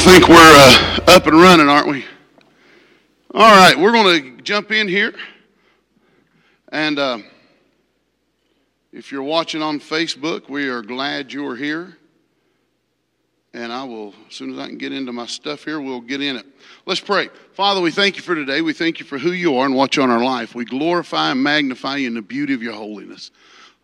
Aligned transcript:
Think 0.00 0.28
we're 0.28 0.34
uh, 0.34 0.98
up 1.08 1.26
and 1.26 1.38
running, 1.38 1.68
aren't 1.68 1.86
we? 1.86 2.06
All 3.34 3.54
right, 3.54 3.78
we're 3.78 3.92
going 3.92 4.38
to 4.38 4.42
jump 4.42 4.72
in 4.72 4.88
here. 4.88 5.12
And 6.72 6.98
uh, 6.98 7.18
if 8.94 9.12
you're 9.12 9.22
watching 9.22 9.60
on 9.60 9.78
Facebook, 9.78 10.48
we 10.48 10.68
are 10.68 10.80
glad 10.80 11.34
you're 11.34 11.54
here. 11.54 11.98
And 13.52 13.70
I 13.70 13.84
will, 13.84 14.14
as 14.26 14.34
soon 14.34 14.54
as 14.54 14.58
I 14.58 14.68
can 14.68 14.78
get 14.78 14.92
into 14.92 15.12
my 15.12 15.26
stuff 15.26 15.64
here, 15.64 15.78
we'll 15.82 16.00
get 16.00 16.22
in 16.22 16.34
it. 16.34 16.46
Let's 16.86 17.00
pray. 17.00 17.28
Father, 17.52 17.82
we 17.82 17.90
thank 17.90 18.16
you 18.16 18.22
for 18.22 18.34
today. 18.34 18.62
We 18.62 18.72
thank 18.72 19.00
you 19.00 19.04
for 19.04 19.18
who 19.18 19.32
you 19.32 19.58
are 19.58 19.66
and 19.66 19.74
what 19.74 19.96
you're 19.96 20.02
on 20.02 20.10
our 20.10 20.24
life. 20.24 20.54
We 20.54 20.64
glorify 20.64 21.32
and 21.32 21.42
magnify 21.42 21.96
you 21.96 22.06
in 22.06 22.14
the 22.14 22.22
beauty 22.22 22.54
of 22.54 22.62
your 22.62 22.72
holiness. 22.72 23.30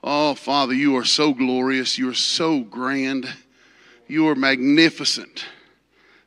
Oh, 0.02 0.34
Father, 0.34 0.72
you 0.72 0.96
are 0.96 1.04
so 1.04 1.34
glorious. 1.34 1.98
You 1.98 2.08
are 2.08 2.14
so 2.14 2.60
grand. 2.60 3.28
You 4.08 4.28
are 4.28 4.34
magnificent. 4.34 5.44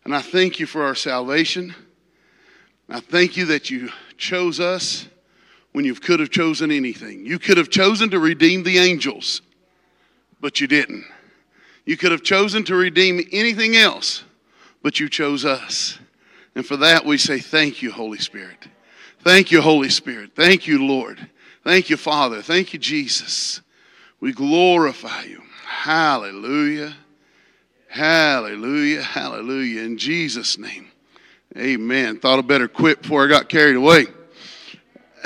And 0.10 0.16
I 0.16 0.24
thank 0.24 0.60
you 0.60 0.66
for 0.66 0.86
our 0.86 0.96
salvation. 0.96 1.76
I 2.90 3.00
thank 3.00 3.38
you 3.38 3.46
that 3.46 3.70
you 3.70 3.92
chose 4.18 4.60
us 4.60 5.08
when 5.72 5.86
you 5.86 5.94
could 5.94 6.20
have 6.20 6.32
chosen 6.32 6.72
anything. 6.72 7.28
You 7.28 7.38
could 7.38 7.58
have 7.58 7.70
chosen 7.70 8.10
to 8.10 8.18
redeem 8.18 8.64
the 8.64 8.80
angels, 8.80 9.44
but 10.42 10.60
you 10.60 10.66
didn't. 10.66 11.06
You 11.86 11.96
could 11.96 12.12
have 12.12 12.24
chosen 12.24 12.64
to 12.64 12.76
redeem 12.76 13.24
anything 13.32 13.76
else, 13.76 14.24
but 14.82 15.00
you 15.00 15.10
chose 15.10 15.46
us. 15.46 16.00
And 16.56 16.66
for 16.66 16.78
that, 16.78 17.06
we 17.06 17.20
say, 17.20 17.38
Thank 17.38 17.84
you, 17.84 17.92
Holy 17.92 18.18
Spirit. 18.18 18.68
Thank 19.20 19.52
you, 19.52 19.62
Holy 19.62 19.90
Spirit. 19.90 20.32
Thank 20.36 20.66
you, 20.66 20.88
Lord. 20.88 21.30
Thank 21.64 21.92
you, 21.92 21.98
Father. 21.98 22.42
Thank 22.42 22.74
you, 22.74 22.80
Jesus. 22.80 23.62
We 24.20 24.34
glorify 24.34 25.26
you. 25.26 25.44
Hallelujah. 25.68 26.96
Hallelujah. 27.90 29.02
Hallelujah. 29.02 29.82
In 29.82 29.98
Jesus' 29.98 30.60
name. 30.60 30.92
Amen. 31.58 32.20
Thought 32.20 32.38
I 32.38 32.42
better 32.44 32.68
quit 32.68 33.02
before 33.02 33.26
I 33.26 33.28
got 33.28 33.50
carried 33.50 33.76
away. 33.76 34.06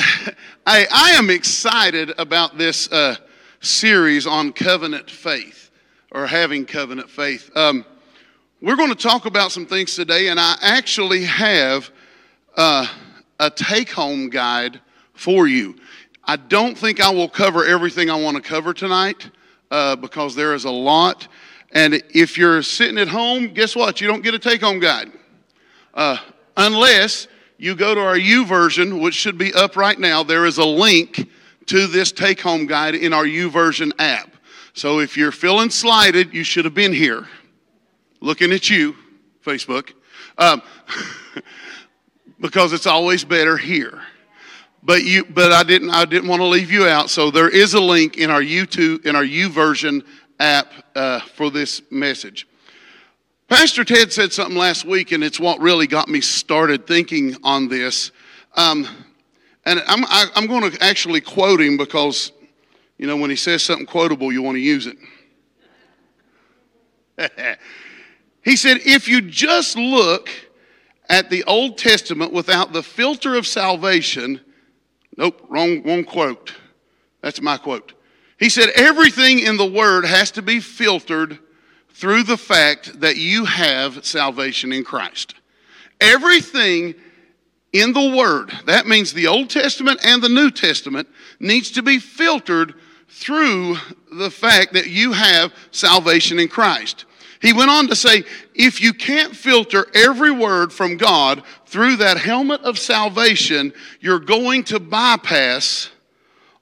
I, 0.65 0.87
I 0.89 1.11
am 1.11 1.29
excited 1.29 2.13
about 2.17 2.57
this 2.57 2.89
uh, 2.89 3.17
series 3.59 4.25
on 4.25 4.53
covenant 4.53 5.11
faith 5.11 5.71
or 6.11 6.25
having 6.25 6.65
covenant 6.65 7.09
faith. 7.09 7.51
Um, 7.53 7.85
we're 8.61 8.77
going 8.77 8.89
to 8.89 8.95
talk 8.95 9.25
about 9.25 9.51
some 9.51 9.65
things 9.65 9.93
today, 9.93 10.29
and 10.29 10.39
I 10.39 10.55
actually 10.61 11.25
have 11.25 11.91
uh, 12.55 12.87
a 13.41 13.49
take 13.49 13.91
home 13.91 14.29
guide 14.29 14.79
for 15.13 15.47
you. 15.47 15.75
I 16.23 16.37
don't 16.37 16.77
think 16.77 17.01
I 17.01 17.09
will 17.09 17.27
cover 17.27 17.65
everything 17.65 18.09
I 18.09 18.15
want 18.15 18.37
to 18.37 18.41
cover 18.41 18.73
tonight 18.73 19.29
uh, 19.69 19.97
because 19.97 20.33
there 20.33 20.53
is 20.53 20.63
a 20.63 20.71
lot. 20.71 21.27
And 21.73 22.01
if 22.11 22.37
you're 22.37 22.61
sitting 22.61 22.99
at 22.99 23.07
home, 23.07 23.47
guess 23.47 23.75
what? 23.75 23.99
You 23.99 24.07
don't 24.07 24.21
get 24.21 24.33
a 24.33 24.39
take 24.39 24.61
home 24.61 24.79
guide. 24.79 25.11
Uh, 25.93 26.17
unless 26.55 27.27
you 27.57 27.75
go 27.75 27.95
to 27.95 28.01
our 28.01 28.15
YouVersion, 28.15 29.01
which 29.01 29.15
should 29.15 29.37
be 29.37 29.53
up 29.53 29.75
right 29.75 29.99
now. 29.99 30.23
There 30.23 30.45
is 30.45 30.59
a 30.59 30.65
link 30.65 31.29
to 31.67 31.87
this 31.87 32.11
take 32.11 32.41
home 32.41 32.67
guide 32.67 32.95
in 32.95 33.11
our 33.11 33.25
YouVersion 33.25 33.91
app. 33.99 34.35
So 34.73 34.99
if 34.99 35.17
you're 35.17 35.31
feeling 35.31 35.69
slighted, 35.69 36.33
you 36.33 36.43
should 36.43 36.65
have 36.65 36.73
been 36.73 36.93
here. 36.93 37.27
Looking 38.21 38.51
at 38.51 38.69
you, 38.69 38.95
Facebook. 39.43 39.93
Um, 40.37 40.61
because 42.39 42.73
it's 42.73 42.87
always 42.87 43.23
better 43.23 43.57
here. 43.57 44.01
But 44.85 45.03
you, 45.03 45.23
but 45.23 45.53
I 45.53 45.63
didn't, 45.63 45.91
I 45.91 46.05
didn't 46.05 46.27
want 46.27 46.41
to 46.41 46.45
leave 46.45 46.69
you 46.69 46.85
out. 46.85 47.09
So 47.09 47.31
there 47.31 47.49
is 47.49 47.73
a 47.73 47.79
link 47.79 48.17
in 48.17 48.29
our 48.29 48.41
YouTube, 48.41 49.05
in 49.05 49.15
our 49.15 49.23
YouVersion 49.23 50.03
app 50.43 50.73
uh, 50.95 51.21
for 51.21 51.49
this 51.49 51.81
message. 51.89 52.47
Pastor 53.47 53.83
Ted 53.83 54.11
said 54.11 54.33
something 54.33 54.57
last 54.57 54.85
week, 54.85 55.11
and 55.11 55.23
it's 55.23 55.39
what 55.39 55.59
really 55.59 55.87
got 55.87 56.09
me 56.09 56.21
started 56.21 56.85
thinking 56.85 57.35
on 57.43 57.69
this. 57.69 58.11
Um, 58.55 58.87
and 59.65 59.81
I'm, 59.87 60.03
I, 60.05 60.27
am 60.35 60.47
going 60.47 60.69
to 60.69 60.83
actually 60.83 61.21
quote 61.21 61.61
him 61.61 61.77
because, 61.77 62.33
you 62.97 63.07
know, 63.07 63.15
when 63.15 63.29
he 63.29 63.35
says 63.35 63.63
something 63.63 63.85
quotable, 63.85 64.33
you 64.33 64.41
want 64.41 64.55
to 64.55 64.61
use 64.61 64.87
it. 64.87 64.97
he 68.43 68.57
said, 68.57 68.79
if 68.85 69.07
you 69.07 69.21
just 69.21 69.77
look 69.77 70.29
at 71.09 71.29
the 71.29 71.43
Old 71.45 71.77
Testament 71.77 72.33
without 72.33 72.73
the 72.73 72.83
filter 72.83 73.35
of 73.35 73.47
salvation, 73.47 74.41
nope, 75.15 75.41
wrong, 75.47 75.83
wrong 75.83 76.03
quote. 76.03 76.53
That's 77.21 77.41
my 77.41 77.55
quote. 77.57 77.93
He 78.43 78.49
said, 78.49 78.71
everything 78.75 79.39
in 79.39 79.55
the 79.55 79.65
Word 79.65 80.03
has 80.03 80.31
to 80.31 80.41
be 80.41 80.59
filtered 80.59 81.39
through 81.91 82.23
the 82.23 82.35
fact 82.35 82.99
that 82.99 83.15
you 83.15 83.45
have 83.45 84.05
salvation 84.05 84.73
in 84.73 84.83
Christ. 84.83 85.35
Everything 86.01 86.93
in 87.71 87.93
the 87.93 88.17
Word, 88.17 88.51
that 88.65 88.85
means 88.85 89.13
the 89.13 89.27
Old 89.27 89.49
Testament 89.49 90.01
and 90.05 90.21
the 90.21 90.27
New 90.27 90.51
Testament, 90.51 91.07
needs 91.39 91.71
to 91.71 91.81
be 91.81 91.99
filtered 91.99 92.73
through 93.07 93.77
the 94.11 94.29
fact 94.29 94.73
that 94.73 94.87
you 94.87 95.13
have 95.13 95.53
salvation 95.71 96.37
in 96.37 96.49
Christ. 96.49 97.05
He 97.41 97.53
went 97.53 97.71
on 97.71 97.87
to 97.87 97.95
say, 97.95 98.25
if 98.53 98.81
you 98.81 98.93
can't 98.93 99.33
filter 99.33 99.87
every 99.95 100.31
word 100.31 100.73
from 100.73 100.97
God 100.97 101.43
through 101.65 101.95
that 101.95 102.17
helmet 102.17 102.59
of 102.63 102.77
salvation, 102.77 103.71
you're 104.01 104.19
going 104.19 104.65
to 104.65 104.81
bypass 104.81 105.91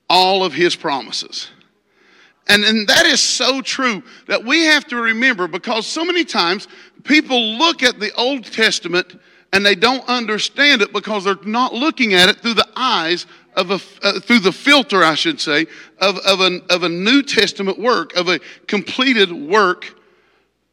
all 0.08 0.44
of 0.44 0.54
His 0.54 0.76
promises. 0.76 1.50
And, 2.48 2.64
and 2.64 2.88
that 2.88 3.06
is 3.06 3.22
so 3.22 3.62
true 3.62 4.04
that 4.28 4.44
we 4.44 4.66
have 4.66 4.86
to 4.88 4.98
remember 4.98 5.48
because 5.48 5.86
so 5.86 6.04
many 6.04 6.26
times 6.26 6.68
people 7.04 7.40
look 7.58 7.84
at 7.84 8.00
the 8.00 8.14
Old 8.16 8.46
Testament 8.46 9.20
and 9.54 9.66
they 9.66 9.76
don't 9.76 10.08
understand 10.08 10.82
it 10.82 10.94
because 10.94 11.26
they're 11.26 11.36
not 11.44 11.74
looking 11.74 12.14
at 12.14 12.30
it 12.30 12.38
through 12.38 12.56
the 12.56 12.68
eyes 12.76 13.26
of 13.56 13.70
a, 13.72 13.80
uh, 14.02 14.20
through 14.20 14.40
the 14.40 14.52
filter, 14.52 15.04
I 15.04 15.16
should 15.16 15.40
say, 15.40 15.68
of, 16.00 16.18
of, 16.20 16.40
an, 16.40 16.62
of 16.70 16.84
a 16.84 16.90
New 16.90 17.22
Testament 17.22 17.78
work, 17.78 18.16
of 18.16 18.30
a 18.30 18.40
completed 18.68 19.32
work 19.32 19.98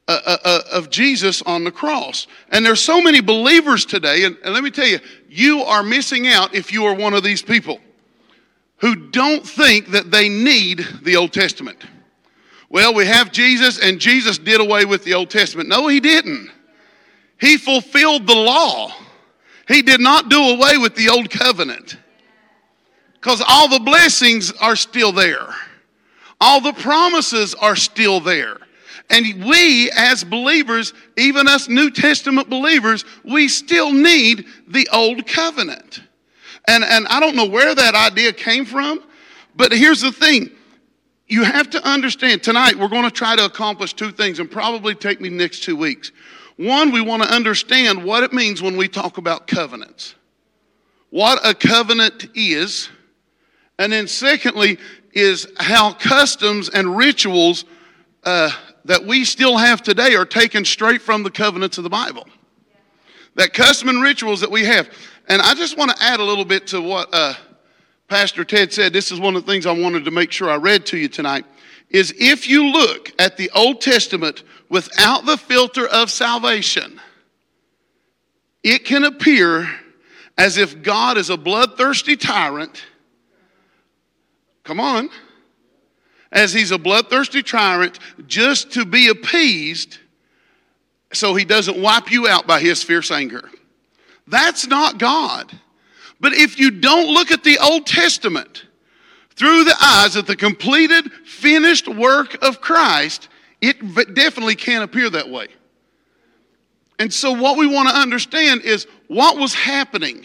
uh, 0.06 0.20
uh, 0.24 0.36
uh 0.44 0.60
of 0.72 0.88
Jesus 0.88 1.42
on 1.42 1.64
the 1.64 1.72
cross. 1.72 2.28
And 2.50 2.64
there's 2.64 2.80
so 2.80 3.02
many 3.02 3.20
believers 3.20 3.84
today, 3.84 4.24
and, 4.24 4.38
and 4.42 4.54
let 4.54 4.64
me 4.64 4.70
tell 4.70 4.86
you, 4.86 5.00
you 5.28 5.62
are 5.62 5.82
missing 5.82 6.28
out 6.28 6.54
if 6.54 6.72
you 6.72 6.84
are 6.84 6.94
one 6.94 7.12
of 7.12 7.22
these 7.22 7.42
people 7.42 7.78
who 8.78 8.94
don't 9.10 9.46
think 9.46 9.88
that 9.88 10.10
they 10.10 10.28
need 10.28 10.86
the 11.02 11.16
Old 11.16 11.32
Testament. 11.32 11.84
Well, 12.70 12.94
we 12.94 13.06
have 13.06 13.32
Jesus, 13.32 13.78
and 13.80 13.98
Jesus 13.98 14.38
did 14.38 14.60
away 14.60 14.84
with 14.84 15.04
the 15.04 15.14
Old 15.14 15.30
Testament. 15.30 15.68
No, 15.68 15.88
he 15.88 16.00
didn't. 16.00 16.50
He 17.40 17.56
fulfilled 17.56 18.26
the 18.26 18.34
law. 18.34 18.92
He 19.66 19.82
did 19.82 20.00
not 20.00 20.28
do 20.28 20.40
away 20.40 20.78
with 20.78 20.94
the 20.94 21.08
Old 21.08 21.30
Covenant. 21.30 21.96
Because 23.14 23.42
all 23.46 23.68
the 23.68 23.80
blessings 23.80 24.52
are 24.52 24.76
still 24.76 25.12
there, 25.12 25.54
all 26.40 26.60
the 26.60 26.72
promises 26.72 27.54
are 27.54 27.76
still 27.76 28.20
there. 28.20 28.58
And 29.10 29.44
we, 29.44 29.90
as 29.96 30.22
believers, 30.22 30.92
even 31.16 31.48
us 31.48 31.68
New 31.68 31.90
Testament 31.90 32.50
believers, 32.50 33.04
we 33.24 33.48
still 33.48 33.90
need 33.90 34.46
the 34.68 34.88
Old 34.92 35.26
Covenant. 35.26 36.02
And, 36.68 36.84
and 36.84 37.06
I 37.08 37.18
don't 37.18 37.34
know 37.34 37.46
where 37.46 37.74
that 37.74 37.94
idea 37.94 38.30
came 38.32 38.66
from, 38.66 39.02
but 39.56 39.72
here's 39.72 40.02
the 40.02 40.12
thing. 40.12 40.50
You 41.26 41.42
have 41.42 41.70
to 41.70 41.82
understand 41.82 42.42
tonight 42.42 42.76
we're 42.76 42.88
going 42.88 43.04
to 43.04 43.10
try 43.10 43.34
to 43.36 43.46
accomplish 43.46 43.94
two 43.94 44.12
things 44.12 44.38
and 44.38 44.50
probably 44.50 44.94
take 44.94 45.18
me 45.18 45.30
next 45.30 45.62
two 45.62 45.76
weeks. 45.76 46.12
One, 46.58 46.92
we 46.92 47.00
want 47.00 47.22
to 47.22 47.32
understand 47.32 48.04
what 48.04 48.22
it 48.22 48.34
means 48.34 48.60
when 48.60 48.76
we 48.76 48.86
talk 48.86 49.16
about 49.16 49.46
covenants, 49.46 50.14
what 51.08 51.40
a 51.44 51.54
covenant 51.54 52.28
is. 52.34 52.90
And 53.78 53.92
then, 53.92 54.08
secondly, 54.08 54.76
is 55.12 55.46
how 55.56 55.92
customs 55.94 56.68
and 56.68 56.96
rituals 56.96 57.64
uh, 58.24 58.50
that 58.84 59.06
we 59.06 59.24
still 59.24 59.56
have 59.56 59.82
today 59.82 60.16
are 60.16 60.26
taken 60.26 60.64
straight 60.64 61.00
from 61.00 61.22
the 61.22 61.30
covenants 61.30 61.78
of 61.78 61.84
the 61.84 61.90
Bible. 61.90 62.26
That 63.36 63.54
custom 63.54 63.88
and 63.88 64.02
rituals 64.02 64.40
that 64.40 64.50
we 64.50 64.64
have. 64.64 64.90
And 65.28 65.42
I 65.42 65.54
just 65.54 65.76
want 65.76 65.90
to 65.90 66.02
add 66.02 66.20
a 66.20 66.24
little 66.24 66.44
bit 66.44 66.66
to 66.68 66.80
what 66.80 67.08
uh, 67.12 67.34
Pastor 68.08 68.44
Ted 68.44 68.72
said. 68.72 68.92
This 68.92 69.12
is 69.12 69.20
one 69.20 69.36
of 69.36 69.44
the 69.44 69.52
things 69.52 69.66
I 69.66 69.72
wanted 69.72 70.06
to 70.06 70.10
make 70.10 70.32
sure 70.32 70.48
I 70.48 70.56
read 70.56 70.86
to 70.86 70.98
you 70.98 71.08
tonight. 71.08 71.44
Is 71.90 72.14
if 72.18 72.48
you 72.48 72.66
look 72.66 73.12
at 73.18 73.36
the 73.36 73.50
Old 73.54 73.80
Testament 73.80 74.42
without 74.68 75.26
the 75.26 75.36
filter 75.36 75.86
of 75.86 76.10
salvation, 76.10 77.00
it 78.62 78.84
can 78.84 79.04
appear 79.04 79.68
as 80.36 80.56
if 80.56 80.82
God 80.82 81.18
is 81.18 81.30
a 81.30 81.36
bloodthirsty 81.36 82.16
tyrant. 82.16 82.84
Come 84.64 84.80
on. 84.80 85.10
As 86.30 86.52
he's 86.52 86.70
a 86.70 86.78
bloodthirsty 86.78 87.42
tyrant 87.42 87.98
just 88.26 88.72
to 88.72 88.84
be 88.84 89.08
appeased 89.08 89.98
so 91.12 91.34
he 91.34 91.44
doesn't 91.44 91.80
wipe 91.80 92.10
you 92.10 92.28
out 92.28 92.46
by 92.46 92.60
his 92.60 92.82
fierce 92.82 93.10
anger. 93.10 93.48
That's 94.28 94.66
not 94.66 94.98
God. 94.98 95.52
But 96.20 96.32
if 96.34 96.58
you 96.58 96.70
don't 96.70 97.12
look 97.12 97.30
at 97.30 97.44
the 97.44 97.58
Old 97.58 97.86
Testament 97.86 98.64
through 99.30 99.64
the 99.64 99.76
eyes 99.80 100.16
of 100.16 100.26
the 100.26 100.36
completed, 100.36 101.12
finished 101.24 101.88
work 101.88 102.42
of 102.42 102.60
Christ, 102.60 103.28
it 103.60 103.78
definitely 104.14 104.56
can't 104.56 104.84
appear 104.84 105.08
that 105.10 105.28
way. 105.28 105.48
And 106.98 107.12
so, 107.12 107.32
what 107.32 107.56
we 107.56 107.66
want 107.66 107.88
to 107.88 107.94
understand 107.94 108.62
is 108.62 108.86
what 109.06 109.38
was 109.38 109.54
happening. 109.54 110.24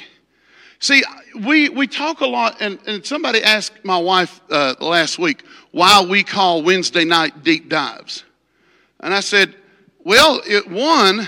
See, 0.80 1.04
we, 1.46 1.70
we 1.70 1.88
talk 1.88 2.22
a 2.22 2.26
lot, 2.26 2.58
and, 2.60 2.80
and 2.88 3.06
somebody 3.06 3.44
asked 3.44 3.86
my 3.86 3.98
wife 3.98 4.42
uh, 4.50 4.76
last 4.82 5.20
week 5.20 5.44
why 5.72 6.04
we 6.04 6.24
call 6.24 6.64
Wednesday 6.64 7.06
night 7.06 7.44
deep 7.44 7.70
dives. 7.70 8.24
And 9.00 9.14
I 9.14 9.20
said, 9.20 9.56
well, 10.04 10.42
it, 10.46 10.70
one, 10.70 11.28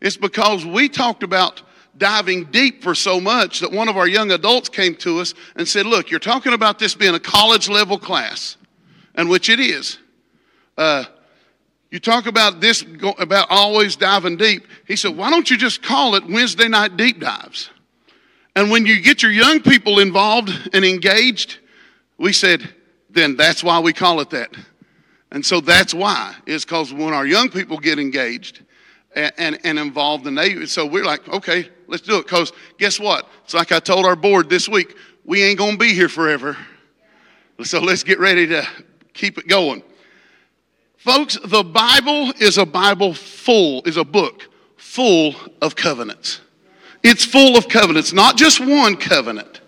it's 0.00 0.16
because 0.16 0.64
we 0.64 0.88
talked 0.88 1.22
about 1.22 1.62
diving 1.98 2.44
deep 2.46 2.82
for 2.82 2.94
so 2.94 3.20
much 3.20 3.60
that 3.60 3.70
one 3.70 3.88
of 3.88 3.96
our 3.96 4.08
young 4.08 4.30
adults 4.30 4.68
came 4.68 4.94
to 4.96 5.20
us 5.20 5.34
and 5.56 5.66
said, 5.66 5.86
Look, 5.86 6.10
you're 6.10 6.20
talking 6.20 6.52
about 6.52 6.78
this 6.78 6.94
being 6.94 7.14
a 7.14 7.20
college 7.20 7.68
level 7.68 7.98
class, 7.98 8.56
and 9.14 9.28
which 9.28 9.48
it 9.48 9.60
is. 9.60 9.98
Uh, 10.76 11.04
you 11.90 11.98
talk 11.98 12.26
about 12.26 12.60
this, 12.60 12.84
about 13.18 13.48
always 13.50 13.96
diving 13.96 14.36
deep. 14.36 14.66
He 14.86 14.96
said, 14.96 15.16
Why 15.16 15.30
don't 15.30 15.50
you 15.50 15.56
just 15.56 15.82
call 15.82 16.14
it 16.14 16.24
Wednesday 16.24 16.68
night 16.68 16.96
deep 16.96 17.20
dives? 17.20 17.70
And 18.54 18.70
when 18.70 18.86
you 18.86 19.00
get 19.00 19.22
your 19.22 19.32
young 19.32 19.60
people 19.60 19.98
involved 19.98 20.50
and 20.72 20.84
engaged, 20.84 21.58
we 22.18 22.32
said, 22.32 22.74
Then 23.10 23.36
that's 23.36 23.64
why 23.64 23.80
we 23.80 23.92
call 23.92 24.20
it 24.20 24.30
that. 24.30 24.54
And 25.30 25.44
so 25.44 25.60
that's 25.60 25.92
why, 25.92 26.34
is 26.46 26.64
because 26.64 26.92
when 26.92 27.12
our 27.12 27.26
young 27.26 27.50
people 27.50 27.78
get 27.78 27.98
engaged, 27.98 28.62
and, 29.14 29.32
and, 29.38 29.58
and, 29.64 29.78
involved 29.78 30.26
and 30.26 30.36
they 30.36 30.66
so 30.66 30.84
we're 30.84 31.04
like 31.04 31.26
okay 31.28 31.68
let's 31.88 32.02
do 32.02 32.18
it 32.18 32.22
because 32.22 32.52
guess 32.78 33.00
what 33.00 33.28
it's 33.44 33.54
like 33.54 33.72
i 33.72 33.80
told 33.80 34.06
our 34.06 34.16
board 34.16 34.48
this 34.48 34.68
week 34.68 34.96
we 35.24 35.42
ain't 35.42 35.58
gonna 35.58 35.76
be 35.76 35.92
here 35.92 36.08
forever 36.08 36.56
so 37.62 37.80
let's 37.80 38.04
get 38.04 38.20
ready 38.20 38.46
to 38.46 38.66
keep 39.12 39.36
it 39.36 39.48
going 39.48 39.82
Folks, 40.98 41.38
the 41.44 41.62
Bible 41.62 42.32
is 42.40 42.58
a 42.58 42.66
Bible 42.66 43.14
full, 43.14 43.82
is 43.84 43.96
a 43.96 44.04
book 44.04 44.48
full 44.76 45.34
of 45.62 45.76
covenants. 45.76 46.40
It's 47.04 47.24
full 47.24 47.56
of 47.56 47.68
covenants, 47.68 48.12
not 48.12 48.36
just 48.36 48.58
one 48.58 48.96
covenant. 48.96 49.60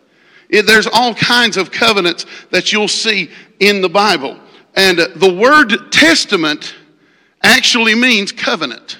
It, 0.48 0.66
there's 0.66 0.88
all 0.88 1.14
kinds 1.14 1.56
of 1.56 1.70
covenants 1.70 2.26
that 2.50 2.72
you'll 2.72 2.88
see 2.88 3.30
in 3.60 3.80
the 3.80 3.88
Bible. 3.88 4.40
And 4.74 4.98
the 4.98 5.32
word 5.32 5.92
testament 5.92 6.74
actually 7.44 7.94
means 7.94 8.32
covenant. 8.32 8.98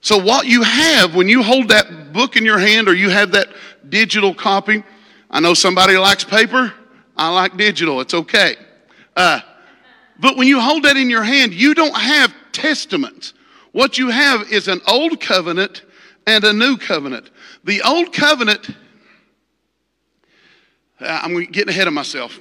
So, 0.00 0.18
what 0.18 0.46
you 0.46 0.62
have 0.62 1.14
when 1.14 1.28
you 1.28 1.42
hold 1.42 1.68
that 1.70 2.12
book 2.12 2.36
in 2.36 2.44
your 2.44 2.58
hand 2.58 2.88
or 2.88 2.94
you 2.94 3.10
have 3.10 3.32
that 3.32 3.48
digital 3.88 4.34
copy, 4.34 4.84
I 5.30 5.40
know 5.40 5.54
somebody 5.54 5.96
likes 5.96 6.24
paper, 6.24 6.72
I 7.16 7.32
like 7.34 7.56
digital, 7.56 8.00
it's 8.00 8.14
okay. 8.14 8.56
Uh, 9.16 9.40
but 10.18 10.36
when 10.36 10.46
you 10.46 10.60
hold 10.60 10.84
that 10.84 10.96
in 10.96 11.10
your 11.10 11.22
hand, 11.22 11.52
you 11.52 11.74
don't 11.74 11.96
have 11.96 12.32
testaments. 12.52 13.34
What 13.72 13.98
you 13.98 14.08
have 14.08 14.50
is 14.50 14.68
an 14.68 14.80
old 14.88 15.20
covenant 15.20 15.82
and 16.26 16.44
a 16.44 16.52
new 16.52 16.76
covenant. 16.76 17.30
The 17.64 17.82
old 17.82 18.12
covenant, 18.12 18.70
uh, 21.00 21.20
I'm 21.22 21.38
getting 21.44 21.68
ahead 21.68 21.86
of 21.86 21.92
myself. 21.92 22.38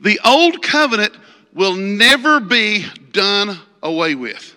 The 0.00 0.18
old 0.24 0.62
covenant 0.62 1.16
will 1.54 1.76
never 1.76 2.40
be 2.40 2.84
done 3.12 3.58
away 3.82 4.14
with. 4.14 4.55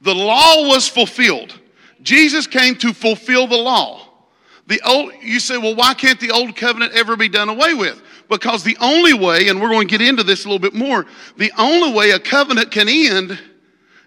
The 0.00 0.14
law 0.14 0.68
was 0.68 0.88
fulfilled. 0.88 1.58
Jesus 2.02 2.46
came 2.46 2.76
to 2.76 2.92
fulfill 2.92 3.46
the 3.46 3.56
law. 3.56 4.02
The 4.66 4.80
old, 4.86 5.12
you 5.22 5.40
say, 5.40 5.56
well, 5.56 5.74
why 5.74 5.94
can't 5.94 6.20
the 6.20 6.30
old 6.30 6.54
covenant 6.54 6.92
ever 6.92 7.16
be 7.16 7.28
done 7.28 7.48
away 7.48 7.74
with? 7.74 8.02
Because 8.28 8.62
the 8.62 8.76
only 8.80 9.14
way, 9.14 9.48
and 9.48 9.60
we're 9.60 9.70
going 9.70 9.88
to 9.88 9.98
get 9.98 10.06
into 10.06 10.22
this 10.22 10.44
a 10.44 10.48
little 10.48 10.58
bit 10.58 10.74
more, 10.74 11.06
the 11.38 11.50
only 11.56 11.92
way 11.92 12.10
a 12.10 12.18
covenant 12.18 12.70
can 12.70 12.88
end 12.88 13.38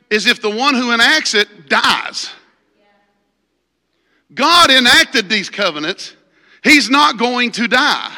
is 0.10 0.28
if 0.28 0.42
the 0.42 0.50
one 0.50 0.76
who 0.76 0.94
enacts 0.94 1.34
it 1.34 1.68
dies. 1.68 2.30
God 4.34 4.70
enacted 4.70 5.30
these 5.30 5.50
covenants, 5.50 6.16
He's 6.64 6.90
not 6.92 7.18
going 7.18 7.52
to 7.54 7.68
die. 7.68 8.16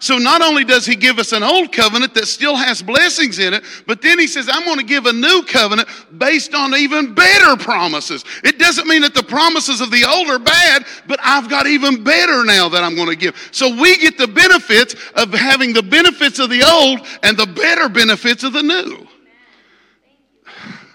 So 0.00 0.16
not 0.16 0.42
only 0.42 0.64
does 0.64 0.86
he 0.86 0.94
give 0.94 1.18
us 1.18 1.32
an 1.32 1.42
old 1.42 1.72
covenant 1.72 2.14
that 2.14 2.26
still 2.26 2.54
has 2.54 2.82
blessings 2.82 3.40
in 3.40 3.52
it, 3.52 3.64
but 3.86 4.00
then 4.00 4.18
he 4.18 4.28
says, 4.28 4.48
I'm 4.50 4.64
going 4.64 4.78
to 4.78 4.84
give 4.84 5.06
a 5.06 5.12
new 5.12 5.42
covenant 5.42 5.88
based 6.16 6.54
on 6.54 6.72
even 6.74 7.14
better 7.14 7.56
promises. 7.56 8.24
It 8.44 8.58
doesn't 8.60 8.86
mean 8.86 9.02
that 9.02 9.14
the 9.14 9.24
promises 9.24 9.80
of 9.80 9.90
the 9.90 10.04
old 10.04 10.28
are 10.28 10.38
bad, 10.38 10.86
but 11.08 11.18
I've 11.22 11.50
got 11.50 11.66
even 11.66 12.04
better 12.04 12.44
now 12.44 12.68
that 12.68 12.84
I'm 12.84 12.94
going 12.94 13.08
to 13.08 13.16
give. 13.16 13.36
So 13.50 13.74
we 13.74 13.98
get 13.98 14.16
the 14.16 14.28
benefits 14.28 14.94
of 15.14 15.32
having 15.32 15.72
the 15.72 15.82
benefits 15.82 16.38
of 16.38 16.48
the 16.48 16.62
old 16.62 17.00
and 17.24 17.36
the 17.36 17.46
better 17.46 17.88
benefits 17.88 18.44
of 18.44 18.52
the 18.52 18.62
new. 18.62 19.08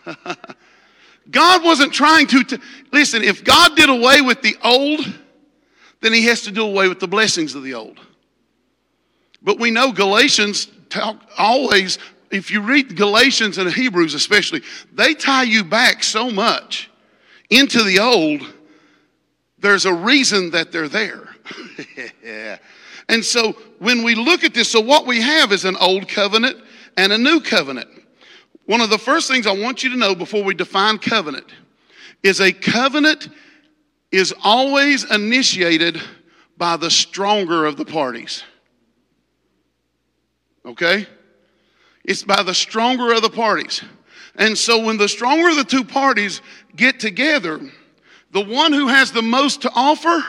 God 1.30 1.64
wasn't 1.64 1.92
trying 1.92 2.28
to, 2.28 2.44
t- 2.44 2.58
listen, 2.94 3.22
if 3.22 3.44
God 3.44 3.76
did 3.76 3.90
away 3.90 4.22
with 4.22 4.42
the 4.42 4.56
old, 4.64 5.06
then 6.00 6.14
he 6.14 6.26
has 6.26 6.44
to 6.44 6.52
do 6.52 6.66
away 6.66 6.88
with 6.88 7.02
the 7.02 7.08
blessings 7.08 7.54
of 7.54 7.64
the 7.64 7.74
old. 7.74 8.00
But 9.44 9.60
we 9.60 9.72
know 9.72 9.92
Galatians 9.92 10.68
talk 10.90 11.18
always, 11.38 12.00
if 12.32 12.50
you 12.50 12.62
read 12.62 12.96
Galatians 12.96 13.58
and 13.58 13.72
Hebrews 13.72 14.14
especially, 14.14 14.62
they 14.94 15.14
tie 15.14 15.44
you 15.44 15.64
back 15.64 16.04
so 16.04 16.32
much 16.32 16.90
into 17.50 17.84
the 17.84 18.00
old, 18.00 18.42
there's 19.60 19.86
a 19.86 19.94
reason 19.94 20.52
that 20.52 20.72
they're 20.72 20.90
there. 20.90 21.30
yeah. 22.24 22.58
And 23.10 23.24
so 23.24 23.52
when 23.80 24.02
we 24.02 24.16
look 24.16 24.46
at 24.46 24.54
this, 24.54 24.72
so 24.72 24.80
what 24.80 25.06
we 25.06 25.20
have 25.20 25.52
is 25.52 25.66
an 25.66 25.76
old 25.76 26.08
covenant 26.08 26.56
and 26.96 27.12
a 27.12 27.18
new 27.18 27.42
covenant. 27.42 27.90
One 28.66 28.80
of 28.80 28.90
the 28.90 28.98
first 28.98 29.30
things 29.30 29.46
I 29.46 29.52
want 29.52 29.84
you 29.84 29.90
to 29.90 29.98
know 29.98 30.16
before 30.16 30.42
we 30.42 30.54
define 30.54 31.00
covenant 31.00 31.48
is 32.24 32.40
a 32.40 32.54
covenant 32.54 33.28
is 34.10 34.34
always 34.42 35.10
initiated 35.12 36.02
by 36.56 36.78
the 36.78 36.90
stronger 36.90 37.66
of 37.66 37.76
the 37.76 37.84
parties. 37.84 38.44
Okay? 40.66 41.08
It's 42.04 42.24
by 42.24 42.44
the 42.44 42.54
stronger 42.54 43.14
of 43.14 43.22
the 43.22 43.30
parties. 43.30 43.82
And 44.36 44.58
so 44.58 44.84
when 44.84 44.98
the 44.98 45.08
stronger 45.08 45.50
of 45.50 45.56
the 45.56 45.64
two 45.64 45.84
parties 45.84 46.42
get 46.76 47.00
together, 47.00 47.60
the 48.32 48.44
one 48.44 48.74
who 48.74 48.88
has 48.88 49.12
the 49.12 49.22
most 49.22 49.62
to 49.62 49.72
offer 49.76 50.24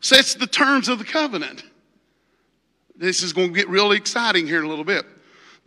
sets 0.00 0.34
the 0.34 0.46
terms 0.46 0.88
of 0.88 0.98
the 0.98 1.04
covenant. 1.04 1.64
This 2.96 3.22
is 3.22 3.32
going 3.32 3.48
to 3.48 3.54
get 3.54 3.68
really 3.68 3.96
exciting 3.96 4.46
here 4.46 4.58
in 4.58 4.64
a 4.64 4.68
little 4.68 4.84
bit. 4.84 5.04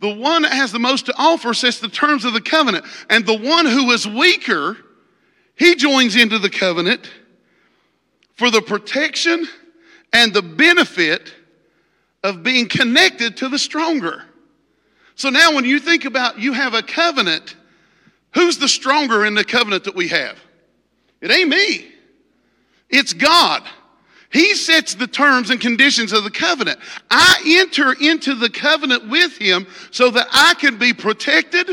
The 0.00 0.14
one 0.14 0.42
that 0.42 0.52
has 0.52 0.72
the 0.72 0.78
most 0.78 1.06
to 1.06 1.14
offer 1.16 1.54
sets 1.54 1.78
the 1.78 1.88
terms 1.88 2.24
of 2.24 2.32
the 2.32 2.40
covenant. 2.40 2.84
And 3.08 3.26
the 3.26 3.38
one 3.38 3.66
who 3.66 3.90
is 3.92 4.06
weaker, 4.06 4.76
he 5.56 5.74
joins 5.74 6.16
into 6.16 6.38
the 6.38 6.50
covenant 6.50 7.10
for 8.34 8.50
the 8.50 8.62
protection 8.62 9.46
and 10.12 10.32
the 10.32 10.42
benefit 10.42 11.34
of 12.22 12.42
being 12.42 12.68
connected 12.68 13.36
to 13.38 13.48
the 13.48 13.58
stronger. 13.58 14.24
So 15.14 15.30
now, 15.30 15.54
when 15.54 15.64
you 15.64 15.78
think 15.78 16.04
about 16.04 16.38
you 16.38 16.52
have 16.52 16.74
a 16.74 16.82
covenant, 16.82 17.56
who's 18.34 18.58
the 18.58 18.68
stronger 18.68 19.26
in 19.26 19.34
the 19.34 19.44
covenant 19.44 19.84
that 19.84 19.94
we 19.94 20.08
have? 20.08 20.38
It 21.20 21.30
ain't 21.30 21.48
me, 21.48 21.88
it's 22.88 23.12
God. 23.12 23.62
He 24.32 24.54
sets 24.54 24.94
the 24.94 25.08
terms 25.08 25.50
and 25.50 25.60
conditions 25.60 26.12
of 26.12 26.22
the 26.22 26.30
covenant. 26.30 26.78
I 27.10 27.42
enter 27.44 27.92
into 28.00 28.36
the 28.36 28.48
covenant 28.48 29.08
with 29.08 29.36
Him 29.36 29.66
so 29.90 30.10
that 30.10 30.28
I 30.30 30.54
can 30.54 30.78
be 30.78 30.92
protected 30.92 31.68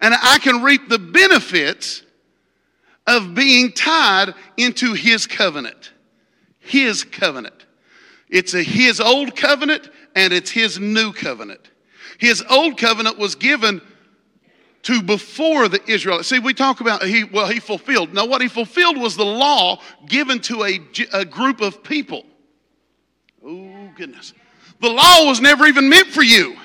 and 0.00 0.14
I 0.14 0.38
can 0.38 0.62
reap 0.62 0.88
the 0.88 0.98
benefits 0.98 2.02
of 3.06 3.34
being 3.34 3.72
tied 3.72 4.34
into 4.56 4.94
His 4.94 5.26
covenant. 5.26 5.92
His 6.60 7.04
covenant. 7.04 7.57
It's 8.30 8.54
a, 8.54 8.62
his 8.62 9.00
old 9.00 9.36
covenant 9.36 9.90
and 10.14 10.32
it's 10.32 10.50
his 10.50 10.78
new 10.78 11.12
covenant. 11.12 11.70
His 12.18 12.44
old 12.50 12.76
covenant 12.76 13.18
was 13.18 13.34
given 13.34 13.80
to 14.82 15.02
before 15.02 15.68
the 15.68 15.80
Israelites. 15.90 16.28
See, 16.28 16.38
we 16.38 16.54
talk 16.54 16.80
about 16.80 17.02
he 17.02 17.24
well 17.24 17.46
he 17.46 17.60
fulfilled. 17.60 18.12
No, 18.12 18.24
what 18.24 18.42
he 18.42 18.48
fulfilled 18.48 18.98
was 18.98 19.16
the 19.16 19.24
law 19.24 19.80
given 20.06 20.40
to 20.40 20.64
a, 20.64 20.80
a 21.12 21.24
group 21.24 21.60
of 21.60 21.82
people. 21.82 22.24
Oh 23.44 23.90
goodness. 23.96 24.34
The 24.80 24.88
law 24.88 25.26
was 25.26 25.40
never 25.40 25.66
even 25.66 25.88
meant 25.88 26.08
for 26.08 26.22
you. 26.22 26.56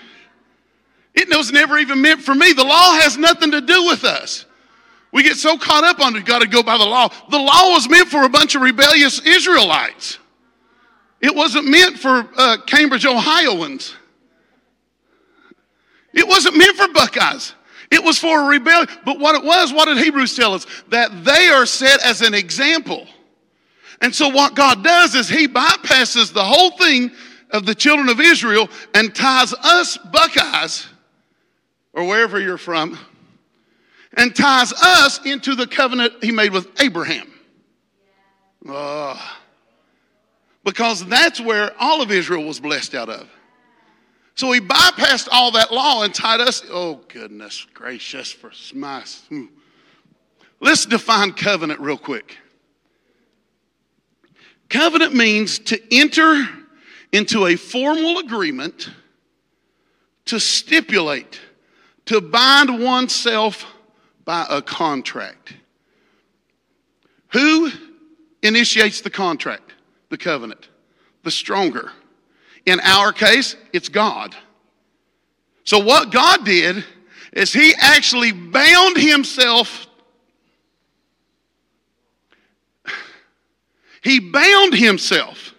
It 1.15 1.29
was 1.29 1.51
never 1.51 1.77
even 1.77 2.01
meant 2.01 2.21
for 2.21 2.33
me. 2.33 2.53
The 2.53 2.63
law 2.63 2.93
has 2.99 3.17
nothing 3.17 3.51
to 3.51 3.61
do 3.61 3.85
with 3.85 4.03
us. 4.03 4.45
We 5.11 5.21
get 5.21 5.37
so 5.37 5.57
caught 5.57 5.83
up 5.83 5.99
on 5.99 6.15
it, 6.15 6.25
got 6.25 6.39
to 6.39 6.47
go 6.47 6.63
by 6.63 6.77
the 6.77 6.85
law. 6.85 7.09
The 7.29 7.37
law 7.37 7.71
was 7.71 7.87
meant 7.87 8.09
for 8.09 8.23
a 8.23 8.29
bunch 8.29 8.55
of 8.55 8.63
rebellious 8.63 9.19
Israelites. 9.19 10.17
It 11.23 11.33
wasn't 11.33 11.69
meant 11.69 11.97
for 11.97 12.29
uh, 12.35 12.57
Cambridge, 12.67 13.05
Ohioans. 13.05 13.95
It 16.13 16.27
wasn't 16.27 16.57
meant 16.57 16.75
for 16.75 16.89
Buckeyes. 16.89 17.53
It 17.89 18.03
was 18.03 18.19
for 18.19 18.41
a 18.41 18.45
rebellion. 18.49 18.89
But 19.05 19.19
what 19.19 19.33
it 19.33 19.43
was, 19.43 19.71
what 19.71 19.85
did 19.85 19.99
Hebrews 19.99 20.35
tell 20.35 20.53
us? 20.53 20.67
That 20.89 21.23
they 21.23 21.47
are 21.47 21.65
set 21.65 22.03
as 22.03 22.21
an 22.21 22.33
example. 22.33 23.07
And 24.01 24.13
so 24.13 24.27
what 24.27 24.53
God 24.53 24.83
does 24.83 25.15
is 25.15 25.29
He 25.29 25.47
bypasses 25.47 26.33
the 26.33 26.43
whole 26.43 26.71
thing 26.71 27.09
of 27.51 27.65
the 27.65 27.73
children 27.73 28.09
of 28.09 28.19
Israel 28.19 28.67
and 28.93 29.15
ties 29.15 29.53
us 29.53 29.97
Buckeyes, 29.97 30.87
or 31.93 32.05
wherever 32.05 32.37
you're 32.37 32.57
from, 32.57 32.99
and 34.17 34.35
ties 34.35 34.73
us 34.73 35.25
into 35.25 35.55
the 35.55 35.67
covenant 35.67 36.21
He 36.21 36.33
made 36.33 36.51
with 36.51 36.67
Abraham. 36.81 37.31
Uh, 38.67 39.17
because 40.63 41.05
that's 41.05 41.39
where 41.41 41.71
all 41.79 42.01
of 42.01 42.11
Israel 42.11 42.43
was 42.43 42.59
blessed 42.59 42.95
out 42.95 43.09
of. 43.09 43.27
So 44.35 44.51
he 44.51 44.59
bypassed 44.59 45.27
all 45.31 45.51
that 45.51 45.71
law 45.71 46.03
and 46.03 46.13
tied 46.13 46.41
us. 46.41 46.63
Oh, 46.69 47.01
goodness 47.07 47.65
gracious, 47.73 48.31
for 48.31 48.51
my. 48.73 49.03
Hmm. 49.29 49.45
Let's 50.59 50.85
define 50.85 51.33
covenant 51.33 51.79
real 51.79 51.97
quick. 51.97 52.37
Covenant 54.69 55.13
means 55.13 55.59
to 55.59 55.79
enter 55.95 56.47
into 57.11 57.45
a 57.45 57.55
formal 57.55 58.17
agreement 58.17 58.89
to 60.25 60.39
stipulate, 60.39 61.39
to 62.05 62.21
bind 62.21 62.81
oneself 62.81 63.65
by 64.25 64.47
a 64.49 64.61
contract. 64.61 65.53
Who 67.33 67.69
initiates 68.41 69.01
the 69.01 69.09
contract, 69.09 69.72
the 70.13 70.17
covenant? 70.17 70.69
The 71.23 71.31
stronger. 71.31 71.91
In 72.67 72.79
our 72.81 73.11
case, 73.11 73.57
it's 73.73 73.89
God. 73.89 74.35
So, 75.63 75.79
what 75.79 76.11
God 76.11 76.45
did 76.45 76.85
is 77.33 77.51
He 77.51 77.73
actually 77.77 78.31
bound 78.31 78.95
Himself. 78.97 79.87
He 84.03 84.19
bound 84.19 84.75
Himself 84.75 85.55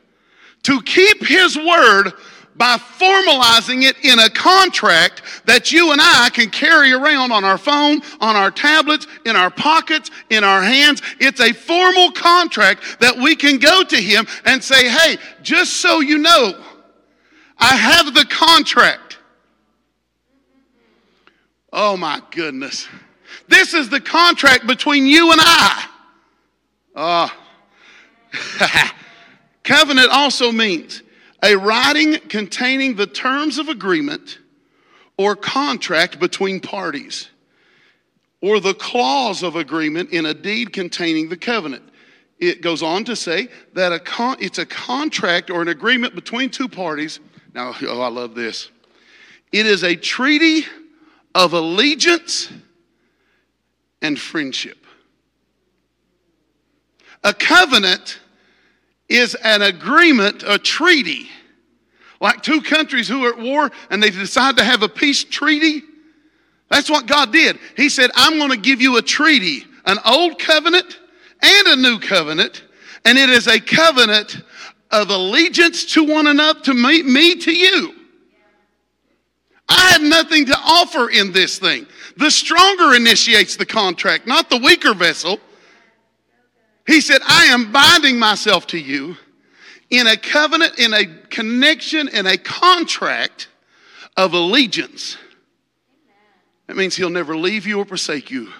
to 0.63 0.81
keep 0.83 1.27
His 1.27 1.57
word 1.57 2.13
by 2.57 2.77
formalizing 2.77 3.83
it 3.83 3.97
in 4.05 4.19
a 4.19 4.31
contract 4.31 5.23
that 5.45 5.73
you 5.73 5.93
and 5.93 6.01
I 6.01 6.31
can 6.33 6.51
carry 6.51 6.93
around 6.93 7.33
on 7.33 7.45
our 7.45 7.59
phone, 7.59 8.01
on 8.21 8.37
our 8.37 8.51
tablets, 8.51 9.07
in 9.25 9.35
our 9.35 9.51
pockets, 9.51 10.11
in 10.31 10.45
our 10.45 10.63
hands. 10.63 11.03
It's 11.21 11.41
a 11.41 11.53
formal 11.53 12.13
contract 12.13 13.01
that 13.01 13.17
we 13.17 13.35
can 13.35 13.59
go 13.59 13.83
to 13.83 13.97
Him 13.97 14.27
and 14.45 14.63
say, 14.63 14.89
hey, 14.89 15.17
just 15.43 15.75
so 15.75 16.01
you 16.01 16.19
know, 16.19 16.63
I 17.59 17.77
have 17.77 18.15
the 18.15 18.25
contract. 18.27 19.19
Oh 21.73 21.97
my 21.97 22.23
goodness. 22.31 22.89
This 23.49 23.75
is 23.75 23.89
the 23.89 24.01
contract 24.01 24.67
between 24.67 25.07
you 25.07 25.33
and 25.33 25.41
I. 25.43 25.87
Uh, 26.95 27.29
covenant 29.65 30.09
also 30.11 30.53
means 30.53 31.03
a 31.45 31.57
writing 31.57 32.19
containing 32.29 32.97
the 32.97 33.07
terms 33.07 33.59
of 33.59 33.69
agreement 33.69 34.39
or 35.17 35.37
contract 35.37 36.19
between 36.19 36.59
parties, 36.59 37.29
or 38.41 38.59
the 38.59 38.75
clause 38.75 39.45
of 39.45 39.55
agreement 39.55 40.11
in 40.11 40.27
a 40.27 40.35
deed 40.35 40.73
containing 40.73 41.29
the 41.29 41.37
covenant. 41.37 41.85
It 42.41 42.63
goes 42.63 42.83
on 42.83 43.05
to 43.05 43.15
say 43.15 43.49
that 43.75 43.93
a 43.93 44.01
con- 44.01 44.39
it's 44.41 44.59
a 44.59 44.67
contract 44.67 45.51
or 45.51 45.63
an 45.63 45.69
agreement 45.69 46.17
between 46.17 46.51
two 46.51 46.69
parties 46.69 47.21
now, 47.55 47.73
oh, 47.83 48.01
I 48.01 48.09
love 48.09 48.35
this. 48.35 48.71
It 49.53 49.67
is 49.67 49.85
a 49.85 49.95
treaty 49.95 50.65
of 51.35 51.53
allegiance 51.53 52.53
and 54.03 54.19
friendship. 54.19 54.79
A 57.23 57.33
covenant 57.33 58.19
is 59.09 59.35
an 59.37 59.63
agreement, 59.63 60.45
a 60.47 60.59
treaty. 60.59 61.29
Like 62.21 62.43
two 62.43 62.63
countries 62.63 63.09
who 63.09 63.25
are 63.25 63.35
at 63.35 63.39
war 63.39 63.71
and 63.91 64.03
they 64.03 64.11
decide 64.11 64.57
to 64.57 64.65
have 64.65 64.83
a 64.83 64.89
peace 64.89 65.25
treaty. 65.25 65.83
That's 66.71 66.89
what 66.89 67.07
God 67.07 67.33
did. 67.33 67.59
He 67.77 67.89
said, 67.89 68.11
I'm 68.15 68.39
going 68.39 68.51
to 68.51 68.57
give 68.57 68.81
you 68.81 68.97
a 68.97 69.03
treaty, 69.03 69.65
an 69.85 69.99
old 70.07 70.39
covenant 70.39 70.99
and 71.43 71.67
a 71.69 71.77
new 71.77 71.99
covenant. 71.99 72.65
And 73.05 73.19
it 73.19 73.29
is 73.29 73.47
a 73.47 73.61
covenant 73.61 74.43
of 74.91 75.11
allegiance 75.11 75.85
to 75.93 76.05
one 76.05 76.27
another, 76.27 76.61
to 76.61 76.75
me, 76.75 77.03
me 77.03 77.35
to 77.37 77.53
you. 77.53 77.95
I 79.69 79.91
had 79.91 80.03
nothing 80.03 80.47
to 80.47 80.57
offer 80.57 81.11
in 81.11 81.33
this 81.33 81.59
thing. 81.59 81.87
The 82.17 82.31
stronger 82.31 82.95
initiates 82.95 83.57
the 83.57 83.67
contract, 83.67 84.27
not 84.27 84.49
the 84.49 84.59
weaker 84.59 84.95
vessel. 84.95 85.41
He 86.87 87.01
said, 87.01 87.21
I 87.27 87.47
am 87.47 87.73
binding 87.73 88.19
myself 88.19 88.67
to 88.69 88.79
you 88.79 89.17
in 89.91 90.07
a 90.07 90.17
covenant, 90.17 90.79
in 90.79 90.93
a 90.93 91.07
connection, 91.29 92.09
in 92.09 92.27
a 92.27 92.37
contract 92.37 93.49
of 94.17 94.35
allegiance. 94.35 95.17
That 96.67 96.77
means 96.77 96.97
he'll 96.97 97.11
never 97.11 97.37
leave 97.37 97.67
you 97.67 97.79
or 97.79 97.85
forsake 97.85 98.31
you, 98.31 98.51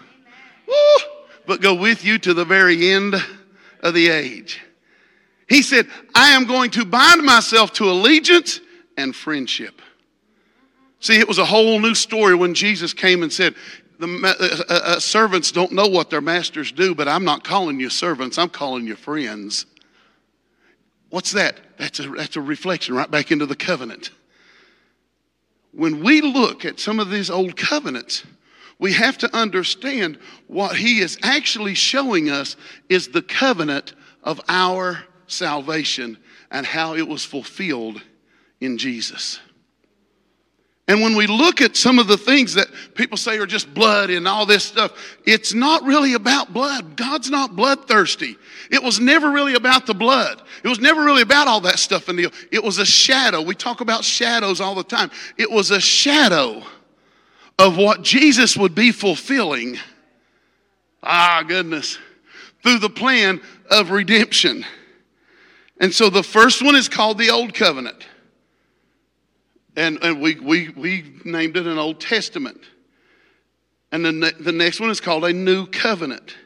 Woo, 0.67 1.05
but 1.47 1.61
go 1.61 1.75
with 1.75 2.05
you 2.05 2.19
to 2.19 2.35
the 2.35 2.45
very 2.45 2.91
end 2.91 3.15
of 3.81 3.95
the 3.95 4.09
age. 4.09 4.61
He 5.49 5.63
said, 5.63 5.87
I 6.15 6.31
am 6.31 6.47
going 6.47 6.71
to 6.73 6.85
bind 6.85 7.23
myself 7.23 7.73
to 7.75 7.91
allegiance 7.91 8.61
and 8.97 9.15
friendship. 9.15 9.81
See, 11.01 11.19
it 11.19 11.29
was 11.29 11.39
a 11.39 11.45
whole 11.45 11.79
new 11.81 11.95
story 11.95 12.35
when 12.35 12.55
Jesus 12.55 12.95
came 12.95 13.23
and 13.23 13.33
said, 13.33 13.55
the 13.99 14.07
uh, 14.07 14.73
uh, 14.73 14.81
uh, 14.85 15.01
servants 15.01 15.53
don't 15.53 15.73
know 15.73 15.87
what 15.87 16.11
their 16.11 16.21
masters 16.21 16.73
do, 16.73 16.95
but 16.95 17.09
I'm 17.09 17.25
not 17.25 17.45
calling 17.45 17.79
you 17.81 17.91
servants, 17.91 18.39
I'm 18.39 18.49
calling 18.49 18.87
you 18.87 18.97
friends. 18.97 19.67
What's 21.11 21.33
that? 21.33 21.61
That's 21.79 22.01
a, 22.01 22.09
that's 22.09 22.37
a 22.37 22.41
reflection 22.41 22.95
right 22.95 23.11
back 23.11 23.31
into 23.31 23.47
the 23.47 23.57
covenant. 23.57 24.11
When 25.73 26.03
we 26.03 26.21
look 26.21 26.65
at 26.65 26.81
some 26.81 27.01
of 27.01 27.11
these 27.11 27.31
old 27.31 27.57
covenants, 27.57 28.25
we 28.79 28.93
have 28.95 29.19
to 29.19 29.37
understand 29.37 30.19
what 30.47 30.77
he 30.77 31.01
is 31.01 31.19
actually 31.23 31.75
showing 31.75 32.31
us 32.31 32.57
is 32.89 33.09
the 33.09 33.23
covenant 33.23 33.95
of 34.23 34.41
our 34.49 35.05
salvation 35.27 36.19
and 36.51 36.67
how 36.67 36.95
it 36.95 37.07
was 37.07 37.25
fulfilled 37.25 38.03
in 38.61 38.79
Jesus. 38.79 39.39
And 40.87 41.01
when 41.01 41.17
we 41.17 41.27
look 41.27 41.63
at 41.63 41.77
some 41.77 41.99
of 41.99 42.09
the 42.09 42.19
things 42.19 42.53
that 42.55 42.69
people 42.95 43.17
say 43.17 43.39
are 43.39 43.47
just 43.47 43.73
blood 43.73 44.11
and 44.11 44.29
all 44.29 44.45
this 44.45 44.65
stuff, 44.65 44.93
it's 45.25 45.55
not 45.55 45.83
really 45.83 46.13
about 46.13 46.53
blood. 46.53 46.95
God's 46.95 47.31
not 47.31 47.57
bloodthirsty. 47.57 48.37
It 48.71 48.83
was 48.83 49.01
never 49.01 49.31
really 49.31 49.55
about 49.55 49.87
the 49.87 49.95
blood. 49.95 50.43
It 50.63 50.69
was 50.69 50.81
never 50.81 51.03
really 51.03 51.23
about 51.23 51.49
all 51.49 51.61
that 51.63 51.79
stuff 51.79 52.11
in 52.11 52.17
the 52.17 52.31
it 52.53 52.63
was 52.63 52.79
a 52.79 52.85
shadow. 52.85 53.41
We 53.41 53.55
talk 53.55 53.81
about 53.81 54.05
shadows 54.05 54.61
all 54.61 54.75
the 54.75 54.85
time. 54.85 55.11
It 55.39 55.51
was 55.51 55.71
a 55.71 55.81
shadow 55.81 56.63
of 57.59 57.79
what 57.79 58.03
Jesus 58.03 58.55
would 58.55 58.75
be 58.75 58.93
fulfilling. 58.93 59.79
Ah, 61.03 61.43
goodness. 61.47 61.99
Through 62.63 62.81
the 62.81 62.91
plan 62.91 63.41
of 63.71 63.91
redemption. 63.91 64.67
And 65.81 65.95
so 65.95 66.11
the 66.11 66.23
first 66.23 66.63
one 66.63 66.77
is 66.77 66.91
called 66.91 67.17
the 67.17 67.31
Old 67.31 67.55
Covenant. 67.55 68.07
And, 69.77 69.99
and 70.03 70.21
we, 70.21 70.39
we, 70.39 70.69
we 70.71 71.21
named 71.25 71.57
it 71.57 71.67
an 71.67 71.79
Old 71.79 72.01
Testament. 72.01 72.61
And 73.91 74.05
the, 74.05 74.35
the 74.39 74.53
next 74.53 74.81
one 74.81 74.91
is 74.91 75.01
called 75.01 75.25
a 75.25 75.33
New 75.33 75.67
Covenant. 75.67 76.37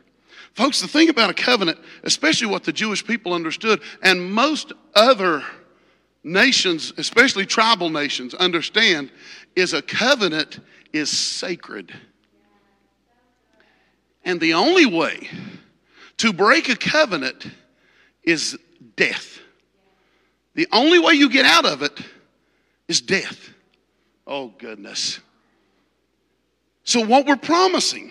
Folks, 0.54 0.80
the 0.80 0.88
thing 0.88 1.08
about 1.08 1.30
a 1.30 1.34
covenant, 1.34 1.78
especially 2.02 2.48
what 2.48 2.64
the 2.64 2.72
Jewish 2.72 3.06
people 3.06 3.32
understood, 3.32 3.80
and 4.02 4.32
most 4.32 4.72
other 4.94 5.44
nations, 6.24 6.92
especially 6.96 7.46
tribal 7.46 7.90
nations, 7.90 8.34
understand, 8.34 9.10
is 9.54 9.72
a 9.72 9.82
covenant 9.82 10.60
is 10.92 11.10
sacred. 11.10 11.92
And 14.24 14.40
the 14.40 14.54
only 14.54 14.84
way 14.84 15.28
to 16.18 16.32
break 16.32 16.68
a 16.68 16.76
covenant 16.76 17.46
is 18.22 18.58
death. 18.96 19.38
The 20.54 20.66
only 20.72 20.98
way 20.98 21.14
you 21.14 21.30
get 21.30 21.46
out 21.46 21.64
of 21.64 21.82
it 21.82 21.98
is 22.88 23.00
death. 23.00 23.50
Oh, 24.26 24.48
goodness. 24.58 25.20
So, 26.84 27.04
what 27.04 27.26
we're 27.26 27.36
promising 27.36 28.10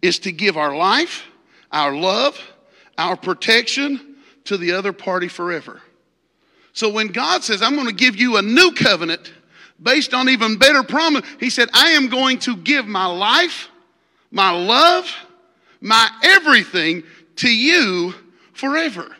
is 0.00 0.18
to 0.20 0.32
give 0.32 0.56
our 0.56 0.74
life, 0.74 1.24
our 1.70 1.94
love, 1.94 2.40
our 2.96 3.16
protection 3.16 4.16
to 4.44 4.56
the 4.56 4.72
other 4.72 4.92
party 4.92 5.28
forever. 5.28 5.82
So, 6.72 6.88
when 6.88 7.08
God 7.08 7.44
says, 7.44 7.62
I'm 7.62 7.74
going 7.74 7.86
to 7.86 7.94
give 7.94 8.16
you 8.16 8.38
a 8.38 8.42
new 8.42 8.72
covenant 8.72 9.32
based 9.80 10.14
on 10.14 10.28
even 10.28 10.56
better 10.56 10.82
promise, 10.82 11.22
He 11.38 11.50
said, 11.50 11.68
I 11.74 11.90
am 11.90 12.08
going 12.08 12.38
to 12.40 12.56
give 12.56 12.86
my 12.86 13.06
life, 13.06 13.68
my 14.30 14.50
love, 14.50 15.14
my 15.80 16.08
everything 16.22 17.02
to 17.36 17.54
you 17.54 18.14
forever. 18.54 19.14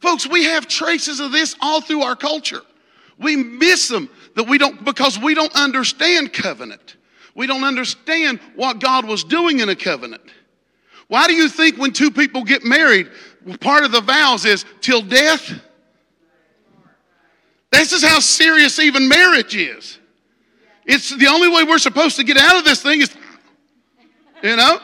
Folks, 0.00 0.28
we 0.28 0.44
have 0.44 0.66
traces 0.66 1.20
of 1.20 1.30
this 1.30 1.54
all 1.60 1.80
through 1.80 2.02
our 2.02 2.16
culture. 2.16 2.62
We 3.18 3.36
miss 3.36 3.88
them 3.88 4.08
that 4.34 4.48
we 4.48 4.58
don't 4.58 4.84
because 4.84 5.18
we 5.18 5.34
don't 5.34 5.54
understand 5.54 6.32
covenant. 6.32 6.96
We 7.34 7.46
don't 7.46 7.64
understand 7.64 8.40
what 8.56 8.80
God 8.80 9.06
was 9.06 9.24
doing 9.24 9.60
in 9.60 9.68
a 9.68 9.76
covenant. 9.76 10.22
Why 11.08 11.26
do 11.26 11.34
you 11.34 11.48
think 11.48 11.78
when 11.78 11.92
two 11.92 12.10
people 12.10 12.42
get 12.42 12.64
married, 12.64 13.10
part 13.60 13.84
of 13.84 13.92
the 13.92 14.00
vows 14.00 14.44
is 14.44 14.64
till 14.80 15.02
death? 15.02 15.52
This 17.70 17.92
is 17.92 18.04
how 18.04 18.20
serious 18.20 18.78
even 18.78 19.08
marriage 19.08 19.56
is. 19.56 19.98
It's 20.84 21.14
the 21.14 21.26
only 21.26 21.48
way 21.48 21.64
we're 21.64 21.78
supposed 21.78 22.16
to 22.16 22.24
get 22.24 22.36
out 22.36 22.56
of 22.56 22.64
this 22.64 22.82
thing 22.82 23.00
is, 23.00 23.14
you 24.42 24.56
know? 24.56 24.78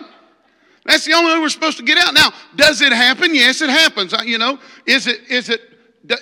That's 0.84 1.04
the 1.04 1.12
only 1.12 1.34
way 1.34 1.40
we're 1.40 1.50
supposed 1.50 1.76
to 1.78 1.82
get 1.82 1.98
out. 1.98 2.14
Now, 2.14 2.32
does 2.56 2.80
it 2.80 2.92
happen? 2.92 3.34
Yes, 3.34 3.60
it 3.60 3.68
happens. 3.68 4.14
You 4.24 4.38
know, 4.38 4.58
is 4.86 5.06
it 5.06 5.20
is 5.28 5.50
it 5.50 5.60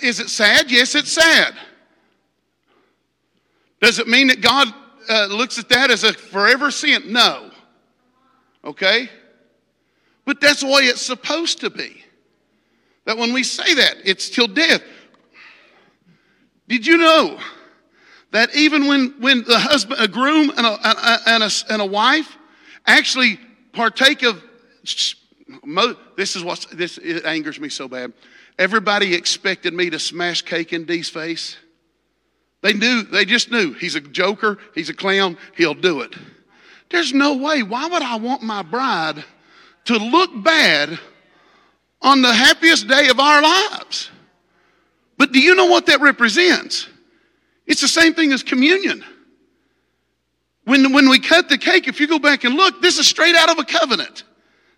is 0.02 0.18
it 0.18 0.28
sad? 0.28 0.70
Yes, 0.70 0.96
it's 0.96 1.12
sad. 1.12 1.54
Does 3.80 3.98
it 3.98 4.08
mean 4.08 4.28
that 4.28 4.40
God 4.40 4.68
uh, 5.08 5.26
looks 5.26 5.58
at 5.58 5.68
that 5.68 5.90
as 5.90 6.04
a 6.04 6.12
forever 6.12 6.70
sin? 6.70 7.12
No. 7.12 7.50
Okay? 8.64 9.08
But 10.24 10.40
that's 10.40 10.60
the 10.60 10.66
way 10.66 10.82
it's 10.82 11.02
supposed 11.02 11.60
to 11.60 11.70
be. 11.70 12.02
That 13.04 13.16
when 13.16 13.32
we 13.32 13.44
say 13.44 13.74
that, 13.74 13.96
it's 14.04 14.28
till 14.28 14.48
death. 14.48 14.82
Did 16.68 16.86
you 16.86 16.98
know 16.98 17.38
that 18.32 18.54
even 18.56 18.88
when, 18.88 19.14
when 19.20 19.44
the 19.44 19.58
husband, 19.58 20.00
a 20.00 20.08
groom 20.08 20.50
and 20.50 20.66
a, 20.66 20.78
and, 21.28 21.44
a, 21.44 21.50
and 21.70 21.80
a 21.80 21.86
wife 21.86 22.36
actually 22.86 23.38
partake 23.72 24.22
of, 24.24 24.42
this 24.82 26.34
is 26.34 26.42
what, 26.42 26.66
this 26.72 26.98
it 26.98 27.24
angers 27.24 27.60
me 27.60 27.68
so 27.68 27.86
bad. 27.86 28.12
Everybody 28.58 29.14
expected 29.14 29.74
me 29.74 29.90
to 29.90 29.98
smash 29.98 30.42
cake 30.42 30.72
in 30.72 30.86
Dee's 30.86 31.08
face. 31.08 31.56
They 32.66 32.72
knew, 32.72 33.04
they 33.04 33.24
just 33.24 33.52
knew 33.52 33.74
he's 33.74 33.94
a 33.94 34.00
joker, 34.00 34.58
he's 34.74 34.88
a 34.88 34.94
clown, 34.94 35.38
he'll 35.56 35.72
do 35.72 36.00
it. 36.00 36.16
There's 36.90 37.14
no 37.14 37.36
way. 37.36 37.62
Why 37.62 37.86
would 37.86 38.02
I 38.02 38.16
want 38.16 38.42
my 38.42 38.62
bride 38.62 39.24
to 39.84 39.96
look 39.96 40.42
bad 40.42 40.98
on 42.02 42.22
the 42.22 42.32
happiest 42.32 42.88
day 42.88 43.06
of 43.06 43.20
our 43.20 43.40
lives? 43.40 44.10
But 45.16 45.30
do 45.30 45.38
you 45.38 45.54
know 45.54 45.66
what 45.66 45.86
that 45.86 46.00
represents? 46.00 46.88
It's 47.68 47.82
the 47.82 47.86
same 47.86 48.14
thing 48.14 48.32
as 48.32 48.42
communion. 48.42 49.04
When, 50.64 50.92
when 50.92 51.08
we 51.08 51.20
cut 51.20 51.48
the 51.48 51.58
cake, 51.58 51.86
if 51.86 52.00
you 52.00 52.08
go 52.08 52.18
back 52.18 52.42
and 52.42 52.56
look, 52.56 52.82
this 52.82 52.98
is 52.98 53.06
straight 53.06 53.36
out 53.36 53.48
of 53.48 53.60
a 53.60 53.64
covenant. 53.64 54.24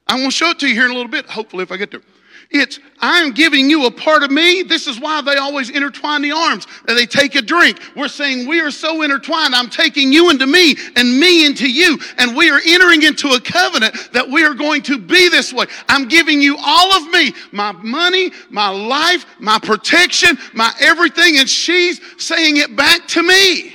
I'm 0.07 0.19
going 0.19 0.29
to 0.29 0.37
show 0.37 0.51
it 0.51 0.59
to 0.59 0.69
you 0.69 0.75
here 0.75 0.85
in 0.85 0.91
a 0.91 0.95
little 0.95 1.11
bit, 1.11 1.25
hopefully, 1.25 1.63
if 1.63 1.73
I 1.73 1.79
get 1.79 1.91
there. 1.91 2.03
It's, 2.51 2.81
I'm 3.01 3.33
giving 3.33 3.69
you 3.69 3.85
a 3.85 3.91
part 3.91 4.23
of 4.23 4.31
me. 4.31 4.63
This 4.63 4.87
is 4.87 4.99
why 4.99 5.21
they 5.21 5.37
always 5.37 5.69
intertwine 5.69 6.23
the 6.23 6.33
arms 6.33 6.67
and 6.87 6.97
they 6.97 7.05
take 7.05 7.35
a 7.35 7.43
drink. 7.43 7.79
We're 7.95 8.09
saying 8.09 8.49
we 8.49 8.61
are 8.61 8.71
so 8.71 9.03
intertwined. 9.03 9.55
I'm 9.55 9.69
taking 9.69 10.11
you 10.15 10.31
into 10.31 10.47
me 10.47 10.75
and 10.97 11.21
me 11.21 11.45
into 11.45 11.71
you. 11.71 11.99
And 12.17 12.35
we 12.35 12.51
are 12.51 12.61
entering 12.65 13.03
into 13.03 13.33
a 13.33 13.41
covenant 13.41 14.13
that 14.15 14.27
we 14.27 14.45
are 14.45 14.55
going 14.55 14.81
to 14.85 14.99
be 14.99 15.29
this 15.29 15.53
way. 15.53 15.67
I'm 15.91 16.09
giving 16.09 16.41
you 16.41 16.57
all 16.59 16.93
of 16.95 17.11
me 17.11 17.35
my 17.53 17.73
money, 17.73 18.33
my 18.49 18.71
life, 18.71 19.27
my 19.39 19.59
protection, 19.59 20.39
my 20.55 20.73
everything. 20.81 21.37
And 21.37 21.49
she's 21.49 22.01
saying 22.17 22.57
it 22.57 22.75
back 22.75 23.07
to 23.09 23.23
me. 23.23 23.75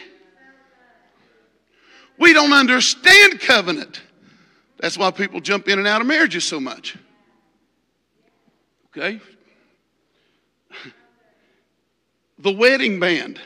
We 2.17 2.33
don't 2.33 2.53
understand 2.53 3.39
covenant. 3.39 4.01
That's 4.79 4.97
why 4.97 5.11
people 5.11 5.41
jump 5.41 5.67
in 5.67 5.77
and 5.77 5.87
out 5.87 6.01
of 6.01 6.07
marriages 6.07 6.43
so 6.43 6.59
much. 6.59 6.97
Okay? 8.95 9.19
The 12.39 12.51
wedding 12.51 12.99
band. 12.99 13.39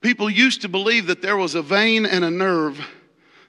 People 0.00 0.30
used 0.30 0.62
to 0.62 0.68
believe 0.68 1.06
that 1.06 1.22
there 1.22 1.36
was 1.36 1.54
a 1.54 1.62
vein 1.62 2.06
and 2.06 2.24
a 2.24 2.30
nerve 2.30 2.78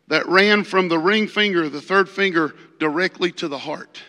that 0.07 0.27
ran 0.27 0.63
from 0.63 0.88
the 0.88 0.98
ring 0.98 1.27
finger, 1.27 1.70
the 1.70 1.81
third 1.81 2.09
finger, 2.09 2.55
directly 2.79 3.31
to 3.33 3.48
the 3.48 3.57
heart. 3.57 4.01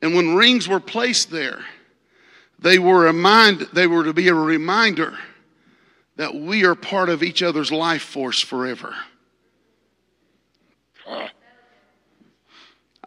And 0.00 0.14
when 0.14 0.34
rings 0.34 0.68
were 0.68 0.80
placed 0.80 1.30
there, 1.30 1.64
they 2.58 2.78
were, 2.78 3.06
a 3.06 3.12
mind, 3.12 3.68
they 3.72 3.86
were 3.86 4.04
to 4.04 4.12
be 4.12 4.28
a 4.28 4.34
reminder 4.34 5.16
that 6.16 6.34
we 6.34 6.64
are 6.64 6.74
part 6.74 7.08
of 7.08 7.22
each 7.22 7.42
other's 7.42 7.70
life 7.70 8.02
force 8.02 8.40
forever. 8.40 8.94
Ah. 11.06 11.30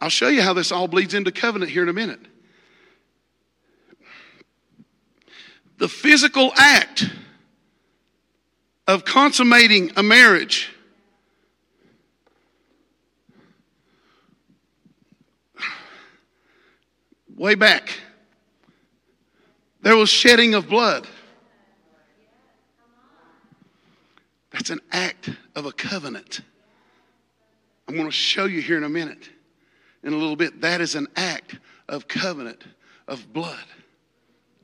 I'll 0.02 0.08
show 0.08 0.26
you 0.26 0.42
how 0.42 0.52
this 0.52 0.72
all 0.72 0.88
bleeds 0.88 1.14
into 1.14 1.30
covenant 1.30 1.70
here 1.70 1.84
in 1.84 1.88
a 1.88 1.92
minute. 1.92 2.18
The 5.78 5.86
physical 5.86 6.50
act 6.56 7.08
of 8.88 9.04
consummating 9.04 9.92
a 9.94 10.02
marriage 10.02 10.70
way 17.36 17.54
back 17.54 18.00
there 19.82 19.96
was 19.96 20.10
shedding 20.10 20.54
of 20.54 20.68
blood. 20.68 21.06
That's 24.50 24.70
an 24.70 24.80
act 24.90 25.30
of 25.54 25.64
a 25.64 25.72
covenant. 25.72 26.40
I'm 27.86 27.94
going 27.94 28.08
to 28.08 28.12
show 28.12 28.46
you 28.46 28.60
here 28.60 28.76
in 28.76 28.82
a 28.82 28.88
minute 28.88 29.30
in 30.02 30.12
a 30.12 30.16
little 30.16 30.36
bit. 30.36 30.60
That 30.60 30.80
is 30.80 30.94
an 30.94 31.08
act 31.16 31.58
of 31.88 32.08
covenant 32.08 32.64
of 33.08 33.32
blood. 33.32 33.64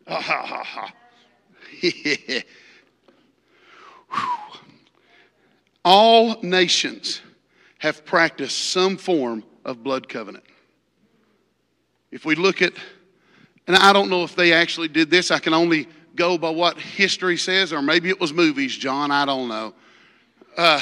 Ah, 0.06 0.20
ha, 0.20 0.44
ha, 0.44 0.64
ha. 0.64 0.92
All 5.84 6.40
nations 6.42 7.20
have 7.78 8.04
practiced 8.04 8.70
some 8.70 8.96
form 8.96 9.44
of 9.64 9.82
blood 9.82 10.08
covenant. 10.08 10.44
If 12.10 12.24
we 12.24 12.34
look 12.34 12.62
at, 12.62 12.72
and 13.66 13.76
I 13.76 13.92
don't 13.92 14.08
know 14.08 14.24
if 14.24 14.34
they 14.34 14.52
actually 14.52 14.88
did 14.88 15.10
this, 15.10 15.30
I 15.30 15.38
can 15.38 15.54
only 15.54 15.86
go 16.16 16.36
by 16.36 16.50
what 16.50 16.78
history 16.78 17.36
says, 17.36 17.72
or 17.72 17.80
maybe 17.80 18.08
it 18.08 18.18
was 18.20 18.32
movies, 18.32 18.76
John, 18.76 19.10
I 19.10 19.24
don't 19.24 19.48
know. 19.48 19.74
Uh, 20.56 20.80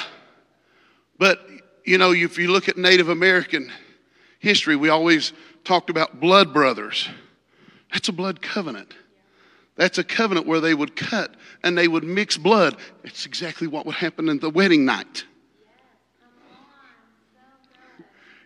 but, 1.19 1.47
you 1.85 1.99
know, 1.99 2.13
if 2.13 2.39
you 2.39 2.51
look 2.51 2.69
at 2.69 2.77
Native 2.77 3.11
American 3.11 3.71
history, 4.39 4.77
we 4.77 4.89
always 4.89 5.33
talked 5.65 5.91
about 5.91 6.21
blood 6.21 6.53
brothers. 6.53 7.09
That's 7.93 8.09
a 8.09 8.13
blood 8.13 8.43
covenant. 8.43 8.95
That's 9.77 9.99
a 9.99 10.05
covenant 10.05 10.47
where 10.47 10.61
they 10.61 10.75
would 10.75 10.97
cut 10.97 11.35
and 11.63 11.77
they 11.77 11.89
would 11.89 12.05
mix 12.05 12.37
blood. 12.37 12.77
It's 13.05 13.27
exactly 13.27 13.67
what 13.67 13.87
would 13.87 13.95
happen 13.95 14.29
in 14.29 14.39
the 14.39 14.51
wedding 14.51 14.85
night. 14.85 15.25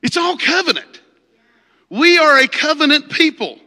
It's 0.02 0.16
all 0.16 0.36
covenant. 0.36 1.02
We 1.88 2.18
are 2.18 2.38
a 2.38 2.48
covenant 2.48 3.10
people 3.10 3.58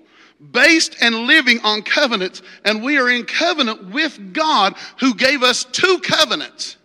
based 0.52 0.98
and 1.02 1.16
living 1.28 1.60
on 1.64 1.84
covenants, 1.84 2.42
and 2.66 2.84
we 2.84 2.98
are 2.98 3.10
in 3.10 3.26
covenant 3.26 3.92
with 3.92 4.34
God 4.34 4.76
who 5.00 5.14
gave 5.14 5.44
us 5.44 5.64
two 5.64 6.00
covenants 6.00 6.78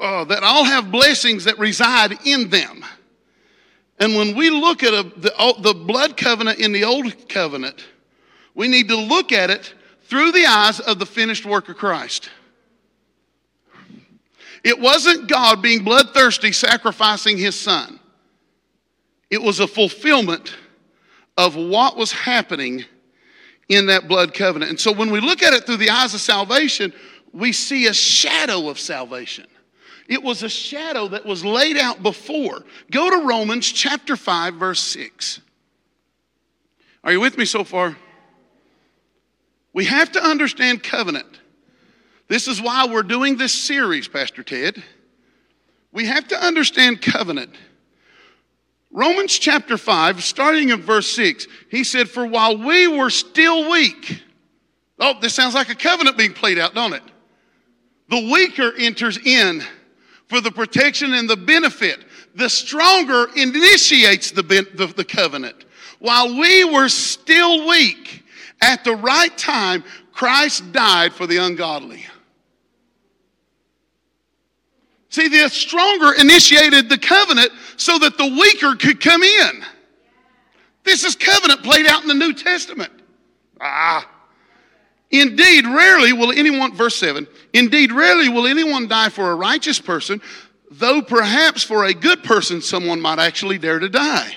uh, 0.00 0.24
that 0.24 0.42
all 0.42 0.64
have 0.64 0.90
blessings 0.90 1.44
that 1.44 1.58
reside 1.58 2.18
in 2.24 2.48
them. 2.48 2.84
And 4.00 4.16
when 4.16 4.34
we 4.34 4.48
look 4.48 4.82
at 4.82 4.94
a, 4.94 5.02
the, 5.02 5.54
the 5.60 5.74
blood 5.74 6.16
covenant 6.16 6.58
in 6.58 6.72
the 6.72 6.84
old 6.84 7.28
covenant, 7.28 7.84
we 8.54 8.66
need 8.66 8.88
to 8.88 8.96
look 8.96 9.30
at 9.30 9.50
it 9.50 9.74
through 10.04 10.32
the 10.32 10.46
eyes 10.46 10.80
of 10.80 10.98
the 10.98 11.06
finished 11.06 11.44
work 11.44 11.68
of 11.68 11.76
Christ. 11.76 12.30
It 14.64 14.78
wasn't 14.80 15.28
God 15.28 15.62
being 15.62 15.84
bloodthirsty 15.84 16.52
sacrificing 16.52 17.38
his 17.38 17.58
son. 17.58 18.00
It 19.30 19.40
was 19.40 19.60
a 19.60 19.66
fulfillment 19.66 20.56
of 21.36 21.56
what 21.56 21.96
was 21.96 22.10
happening 22.10 22.84
in 23.68 23.86
that 23.86 24.08
blood 24.08 24.34
covenant. 24.34 24.70
And 24.70 24.80
so 24.80 24.92
when 24.92 25.10
we 25.10 25.20
look 25.20 25.42
at 25.42 25.52
it 25.52 25.64
through 25.64 25.76
the 25.76 25.90
eyes 25.90 26.12
of 26.12 26.20
salvation, 26.20 26.92
we 27.32 27.52
see 27.52 27.86
a 27.86 27.94
shadow 27.94 28.68
of 28.68 28.78
salvation. 28.78 29.46
It 30.10 30.24
was 30.24 30.42
a 30.42 30.48
shadow 30.48 31.06
that 31.06 31.24
was 31.24 31.44
laid 31.44 31.78
out 31.78 32.02
before. 32.02 32.64
Go 32.90 33.10
to 33.10 33.28
Romans 33.28 33.70
chapter 33.70 34.16
5, 34.16 34.54
verse 34.54 34.80
6. 34.80 35.40
Are 37.04 37.12
you 37.12 37.20
with 37.20 37.38
me 37.38 37.44
so 37.44 37.62
far? 37.62 37.96
We 39.72 39.84
have 39.84 40.10
to 40.12 40.22
understand 40.22 40.82
covenant. 40.82 41.38
This 42.26 42.48
is 42.48 42.60
why 42.60 42.88
we're 42.88 43.04
doing 43.04 43.36
this 43.36 43.54
series, 43.54 44.08
Pastor 44.08 44.42
Ted. 44.42 44.82
We 45.92 46.06
have 46.06 46.26
to 46.28 46.44
understand 46.44 47.00
covenant. 47.00 47.54
Romans 48.90 49.38
chapter 49.38 49.78
5, 49.78 50.24
starting 50.24 50.70
in 50.70 50.82
verse 50.82 51.08
6, 51.12 51.46
he 51.70 51.84
said, 51.84 52.08
For 52.08 52.26
while 52.26 52.58
we 52.58 52.88
were 52.88 53.10
still 53.10 53.70
weak, 53.70 54.24
oh, 54.98 55.14
this 55.20 55.34
sounds 55.34 55.54
like 55.54 55.68
a 55.68 55.76
covenant 55.76 56.18
being 56.18 56.32
played 56.32 56.58
out, 56.58 56.74
don't 56.74 56.94
it? 56.94 57.02
The 58.08 58.28
weaker 58.32 58.72
enters 58.76 59.16
in 59.16 59.62
for 60.30 60.40
the 60.40 60.50
protection 60.50 61.12
and 61.12 61.28
the 61.28 61.36
benefit. 61.36 62.04
The 62.36 62.48
stronger 62.48 63.26
initiates 63.34 64.30
the, 64.30 64.42
the, 64.42 64.86
the 64.96 65.04
covenant. 65.04 65.64
While 65.98 66.38
we 66.38 66.64
were 66.64 66.88
still 66.88 67.68
weak, 67.68 68.24
at 68.62 68.84
the 68.84 68.94
right 68.94 69.36
time, 69.36 69.82
Christ 70.12 70.70
died 70.72 71.12
for 71.12 71.26
the 71.26 71.38
ungodly. 71.38 72.06
See, 75.08 75.26
the 75.26 75.48
stronger 75.48 76.12
initiated 76.12 76.88
the 76.88 76.98
covenant 76.98 77.50
so 77.76 77.98
that 77.98 78.16
the 78.16 78.26
weaker 78.26 78.76
could 78.76 79.00
come 79.00 79.24
in. 79.24 79.64
This 80.84 81.04
is 81.04 81.16
covenant 81.16 81.64
played 81.64 81.86
out 81.86 82.02
in 82.02 82.08
the 82.08 82.14
New 82.14 82.32
Testament. 82.32 82.92
Ah. 83.60 84.08
Indeed, 85.10 85.66
rarely 85.66 86.12
will 86.12 86.30
anyone, 86.30 86.74
verse 86.74 86.94
7, 86.96 87.26
indeed, 87.52 87.90
rarely 87.90 88.28
will 88.28 88.46
anyone 88.46 88.86
die 88.86 89.08
for 89.08 89.30
a 89.30 89.34
righteous 89.34 89.80
person, 89.80 90.20
though 90.70 91.02
perhaps 91.02 91.64
for 91.64 91.84
a 91.84 91.94
good 91.94 92.22
person 92.22 92.62
someone 92.62 93.00
might 93.00 93.18
actually 93.18 93.58
dare 93.58 93.80
to 93.80 93.88
die. 93.88 94.36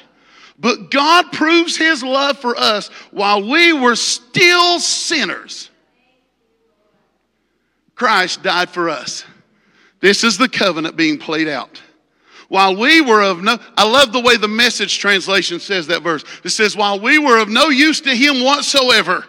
But 0.58 0.90
God 0.90 1.32
proves 1.32 1.78
his 1.78 2.04
love 2.04 2.40
for 2.40 2.58
us 2.58 2.88
while 3.12 3.48
we 3.48 3.74
were 3.74 3.96
still 3.96 4.80
sinners. 4.80 5.70
Christ 7.96 8.42
died 8.42 8.70
for 8.70 8.90
us. 8.90 9.26
This 10.00 10.24
is 10.24 10.38
the 10.38 10.50
covenant 10.50 10.96
being 10.96 11.18
played 11.18 11.48
out. 11.48 11.82
While 12.50 12.76
we 12.76 13.02
were 13.02 13.24
of 13.24 13.42
no, 13.42 13.58
I 13.78 13.88
love 13.90 14.12
the 14.12 14.20
way 14.20 14.38
the 14.38 14.48
message 14.48 15.00
translation 15.00 15.60
says 15.60 15.88
that 15.88 16.04
verse. 16.04 16.24
It 16.44 16.50
says, 16.50 16.76
while 16.76 17.00
we 17.00 17.18
were 17.18 17.38
of 17.38 17.50
no 17.50 17.70
use 17.70 18.02
to 18.02 18.16
him 18.16 18.44
whatsoever, 18.44 19.26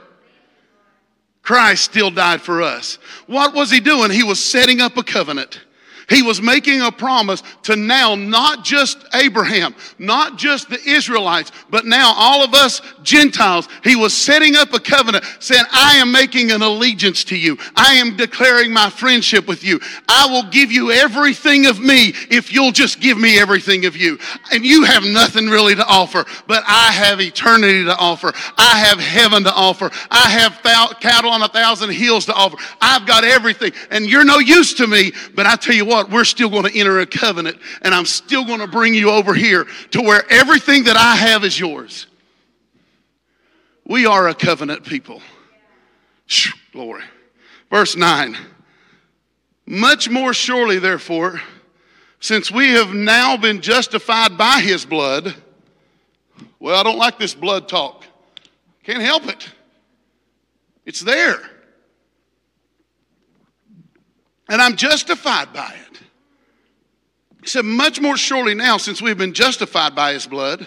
Christ 1.45 1.85
still 1.85 2.11
died 2.11 2.41
for 2.41 2.63
us. 2.63 2.99
What 3.27 3.55
was 3.55 3.71
he 3.71 3.79
doing? 3.79 4.11
He 4.11 4.23
was 4.23 4.43
setting 4.43 4.81
up 4.81 4.97
a 4.97 5.03
covenant. 5.03 5.61
He 6.09 6.23
was 6.23 6.43
making 6.43 6.83
a 6.83 6.93
promise 6.93 7.43
to 7.63 7.77
now 7.77 8.15
not 8.15 8.65
just 8.65 8.99
Abraham, 9.15 9.75
not 9.99 10.37
just 10.37 10.69
the 10.69 10.81
Israelites, 10.87 11.53
but 11.71 11.87
now 11.87 12.13
all 12.17 12.43
of 12.43 12.55
us 12.55 12.83
Gentiles. 13.03 13.69
He 13.83 13.97
was 13.97 14.15
setting 14.15 14.57
up 14.57 14.73
a 14.73 14.81
covenant 14.81 15.25
saying, 15.41 15.65
I 15.73 15.97
am 15.97 16.13
making 16.13 16.51
an 16.51 16.63
allegiance 16.63 17.25
to 17.25 17.37
you. 17.37 17.59
I 17.77 17.95
am 17.95 18.17
declaring 18.17 18.73
my 18.73 18.91
friendship 18.91 19.47
with 19.47 19.65
you. 19.65 19.81
I 20.09 20.27
will 20.27 20.51
give 20.51 20.71
you 20.71 20.91
everything 20.91 21.67
of 21.67 21.81
me 21.81 22.15
if 22.31 22.53
you'll 22.53 22.73
just 22.73 23.01
give 23.01 23.19
me 23.19 23.39
everything 23.39 23.87
of 23.87 23.97
you. 23.97 24.19
And 24.53 24.65
you 24.65 24.85
have 24.85 25.05
nothing 25.05 25.47
really 25.47 25.75
to 25.75 25.87
offer, 25.87 26.25
but 26.47 26.63
I 26.67 26.93
have 26.93 27.21
eternity 27.21 27.85
to 27.85 27.97
offer. 27.97 28.33
I 28.59 28.79
have 28.79 28.99
heaven 28.99 29.45
to 29.45 29.53
offer. 29.55 29.91
I 30.11 30.29
have 30.29 30.61
cattle 31.01 31.31
on 31.31 31.43
a 31.43 31.49
thousand 31.49 31.91
hills 31.91 32.27
to 32.27 32.35
offer. 32.35 32.57
I've 32.81 33.07
got 33.07 33.25
everything. 33.25 33.73
And 33.91 34.07
you're 34.07 34.25
no 34.25 34.39
use 34.39 34.75
to 34.75 34.87
me, 34.87 35.13
but 35.35 35.47
I 35.47 35.57
tell 35.57 35.75
you 35.75 35.85
what, 35.85 35.94
what? 35.95 36.11
We're 36.11 36.25
still 36.25 36.51
going 36.51 36.65
to 36.65 36.79
enter 36.79 36.99
a 36.99 37.07
covenant, 37.07 37.59
and 37.83 37.95
I'm 37.95 38.05
still 38.05 38.45
going 38.45 38.61
to 38.61 38.67
bring 38.67 38.95
you 38.95 39.11
over 39.11 39.33
here 39.33 39.67
to 39.93 40.03
where 40.03 40.25
everything 40.29 40.85
that 40.85 40.97
I 40.97 41.15
have 41.15 41.45
is 41.45 41.59
yours. 41.59 42.07
We 43.87 44.07
are 44.07 44.29
a 44.29 44.35
covenant 44.35 44.85
people. 44.85 45.23
Glory. 46.73 47.05
Verse 47.71 47.97
9. 47.97 48.37
Much 49.67 50.11
more 50.11 50.35
surely, 50.35 50.79
therefore, 50.79 51.41
since 52.19 52.51
we 52.51 52.71
have 52.71 52.93
now 52.93 53.37
been 53.37 53.61
justified 53.61 54.37
by 54.37 54.61
his 54.61 54.85
blood, 54.85 55.35
well, 56.59 56.79
I 56.79 56.83
don't 56.83 56.99
like 56.99 57.19
this 57.19 57.35
blood 57.35 57.69
talk. 57.69 58.05
Can't 58.83 59.03
help 59.03 59.29
it. 59.29 59.49
It's 60.85 61.01
there. 61.01 61.39
And 64.49 64.61
I'm 64.61 64.77
justified 64.77 65.53
by 65.53 65.73
it. 65.75 65.84
He 67.45 67.51
said, 67.51 67.67
Much 67.67 68.01
more 68.01 68.17
surely 68.17 68.55
now, 68.55 68.79
since 68.79 69.03
we've 69.03 69.19
been 69.19 69.35
justified 69.35 69.95
by 69.95 70.15
his 70.15 70.27
blood, 70.27 70.67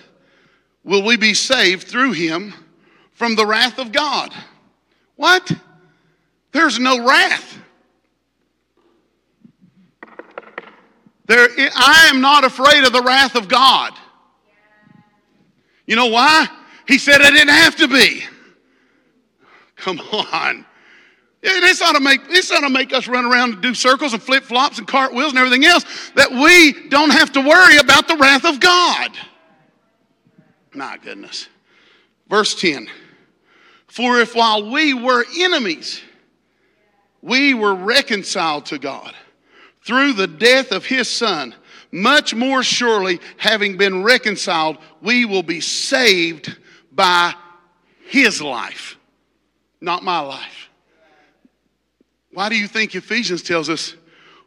will 0.83 1.03
we 1.03 1.17
be 1.17 1.33
saved 1.33 1.87
through 1.87 2.11
him 2.11 2.53
from 3.13 3.35
the 3.35 3.47
wrath 3.47 3.79
of 3.79 3.91
God. 3.91 4.31
What? 5.15 5.51
There's 6.51 6.77
no 6.77 7.03
wrath. 7.03 7.57
There, 11.25 11.49
I 11.57 12.09
am 12.11 12.21
not 12.21 12.43
afraid 12.43 12.83
of 12.83 12.93
the 12.93 13.01
wrath 13.01 13.35
of 13.35 13.47
God. 13.47 13.93
You 15.87 15.95
know 15.95 16.05
why? 16.05 16.47
He 16.87 16.99
said 16.99 17.21
I 17.21 17.31
didn't 17.31 17.55
have 17.55 17.75
to 17.77 17.87
be. 17.87 18.23
Come 19.77 19.99
on. 20.11 20.63
This 21.41 21.82
ought, 21.82 21.93
to 21.93 22.00
make, 22.00 22.28
this 22.30 22.52
ought 22.52 22.62
to 22.62 22.69
make 22.69 22.93
us 22.93 23.08
run 23.08 23.26
around 23.26 23.54
and 23.54 23.62
do 23.62 23.73
circles 23.73 24.13
and 24.13 24.21
flip 24.21 24.43
flops 24.43 24.80
and 24.80 24.88
cartwheels 24.88 25.32
and 25.32 25.38
everything 25.38 25.65
else 25.65 25.86
that 26.15 26.32
we 26.32 26.89
don't 26.89 27.12
have 27.12 27.32
to 27.34 27.41
worry 27.41 27.78
about 27.78 28.08
the 28.08 28.17
wrath 28.17 28.43
of 28.43 28.60
God. 28.60 29.12
My 30.73 30.97
goodness. 30.97 31.47
Verse 32.28 32.60
10 32.60 32.88
For 33.88 34.19
if 34.19 34.36
while 34.36 34.71
we 34.71 34.93
were 34.93 35.26
enemies, 35.39 36.02
we 37.21 37.54
were 37.54 37.76
reconciled 37.76 38.65
to 38.67 38.80
God 38.80 39.13
through 39.84 40.13
the 40.13 40.28
death 40.28 40.71
of 40.71 40.86
his 40.86 41.10
Son, 41.10 41.56
much 41.91 42.36
more 42.36 42.63
surely, 42.63 43.21
having 43.38 43.78
been 43.78 44.04
reconciled, 44.04 44.78
we 45.02 45.26
will 45.26 45.43
be 45.43 45.62
saved 45.62 46.58
by 46.91 47.34
his 48.08 48.41
life, 48.41 48.97
not 49.80 50.04
my 50.04 50.19
life. 50.19 50.66
Why 52.38 52.50
do 52.50 52.56
you 52.56 52.67
think 52.67 52.93
Ephesians 52.93 53.41
tells 53.41 53.67
us, 53.67 53.95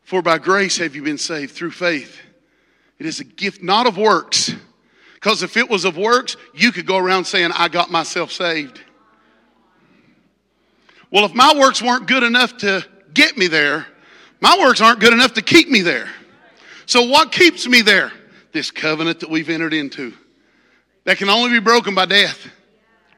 For 0.04 0.22
by 0.22 0.38
grace 0.38 0.76
have 0.76 0.94
you 0.94 1.02
been 1.02 1.18
saved 1.18 1.56
through 1.56 1.72
faith? 1.72 2.20
It 3.00 3.04
is 3.04 3.18
a 3.18 3.24
gift 3.24 3.64
not 3.64 3.88
of 3.88 3.96
works. 3.96 4.54
Because 5.14 5.42
if 5.42 5.56
it 5.56 5.68
was 5.68 5.84
of 5.84 5.96
works, 5.96 6.36
you 6.54 6.70
could 6.70 6.86
go 6.86 6.98
around 6.98 7.24
saying, 7.24 7.50
I 7.52 7.66
got 7.66 7.90
myself 7.90 8.30
saved. 8.30 8.80
Well, 11.10 11.24
if 11.24 11.34
my 11.34 11.52
works 11.58 11.82
weren't 11.82 12.06
good 12.06 12.22
enough 12.22 12.58
to 12.58 12.86
get 13.12 13.36
me 13.36 13.48
there, 13.48 13.88
my 14.40 14.56
works 14.60 14.80
aren't 14.80 15.00
good 15.00 15.12
enough 15.12 15.34
to 15.34 15.42
keep 15.42 15.68
me 15.68 15.80
there. 15.80 16.08
So, 16.86 17.02
what 17.08 17.32
keeps 17.32 17.66
me 17.66 17.82
there? 17.82 18.12
This 18.52 18.70
covenant 18.70 19.18
that 19.18 19.30
we've 19.30 19.50
entered 19.50 19.74
into 19.74 20.12
that 21.02 21.16
can 21.16 21.28
only 21.28 21.50
be 21.50 21.58
broken 21.58 21.96
by 21.96 22.06
death. 22.06 22.52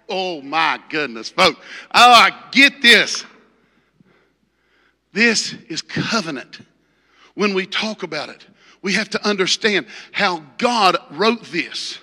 Oh, 0.09 0.41
my 0.41 0.81
goodness, 0.89 1.29
folks. 1.29 1.61
Oh, 1.95 2.11
I 2.11 2.31
get 2.53 2.81
this. 2.81 3.27
This 5.13 5.55
is 5.69 5.83
covenant. 5.83 6.61
When 7.35 7.55
we 7.55 7.67
talk 7.67 8.03
about 8.03 8.29
it, 8.29 8.47
we 8.83 8.95
have 8.95 9.11
to 9.11 9.27
understand 9.27 9.87
how 10.11 10.43
God 10.59 10.97
wrote 11.11 11.45
this. 11.45 11.99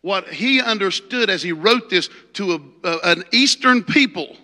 What 0.00 0.28
he 0.28 0.60
understood 0.60 1.30
as 1.30 1.42
he 1.42 1.52
wrote 1.52 1.88
this 1.88 2.10
to 2.34 2.52
a, 2.52 2.88
a, 2.88 2.98
an 3.04 3.24
Eastern 3.32 3.82
people. 3.82 4.36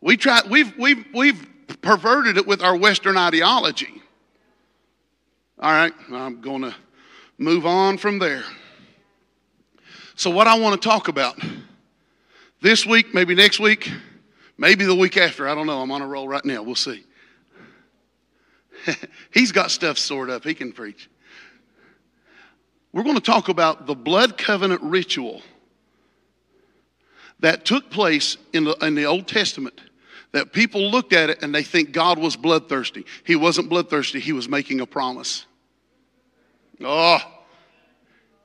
We 0.00 0.16
try, 0.16 0.42
we've, 0.48 0.76
we've, 0.76 1.04
we've 1.14 1.46
perverted 1.80 2.36
it 2.36 2.46
with 2.46 2.62
our 2.62 2.76
Western 2.76 3.16
ideology. 3.16 4.02
All 5.58 5.72
right, 5.72 5.92
I'm 6.12 6.40
going 6.40 6.62
to 6.62 6.74
move 7.38 7.64
on 7.64 7.96
from 7.96 8.18
there. 8.18 8.44
So, 10.14 10.30
what 10.30 10.46
I 10.46 10.58
want 10.58 10.80
to 10.80 10.88
talk 10.88 11.08
about 11.08 11.36
this 12.60 12.86
week, 12.86 13.14
maybe 13.14 13.34
next 13.34 13.58
week, 13.58 13.90
Maybe 14.56 14.84
the 14.84 14.94
week 14.94 15.16
after. 15.16 15.48
I 15.48 15.54
don't 15.54 15.66
know. 15.66 15.80
I'm 15.80 15.90
on 15.90 16.02
a 16.02 16.06
roll 16.06 16.28
right 16.28 16.44
now. 16.44 16.62
We'll 16.62 16.74
see. 16.74 17.04
He's 19.32 19.52
got 19.52 19.70
stuff 19.70 19.98
stored 19.98 20.30
up. 20.30 20.44
He 20.44 20.54
can 20.54 20.72
preach. 20.72 21.10
We're 22.92 23.02
going 23.02 23.16
to 23.16 23.20
talk 23.20 23.48
about 23.48 23.86
the 23.86 23.94
blood 23.94 24.38
covenant 24.38 24.82
ritual 24.82 25.42
that 27.40 27.64
took 27.64 27.90
place 27.90 28.36
in 28.52 28.64
the, 28.64 28.72
in 28.82 28.94
the 28.94 29.04
Old 29.04 29.26
Testament. 29.26 29.80
That 30.32 30.52
people 30.52 30.90
looked 30.90 31.12
at 31.12 31.30
it 31.30 31.42
and 31.42 31.54
they 31.54 31.62
think 31.62 31.92
God 31.92 32.18
was 32.18 32.36
bloodthirsty. 32.36 33.04
He 33.24 33.36
wasn't 33.36 33.68
bloodthirsty, 33.68 34.20
He 34.20 34.32
was 34.32 34.48
making 34.48 34.80
a 34.80 34.86
promise. 34.86 35.46
Oh, 36.80 37.18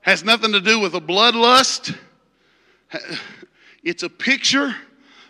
has 0.02 0.24
nothing 0.24 0.52
to 0.54 0.62
do 0.62 0.80
with 0.80 0.94
a 0.96 1.02
bloodlust. 1.02 1.96
It's 3.82 4.04
a 4.04 4.10
picture 4.10 4.76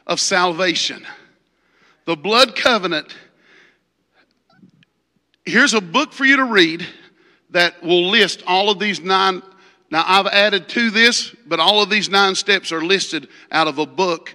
of 0.09 0.19
salvation. 0.19 1.05
The 2.05 2.17
blood 2.17 2.55
covenant. 2.55 3.15
Here's 5.45 5.75
a 5.75 5.81
book 5.81 6.11
for 6.11 6.25
you 6.25 6.37
to 6.37 6.45
read 6.45 6.85
that 7.51 7.81
will 7.83 8.09
list 8.09 8.43
all 8.47 8.71
of 8.71 8.79
these 8.79 8.99
nine. 8.99 9.43
Now, 9.91 10.03
I've 10.05 10.27
added 10.27 10.67
to 10.69 10.89
this, 10.89 11.33
but 11.45 11.59
all 11.59 11.81
of 11.81 11.89
these 11.89 12.09
nine 12.09 12.35
steps 12.35 12.71
are 12.71 12.81
listed 12.81 13.29
out 13.51 13.67
of 13.67 13.77
a 13.77 13.85
book 13.85 14.33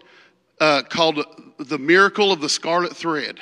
uh, 0.60 0.82
called 0.88 1.24
The 1.58 1.78
Miracle 1.78 2.30
of 2.30 2.40
the 2.40 2.48
Scarlet 2.48 2.96
Thread. 2.96 3.38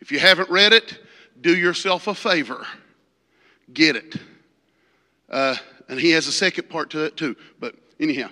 If 0.00 0.10
you 0.10 0.18
haven't 0.18 0.50
read 0.50 0.72
it, 0.72 0.98
do 1.40 1.56
yourself 1.56 2.08
a 2.08 2.14
favor. 2.14 2.66
Get 3.72 3.96
it. 3.96 4.16
Uh, 5.30 5.56
and 5.88 5.98
he 5.98 6.10
has 6.10 6.26
a 6.26 6.32
second 6.32 6.68
part 6.68 6.90
to 6.90 7.04
it 7.04 7.16
too. 7.16 7.36
But 7.60 7.76
anyhow, 8.00 8.28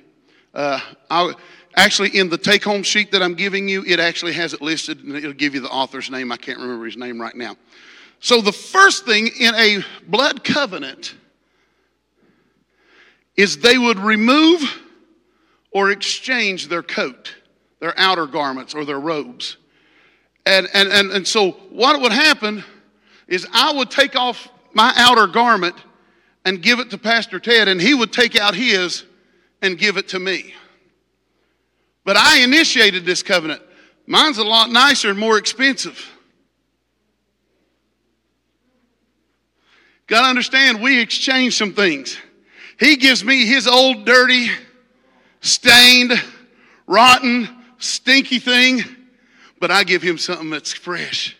uh, 0.54 0.80
I, 1.10 1.34
Actually, 1.74 2.10
in 2.16 2.28
the 2.28 2.38
take 2.38 2.62
home 2.62 2.82
sheet 2.82 3.12
that 3.12 3.22
I'm 3.22 3.34
giving 3.34 3.68
you, 3.68 3.82
it 3.86 3.98
actually 3.98 4.34
has 4.34 4.52
it 4.52 4.60
listed 4.60 5.02
and 5.02 5.16
it'll 5.16 5.32
give 5.32 5.54
you 5.54 5.60
the 5.60 5.70
author's 5.70 6.10
name. 6.10 6.30
I 6.30 6.36
can't 6.36 6.58
remember 6.58 6.84
his 6.84 6.96
name 6.96 7.20
right 7.20 7.34
now. 7.34 7.56
So, 8.20 8.40
the 8.40 8.52
first 8.52 9.04
thing 9.04 9.28
in 9.40 9.54
a 9.54 9.82
blood 10.06 10.44
covenant 10.44 11.14
is 13.36 13.58
they 13.58 13.78
would 13.78 13.98
remove 13.98 14.62
or 15.72 15.90
exchange 15.90 16.68
their 16.68 16.82
coat, 16.82 17.34
their 17.80 17.98
outer 17.98 18.26
garments, 18.26 18.74
or 18.74 18.84
their 18.84 19.00
robes. 19.00 19.56
And, 20.44 20.68
and, 20.74 20.88
and, 20.90 21.10
and 21.10 21.26
so, 21.26 21.52
what 21.70 22.00
would 22.00 22.12
happen 22.12 22.62
is 23.26 23.46
I 23.52 23.72
would 23.72 23.90
take 23.90 24.14
off 24.14 24.48
my 24.74 24.92
outer 24.96 25.26
garment 25.26 25.76
and 26.44 26.62
give 26.62 26.80
it 26.80 26.90
to 26.90 26.98
Pastor 26.98 27.40
Ted, 27.40 27.68
and 27.68 27.80
he 27.80 27.94
would 27.94 28.12
take 28.12 28.36
out 28.36 28.54
his 28.54 29.04
and 29.62 29.78
give 29.78 29.96
it 29.96 30.08
to 30.08 30.18
me. 30.18 30.54
But 32.04 32.16
I 32.16 32.42
initiated 32.42 33.04
this 33.04 33.22
covenant. 33.22 33.62
Mine's 34.06 34.38
a 34.38 34.44
lot 34.44 34.70
nicer 34.70 35.10
and 35.10 35.18
more 35.18 35.38
expensive. 35.38 36.04
Got 40.06 40.22
to 40.22 40.26
understand, 40.26 40.82
we 40.82 41.00
exchange 41.00 41.56
some 41.56 41.72
things. 41.72 42.18
He 42.78 42.96
gives 42.96 43.24
me 43.24 43.46
his 43.46 43.68
old, 43.68 44.04
dirty, 44.04 44.50
stained, 45.40 46.12
rotten, 46.86 47.48
stinky 47.78 48.38
thing, 48.38 48.82
but 49.60 49.70
I 49.70 49.84
give 49.84 50.02
him 50.02 50.18
something 50.18 50.50
that's 50.50 50.72
fresh. 50.72 51.36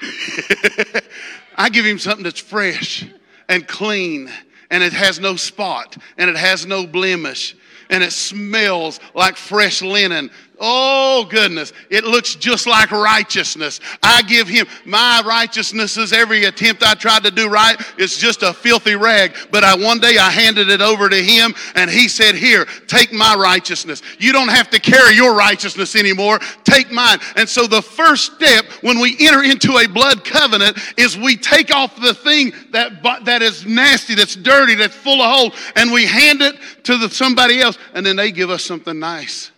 I 1.56 1.68
give 1.68 1.84
him 1.84 1.98
something 1.98 2.24
that's 2.24 2.40
fresh 2.40 3.04
and 3.48 3.66
clean 3.66 4.30
and 4.70 4.82
it 4.82 4.92
has 4.92 5.20
no 5.20 5.36
spot 5.36 5.96
and 6.18 6.28
it 6.28 6.36
has 6.36 6.66
no 6.66 6.86
blemish 6.86 7.56
and 7.90 8.02
it 8.02 8.12
smells 8.12 9.00
like 9.14 9.36
fresh 9.36 9.82
linen 9.82 10.30
Oh, 10.60 11.26
goodness. 11.28 11.72
It 11.90 12.04
looks 12.04 12.36
just 12.36 12.68
like 12.68 12.92
righteousness. 12.92 13.80
I 14.02 14.22
give 14.22 14.46
him 14.46 14.66
my 14.84 15.20
righteousness 15.26 15.96
is 15.96 16.12
every 16.12 16.44
attempt 16.44 16.84
I 16.84 16.94
tried 16.94 17.24
to 17.24 17.32
do 17.32 17.48
right. 17.48 17.76
It's 17.98 18.18
just 18.18 18.44
a 18.44 18.52
filthy 18.52 18.94
rag. 18.94 19.34
But 19.50 19.64
I 19.64 19.74
one 19.74 19.98
day 19.98 20.16
I 20.16 20.30
handed 20.30 20.68
it 20.68 20.80
over 20.80 21.08
to 21.08 21.16
him 21.16 21.54
and 21.74 21.90
he 21.90 22.08
said, 22.08 22.36
Here, 22.36 22.66
take 22.86 23.12
my 23.12 23.34
righteousness. 23.34 24.00
You 24.18 24.32
don't 24.32 24.48
have 24.48 24.70
to 24.70 24.80
carry 24.80 25.14
your 25.14 25.34
righteousness 25.34 25.96
anymore. 25.96 26.38
Take 26.62 26.92
mine. 26.92 27.18
And 27.36 27.48
so 27.48 27.66
the 27.66 27.82
first 27.82 28.34
step 28.34 28.66
when 28.82 29.00
we 29.00 29.16
enter 29.18 29.42
into 29.42 29.78
a 29.78 29.88
blood 29.88 30.24
covenant 30.24 30.78
is 30.96 31.18
we 31.18 31.36
take 31.36 31.74
off 31.74 32.00
the 32.00 32.14
thing 32.14 32.52
that, 32.70 33.02
that 33.24 33.42
is 33.42 33.66
nasty, 33.66 34.14
that's 34.14 34.36
dirty, 34.36 34.76
that's 34.76 34.94
full 34.94 35.20
of 35.20 35.30
holes, 35.30 35.72
and 35.74 35.90
we 35.90 36.06
hand 36.06 36.42
it 36.42 36.56
to 36.84 36.96
the, 36.96 37.10
somebody 37.10 37.60
else, 37.60 37.76
and 37.92 38.06
then 38.06 38.14
they 38.14 38.30
give 38.30 38.50
us 38.50 38.62
something 38.62 38.98
nice. 38.98 39.50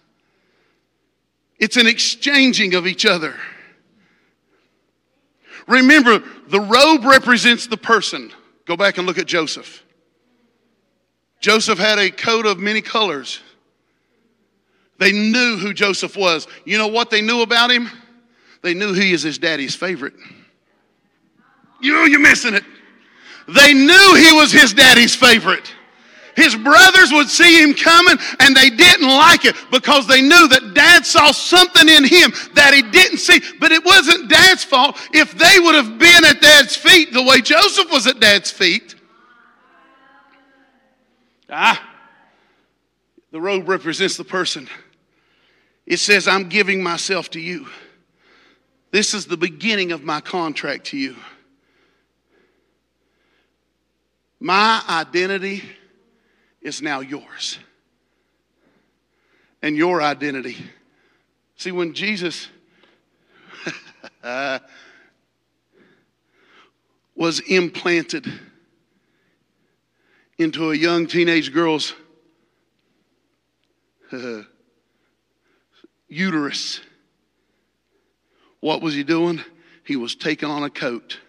It's 1.59 1.77
an 1.77 1.87
exchanging 1.87 2.75
of 2.75 2.87
each 2.87 3.07
other. 3.07 3.35
Remember, 5.67 6.23
the 6.49 6.61
robe 6.61 7.05
represents 7.05 7.67
the 7.67 7.77
person. 7.77 8.31
Go 8.67 8.77
back 8.77 8.99
and 8.99 9.07
look 9.07 9.19
at 9.19 9.27
Joseph. 9.27 9.83
Joseph 11.41 11.79
had 11.79 11.99
a 11.99 12.11
coat 12.11 12.47
of 12.47 12.59
many 12.59 12.81
colors. 12.81 13.41
They 14.99 15.13
knew 15.13 15.57
who 15.57 15.75
Joseph 15.75 16.17
was. 16.17 16.47
You 16.65 16.79
know 16.79 16.89
what 16.89 17.11
they 17.11 17.21
knew 17.21 17.43
about 17.43 17.71
him? 17.71 17.89
They 18.63 18.75
knew 18.75 18.93
he 18.95 19.13
is 19.13 19.23
his 19.23 19.39
daddy's 19.39 19.75
favorite. 19.75 20.15
You, 21.81 21.95
you're 22.07 22.21
missing 22.21 22.55
it. 22.55 22.65
They 23.49 23.75
knew 23.75 24.15
he 24.17 24.33
was 24.33 24.51
his 24.51 24.73
daddy's 24.73 25.15
favorite. 25.15 25.73
His 26.37 26.55
brothers 26.55 27.13
would 27.13 27.29
see 27.29 27.63
him 27.63 27.73
coming 27.73 28.19
and 28.41 28.55
they 28.55 28.69
didn't 28.69 29.09
like 29.09 29.47
it 29.47 29.57
because 29.73 30.07
they 30.07 30.21
knew 30.21 30.47
that 30.49 30.75
dad 30.75 31.07
saw 31.07 31.33
something 31.33 31.89
in 31.89 32.05
him 32.05 32.31
that 32.53 32.75
he 32.75 32.83
didn't 32.83 33.19
see. 33.19 33.41
But 33.59 33.73
it 33.73 33.83
wasn't 33.83 34.29
dad's 34.29 34.63
fault 34.63 35.01
if 35.15 35.33
they 35.33 35.59
would 35.59 35.75
have 35.75 35.99
been 35.99 36.25
at 36.27 36.43
dad's 36.43 36.77
feet 36.77 37.15
the 37.15 37.23
way 37.23 37.41
Joseph 37.41 37.91
was 37.91 38.07
at 38.07 38.21
dad's 38.21 38.51
feet. 38.51 38.95
Ah, 41.49 41.83
the 43.31 43.41
robe 43.41 43.67
represents 43.67 44.19
the 44.19 44.25
person. 44.25 44.69
It 45.87 45.99
says, 45.99 46.29
I'm 46.29 46.51
giving 46.51 46.83
myself 46.83 47.31
to 47.31 47.41
you. 47.41 47.67
This 48.91 49.15
is 49.15 49.27
the 49.27 49.37
beginning 49.39 49.93
of 49.93 50.03
my 50.03 50.21
contract 50.21 50.87
to 50.89 50.99
you. 50.99 51.17
My 54.39 54.83
identity 54.89 55.63
is 56.67 56.83
now 56.83 56.99
yours. 56.99 57.59
And 59.63 59.77
your 59.77 60.03
identity. 60.03 60.57
See, 61.57 61.71
when 61.71 61.95
Jesus 61.95 62.49
was 67.15 67.39
implanted 67.49 68.27
into 70.39 70.73
a 70.73 70.75
young 70.75 71.07
teenage 71.07 71.53
girl's 71.53 71.95
uterus, 76.09 76.81
what 78.59 78.83
was 78.83 78.93
he 78.93 79.05
doing? 79.05 79.41
He 79.85 79.95
was 79.95 80.17
taking 80.17 80.51
on 80.51 80.65
a 80.65 80.71
coat. 80.71 81.21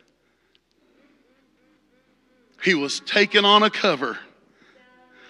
He 2.63 2.73
was 2.73 3.01
taking 3.01 3.45
on 3.45 3.61
a 3.61 3.69
cover 3.69 4.17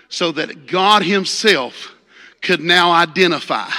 so 0.09 0.31
that 0.33 0.67
God 0.67 1.03
Himself 1.03 1.95
could 2.41 2.61
now 2.61 2.91
identify 2.91 3.69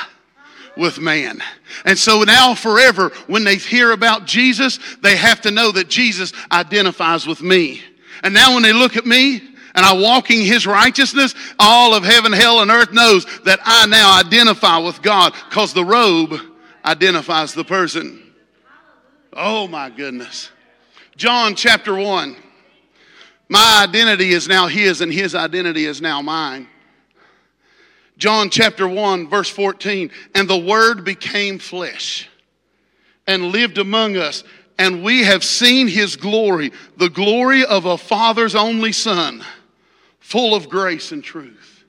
with 0.77 1.01
man. 1.01 1.43
And 1.85 1.99
so 1.99 2.23
now, 2.23 2.55
forever, 2.55 3.11
when 3.27 3.45
they 3.45 3.57
hear 3.57 3.93
about 3.93 4.27
Jesus, 4.27 4.79
they 5.03 5.17
have 5.17 5.41
to 5.43 5.51
know 5.51 5.73
that 5.73 5.89
Jesus 5.89 6.33
identifies 6.51 7.27
with 7.27 7.43
me. 7.43 7.83
And 8.23 8.33
now, 8.33 8.55
when 8.55 8.63
they 8.63 8.73
look 8.73 8.97
at 8.97 9.07
me, 9.07 9.43
and 9.75 9.87
I 9.87 9.93
walk 9.93 10.31
in 10.31 10.45
his 10.45 10.67
righteousness, 10.67 11.35
all 11.59 11.95
of 11.95 12.03
heaven, 12.03 12.33
hell, 12.33 12.61
and 12.63 12.71
earth 12.71 12.93
knows 12.93 13.25
that 13.43 13.61
I 13.65 13.87
now 13.87 14.19
identify 14.19 14.79
with 14.79 15.03
God 15.03 15.35
because 15.49 15.73
the 15.73 15.85
robe 15.85 16.35
identifies 16.85 17.55
the 17.55 17.65
person. 17.65 18.21
Oh 19.33 19.69
my 19.69 19.91
goodness. 19.91 20.51
John 21.17 21.55
chapter 21.55 21.95
1. 21.95 22.37
My 23.49 23.85
identity 23.89 24.31
is 24.31 24.47
now 24.47 24.67
his, 24.67 25.01
and 25.01 25.13
his 25.13 25.35
identity 25.35 25.87
is 25.87 26.01
now 26.01 26.21
mine. 26.21 26.69
John 28.19 28.51
chapter 28.51 28.87
1, 28.87 29.29
verse 29.29 29.49
14. 29.49 30.11
And 30.35 30.49
the 30.49 30.59
word 30.59 31.05
became 31.05 31.59
flesh 31.59 32.29
and 33.27 33.47
lived 33.47 33.79
among 33.79 34.17
us, 34.17 34.45
and 34.79 35.03
we 35.03 35.23
have 35.23 35.45
seen 35.45 35.89
his 35.89 36.17
glory, 36.17 36.73
the 36.97 37.09
glory 37.09 37.65
of 37.65 37.87
a 37.87 37.97
father's 37.97 38.55
only 38.55 38.93
son, 38.93 39.45
full 40.21 40.55
of 40.55 40.69
grace 40.69 41.13
and 41.13 41.23
truth. 41.25 41.85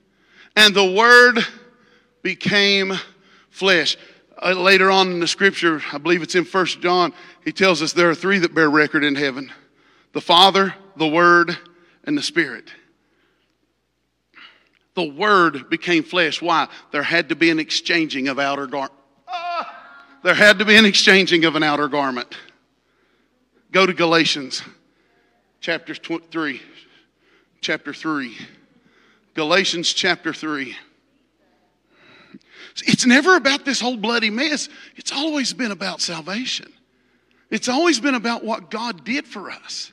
And 0.56 0.74
the 0.74 0.92
word 0.92 1.40
became 2.22 2.94
flesh. 3.50 3.96
Uh, 4.42 4.52
later 4.52 4.90
on 4.90 5.12
in 5.12 5.20
the 5.20 5.28
scripture, 5.28 5.82
I 5.92 5.98
believe 5.98 6.22
it's 6.22 6.34
in 6.34 6.44
First 6.44 6.80
John, 6.80 7.12
he 7.44 7.52
tells 7.52 7.82
us 7.82 7.92
there 7.92 8.08
are 8.08 8.14
three 8.14 8.38
that 8.38 8.54
bear 8.54 8.70
record 8.70 9.04
in 9.04 9.14
heaven 9.14 9.52
the 10.12 10.20
Father, 10.20 10.74
the 11.00 11.08
Word, 11.08 11.56
and 12.04 12.16
the 12.16 12.22
Spirit. 12.22 12.70
The 14.94 15.08
Word 15.08 15.70
became 15.70 16.02
flesh. 16.02 16.42
Why? 16.42 16.68
There 16.92 17.02
had 17.02 17.30
to 17.30 17.34
be 17.34 17.48
an 17.48 17.58
exchanging 17.58 18.28
of 18.28 18.38
outer 18.38 18.66
garment. 18.66 18.92
Ah! 19.26 19.96
There 20.22 20.34
had 20.34 20.58
to 20.58 20.66
be 20.66 20.76
an 20.76 20.84
exchanging 20.84 21.46
of 21.46 21.56
an 21.56 21.62
outer 21.62 21.88
garment. 21.88 22.36
Go 23.72 23.86
to 23.86 23.94
Galatians 23.94 24.62
chapter 25.62 25.94
3. 25.94 26.60
Chapter 27.62 27.94
3. 27.94 28.36
Galatians 29.32 29.94
chapter 29.94 30.34
3. 30.34 30.76
It's 32.84 33.06
never 33.06 33.36
about 33.36 33.64
this 33.64 33.80
whole 33.80 33.96
bloody 33.96 34.28
mess. 34.28 34.68
It's 34.96 35.12
always 35.12 35.54
been 35.54 35.70
about 35.70 36.02
salvation. 36.02 36.70
It's 37.48 37.70
always 37.70 38.00
been 38.00 38.14
about 38.14 38.44
what 38.44 38.70
God 38.70 39.02
did 39.02 39.26
for 39.26 39.50
us. 39.50 39.92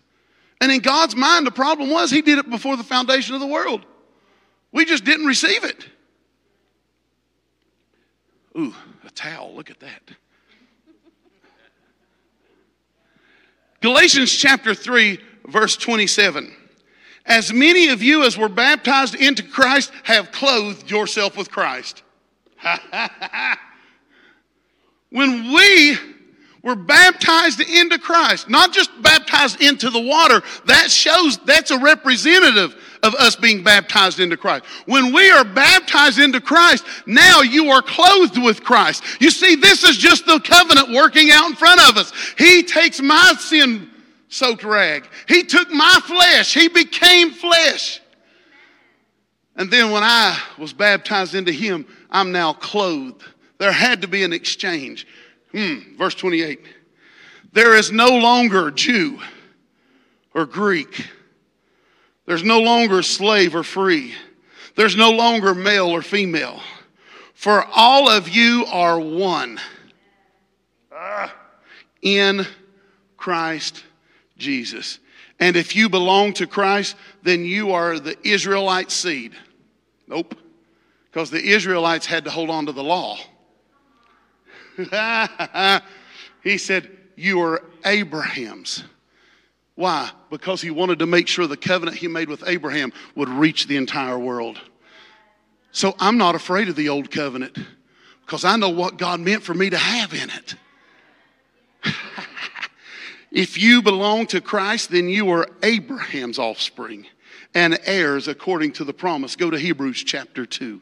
And 0.59 0.71
in 0.71 0.79
God's 0.79 1.15
mind, 1.15 1.45
the 1.45 1.51
problem 1.51 1.89
was 1.89 2.09
He 2.09 2.21
did 2.21 2.39
it 2.39 2.49
before 2.49 2.77
the 2.77 2.83
foundation 2.83 3.35
of 3.35 3.41
the 3.41 3.47
world. 3.47 3.85
We 4.71 4.85
just 4.85 5.03
didn't 5.03 5.25
receive 5.25 5.63
it. 5.63 5.87
Ooh, 8.57 8.73
a 9.05 9.09
towel, 9.11 9.53
look 9.55 9.69
at 9.69 9.79
that. 9.81 10.01
Galatians 13.81 14.31
chapter 14.31 14.73
3, 14.73 15.19
verse 15.45 15.77
27. 15.77 16.51
As 17.25 17.53
many 17.53 17.89
of 17.89 18.01
you 18.01 18.23
as 18.23 18.37
were 18.37 18.49
baptized 18.49 19.13
into 19.13 19.43
Christ 19.43 19.91
have 20.03 20.31
clothed 20.31 20.89
yourself 20.89 21.37
with 21.37 21.51
Christ. 21.51 22.01
when 25.11 25.53
we 25.53 25.97
we're 26.63 26.75
baptized 26.75 27.61
into 27.61 27.99
Christ, 27.99 28.49
not 28.49 28.73
just 28.73 28.89
baptized 29.01 29.61
into 29.61 29.89
the 29.89 29.99
water. 29.99 30.41
That 30.65 30.89
shows 30.89 31.37
that's 31.39 31.71
a 31.71 31.77
representative 31.77 32.75
of 33.03 33.13
us 33.15 33.35
being 33.35 33.63
baptized 33.63 34.19
into 34.19 34.37
Christ. 34.37 34.65
When 34.85 35.13
we 35.13 35.29
are 35.29 35.45
baptized 35.45 36.19
into 36.19 36.41
Christ, 36.41 36.83
now 37.05 37.41
you 37.41 37.69
are 37.69 37.81
clothed 37.81 38.41
with 38.41 38.63
Christ. 38.63 39.03
You 39.21 39.29
see, 39.29 39.55
this 39.55 39.83
is 39.83 39.97
just 39.97 40.25
the 40.25 40.39
covenant 40.39 40.91
working 40.91 41.29
out 41.31 41.49
in 41.49 41.55
front 41.55 41.79
of 41.89 41.97
us. 41.97 42.11
He 42.37 42.63
takes 42.63 43.01
my 43.01 43.35
sin 43.39 43.89
soaked 44.29 44.63
rag, 44.63 45.07
He 45.27 45.43
took 45.43 45.69
my 45.71 45.99
flesh, 46.05 46.53
He 46.53 46.67
became 46.67 47.31
flesh. 47.31 48.01
And 49.55 49.71
then 49.71 49.91
when 49.91 50.03
I 50.03 50.39
was 50.57 50.73
baptized 50.73 51.33
into 51.33 51.51
Him, 51.51 51.85
I'm 52.11 52.31
now 52.31 52.53
clothed. 52.53 53.23
There 53.57 53.71
had 53.71 54.01
to 54.01 54.07
be 54.07 54.23
an 54.23 54.33
exchange. 54.33 55.07
Hmm, 55.51 55.95
verse 55.97 56.15
28. 56.15 56.59
There 57.53 57.75
is 57.75 57.91
no 57.91 58.17
longer 58.17 58.71
Jew 58.71 59.19
or 60.33 60.45
Greek. 60.45 61.07
There's 62.25 62.43
no 62.43 62.59
longer 62.59 63.01
slave 63.01 63.55
or 63.55 63.63
free. 63.63 64.13
There's 64.75 64.95
no 64.95 65.11
longer 65.11 65.55
male 65.55 65.87
or 65.87 66.01
female. 66.01 66.61
For 67.33 67.65
all 67.73 68.09
of 68.09 68.29
you 68.29 68.65
are 68.67 68.99
one 68.99 69.59
in 72.01 72.45
Christ 73.15 73.83
Jesus. 74.37 74.99
And 75.39 75.55
if 75.55 75.75
you 75.75 75.89
belong 75.89 76.33
to 76.33 76.47
Christ, 76.47 76.95
then 77.23 77.45
you 77.45 77.71
are 77.71 77.99
the 77.99 78.17
Israelite 78.27 78.91
seed. 78.91 79.33
Nope. 80.07 80.35
Because 81.05 81.29
the 81.29 81.43
Israelites 81.43 82.05
had 82.05 82.25
to 82.25 82.31
hold 82.31 82.49
on 82.49 82.65
to 82.65 82.71
the 82.71 82.83
law. 82.83 83.17
he 86.43 86.57
said, 86.57 86.89
You 87.15 87.41
are 87.41 87.63
Abraham's. 87.85 88.83
Why? 89.75 90.09
Because 90.31 90.61
he 90.61 90.71
wanted 90.71 90.99
to 90.99 91.05
make 91.05 91.27
sure 91.27 91.45
the 91.45 91.57
covenant 91.57 91.97
he 91.97 92.07
made 92.07 92.29
with 92.29 92.43
Abraham 92.47 92.91
would 93.15 93.29
reach 93.29 93.67
the 93.67 93.77
entire 93.77 94.17
world. 94.17 94.59
So 95.71 95.95
I'm 95.99 96.17
not 96.17 96.33
afraid 96.33 96.69
of 96.69 96.75
the 96.75 96.89
old 96.89 97.11
covenant 97.11 97.57
because 98.25 98.43
I 98.43 98.55
know 98.55 98.69
what 98.69 98.97
God 98.97 99.19
meant 99.19 99.43
for 99.43 99.53
me 99.53 99.69
to 99.69 99.77
have 99.77 100.13
in 100.13 100.29
it. 100.31 100.55
if 103.31 103.61
you 103.61 103.83
belong 103.83 104.25
to 104.27 104.41
Christ, 104.41 104.89
then 104.89 105.09
you 105.09 105.29
are 105.29 105.47
Abraham's 105.61 106.39
offspring 106.39 107.05
and 107.53 107.79
heirs 107.85 108.27
according 108.27 108.71
to 108.73 108.83
the 108.83 108.93
promise. 108.93 109.35
Go 109.35 109.49
to 109.51 109.59
Hebrews 109.59 110.03
chapter 110.03 110.45
2. 110.45 110.81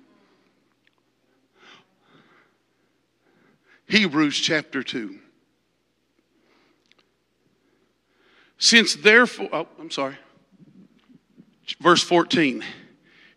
Hebrews 3.88 4.38
chapter 4.38 4.84
2. 4.84 5.20
Since 8.58 8.96
therefore, 8.96 9.50
oh, 9.52 9.68
I'm 9.80 9.92
sorry. 9.92 10.18
Verse 11.80 12.02
14. 12.02 12.64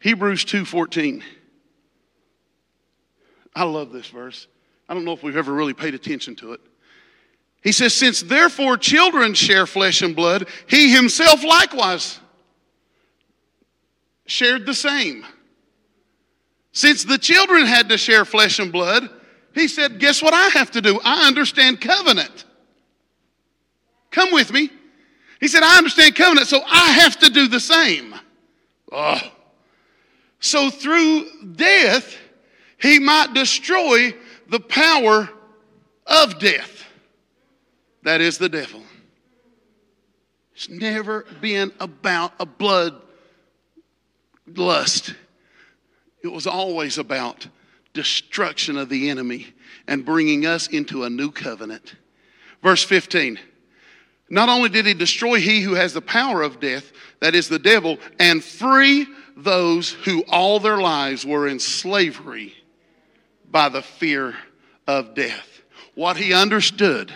Hebrews 0.00 0.44
2 0.44 0.64
14. 0.64 1.22
I 3.54 3.64
love 3.64 3.92
this 3.92 4.08
verse. 4.08 4.46
I 4.88 4.94
don't 4.94 5.04
know 5.04 5.12
if 5.12 5.22
we've 5.22 5.36
ever 5.36 5.52
really 5.52 5.74
paid 5.74 5.94
attention 5.94 6.36
to 6.36 6.52
it. 6.52 6.60
He 7.62 7.72
says, 7.72 7.92
Since 7.92 8.22
therefore 8.22 8.76
children 8.76 9.34
share 9.34 9.66
flesh 9.66 10.02
and 10.02 10.14
blood, 10.14 10.48
he 10.68 10.92
himself 10.94 11.44
likewise 11.44 12.20
shared 14.26 14.64
the 14.64 14.74
same. 14.74 15.26
Since 16.72 17.04
the 17.04 17.18
children 17.18 17.66
had 17.66 17.88
to 17.88 17.98
share 17.98 18.24
flesh 18.24 18.60
and 18.60 18.70
blood, 18.70 19.10
he 19.58 19.68
said, 19.68 19.98
Guess 19.98 20.22
what 20.22 20.34
I 20.34 20.48
have 20.48 20.70
to 20.72 20.80
do? 20.80 21.00
I 21.04 21.26
understand 21.26 21.80
covenant. 21.80 22.44
Come 24.10 24.32
with 24.32 24.52
me. 24.52 24.70
He 25.40 25.48
said, 25.48 25.62
I 25.62 25.78
understand 25.78 26.16
covenant, 26.16 26.48
so 26.48 26.60
I 26.66 26.92
have 26.92 27.18
to 27.20 27.30
do 27.30 27.48
the 27.48 27.60
same. 27.60 28.14
Oh. 28.90 29.20
So 30.40 30.70
through 30.70 31.26
death, 31.54 32.16
he 32.80 32.98
might 32.98 33.34
destroy 33.34 34.14
the 34.48 34.60
power 34.60 35.28
of 36.06 36.38
death. 36.38 36.84
That 38.02 38.20
is 38.20 38.38
the 38.38 38.48
devil. 38.48 38.82
It's 40.54 40.68
never 40.68 41.24
been 41.40 41.72
about 41.78 42.32
a 42.40 42.46
blood 42.46 43.00
lust. 44.46 45.14
It 46.22 46.28
was 46.28 46.46
always 46.46 46.98
about 46.98 47.46
destruction 47.92 48.76
of 48.76 48.88
the 48.88 49.10
enemy 49.10 49.48
and 49.86 50.04
bringing 50.04 50.46
us 50.46 50.68
into 50.68 51.04
a 51.04 51.10
new 51.10 51.30
covenant. 51.30 51.94
Verse 52.62 52.84
15. 52.84 53.38
Not 54.30 54.48
only 54.48 54.68
did 54.68 54.86
he 54.86 54.94
destroy 54.94 55.40
he 55.40 55.62
who 55.62 55.74
has 55.74 55.94
the 55.94 56.02
power 56.02 56.42
of 56.42 56.60
death, 56.60 56.92
that 57.20 57.34
is 57.34 57.48
the 57.48 57.58
devil, 57.58 57.98
and 58.18 58.44
free 58.44 59.06
those 59.36 59.90
who 59.90 60.22
all 60.28 60.60
their 60.60 60.78
lives 60.78 61.24
were 61.24 61.48
in 61.48 61.58
slavery 61.58 62.54
by 63.50 63.68
the 63.68 63.82
fear 63.82 64.34
of 64.86 65.14
death. 65.14 65.62
What 65.94 66.16
he 66.16 66.32
understood 66.34 67.12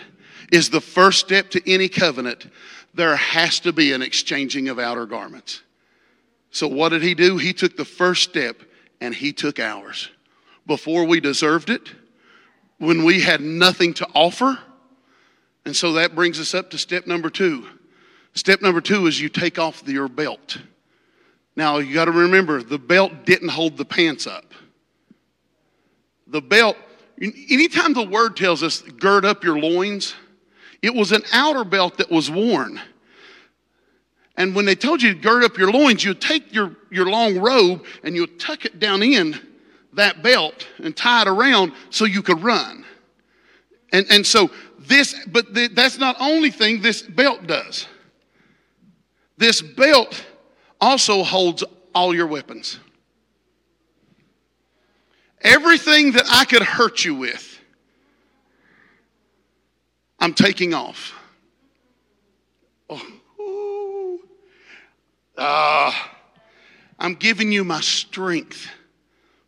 is 0.50 0.70
the 0.70 0.80
first 0.80 1.20
step 1.20 1.50
to 1.50 1.70
any 1.70 1.88
covenant, 1.88 2.46
there 2.94 3.16
has 3.16 3.60
to 3.60 3.72
be 3.72 3.92
an 3.92 4.02
exchanging 4.02 4.68
of 4.68 4.78
outer 4.78 5.06
garments. 5.06 5.62
So, 6.50 6.68
what 6.68 6.90
did 6.90 7.02
he 7.02 7.14
do? 7.14 7.38
He 7.38 7.54
took 7.54 7.76
the 7.76 7.84
first 7.84 8.22
step 8.22 8.60
and 9.00 9.14
he 9.14 9.32
took 9.32 9.58
ours. 9.58 10.10
Before 10.66 11.04
we 11.04 11.20
deserved 11.20 11.70
it, 11.70 11.90
when 12.82 13.04
we 13.04 13.20
had 13.20 13.40
nothing 13.40 13.94
to 13.94 14.08
offer. 14.12 14.58
And 15.64 15.74
so 15.74 15.92
that 15.92 16.16
brings 16.16 16.40
us 16.40 16.52
up 16.52 16.70
to 16.70 16.78
step 16.78 17.06
number 17.06 17.30
two. 17.30 17.64
Step 18.34 18.60
number 18.60 18.80
two 18.80 19.06
is 19.06 19.20
you 19.20 19.28
take 19.28 19.56
off 19.56 19.84
your 19.86 20.08
belt. 20.08 20.58
Now, 21.54 21.78
you 21.78 21.94
got 21.94 22.06
to 22.06 22.10
remember, 22.10 22.60
the 22.60 22.78
belt 22.78 23.24
didn't 23.24 23.50
hold 23.50 23.76
the 23.76 23.84
pants 23.84 24.26
up. 24.26 24.52
The 26.26 26.40
belt, 26.40 26.76
anytime 27.20 27.92
the 27.92 28.06
word 28.06 28.36
tells 28.36 28.64
us, 28.64 28.82
gird 28.82 29.24
up 29.24 29.44
your 29.44 29.60
loins, 29.60 30.14
it 30.80 30.92
was 30.92 31.12
an 31.12 31.22
outer 31.32 31.62
belt 31.62 31.98
that 31.98 32.10
was 32.10 32.32
worn. 32.32 32.80
And 34.36 34.56
when 34.56 34.64
they 34.64 34.74
told 34.74 35.02
you 35.02 35.14
to 35.14 35.20
gird 35.20 35.44
up 35.44 35.56
your 35.56 35.70
loins, 35.70 36.02
you'd 36.02 36.20
take 36.20 36.52
your, 36.52 36.74
your 36.90 37.06
long 37.06 37.38
robe 37.38 37.84
and 38.02 38.16
you'd 38.16 38.40
tuck 38.40 38.64
it 38.64 38.80
down 38.80 39.04
in 39.04 39.38
that 39.94 40.22
belt 40.22 40.66
and 40.78 40.96
tie 40.96 41.22
it 41.22 41.28
around 41.28 41.72
so 41.90 42.04
you 42.04 42.22
could 42.22 42.42
run. 42.42 42.84
And, 43.92 44.06
and 44.10 44.26
so 44.26 44.50
this, 44.78 45.14
but 45.26 45.52
the, 45.54 45.68
that's 45.68 45.98
not 45.98 46.16
only 46.18 46.50
thing 46.50 46.80
this 46.80 47.02
belt 47.02 47.46
does. 47.46 47.86
This 49.36 49.60
belt 49.60 50.24
also 50.80 51.22
holds 51.22 51.62
all 51.94 52.14
your 52.14 52.26
weapons. 52.26 52.78
Everything 55.40 56.12
that 56.12 56.24
I 56.30 56.44
could 56.44 56.62
hurt 56.62 57.04
you 57.04 57.16
with, 57.16 57.58
I'm 60.18 60.34
taking 60.34 60.72
off. 60.72 61.12
Oh, 62.88 64.18
uh, 65.36 65.92
I'm 66.98 67.14
giving 67.14 67.50
you 67.50 67.64
my 67.64 67.80
strength. 67.80 68.68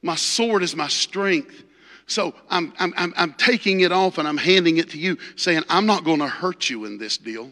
My 0.04 0.16
sword 0.16 0.62
is 0.62 0.76
my 0.76 0.88
strength. 0.88 1.64
So 2.06 2.34
I'm, 2.50 2.74
I'm, 2.78 2.92
I'm, 2.94 3.14
I'm 3.16 3.32
taking 3.32 3.80
it 3.80 3.90
off 3.90 4.18
and 4.18 4.28
I'm 4.28 4.36
handing 4.36 4.76
it 4.76 4.90
to 4.90 4.98
you, 4.98 5.16
saying, 5.34 5.62
I'm 5.70 5.86
not 5.86 6.04
going 6.04 6.18
to 6.18 6.28
hurt 6.28 6.68
you 6.68 6.84
in 6.84 6.98
this 6.98 7.16
deal. 7.16 7.50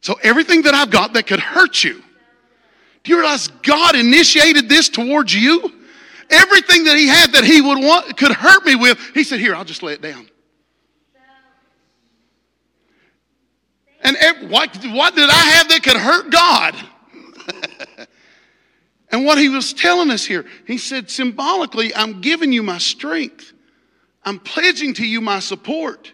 So 0.00 0.14
everything 0.22 0.62
that 0.62 0.74
I've 0.74 0.90
got 0.90 1.14
that 1.14 1.26
could 1.26 1.40
hurt 1.40 1.82
you, 1.82 2.00
do 3.02 3.10
you 3.10 3.18
realize 3.18 3.48
God 3.48 3.96
initiated 3.96 4.68
this 4.68 4.88
towards 4.88 5.34
you? 5.34 5.60
Everything 6.30 6.84
that 6.84 6.96
he 6.96 7.08
had 7.08 7.32
that 7.32 7.42
he 7.42 7.60
would 7.60 7.78
want 7.78 8.16
could 8.16 8.32
hurt 8.32 8.64
me 8.64 8.76
with, 8.76 8.98
he 9.14 9.24
said, 9.24 9.40
Here, 9.40 9.54
I'll 9.54 9.64
just 9.64 9.82
lay 9.82 9.94
it 9.94 10.00
down. 10.00 10.30
And 14.02 14.16
what, 14.48 14.76
what 14.86 15.16
did 15.16 15.28
I 15.28 15.32
have 15.32 15.68
that 15.70 15.80
could 15.82 15.96
hurt 15.96 16.30
God? 16.30 16.76
And 19.14 19.24
what 19.24 19.38
he 19.38 19.48
was 19.48 19.72
telling 19.72 20.10
us 20.10 20.24
here, 20.24 20.44
he 20.66 20.76
said, 20.76 21.08
symbolically, 21.08 21.94
I'm 21.94 22.20
giving 22.20 22.52
you 22.52 22.64
my 22.64 22.78
strength. 22.78 23.52
I'm 24.24 24.40
pledging 24.40 24.92
to 24.94 25.06
you 25.06 25.20
my 25.20 25.38
support. 25.38 26.12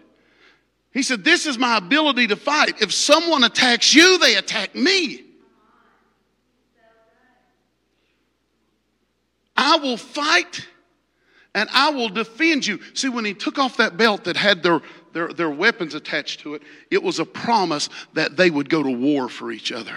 He 0.92 1.02
said, 1.02 1.24
This 1.24 1.46
is 1.46 1.56
my 1.56 1.78
ability 1.78 2.26
to 2.26 2.36
fight. 2.36 2.82
If 2.82 2.92
someone 2.92 3.42
attacks 3.42 3.94
you, 3.94 4.18
they 4.18 4.34
attack 4.36 4.74
me. 4.74 5.24
I 9.56 9.78
will 9.78 9.96
fight 9.96 10.68
and 11.54 11.70
I 11.72 11.92
will 11.92 12.10
defend 12.10 12.66
you. 12.66 12.80
See, 12.92 13.08
when 13.08 13.24
he 13.24 13.32
took 13.32 13.58
off 13.58 13.78
that 13.78 13.96
belt 13.96 14.24
that 14.24 14.36
had 14.36 14.62
their, 14.62 14.82
their, 15.14 15.32
their 15.32 15.48
weapons 15.48 15.94
attached 15.94 16.40
to 16.40 16.52
it, 16.52 16.62
it 16.90 17.02
was 17.02 17.18
a 17.18 17.24
promise 17.24 17.88
that 18.12 18.36
they 18.36 18.50
would 18.50 18.68
go 18.68 18.82
to 18.82 18.90
war 18.90 19.30
for 19.30 19.50
each 19.50 19.72
other. 19.72 19.96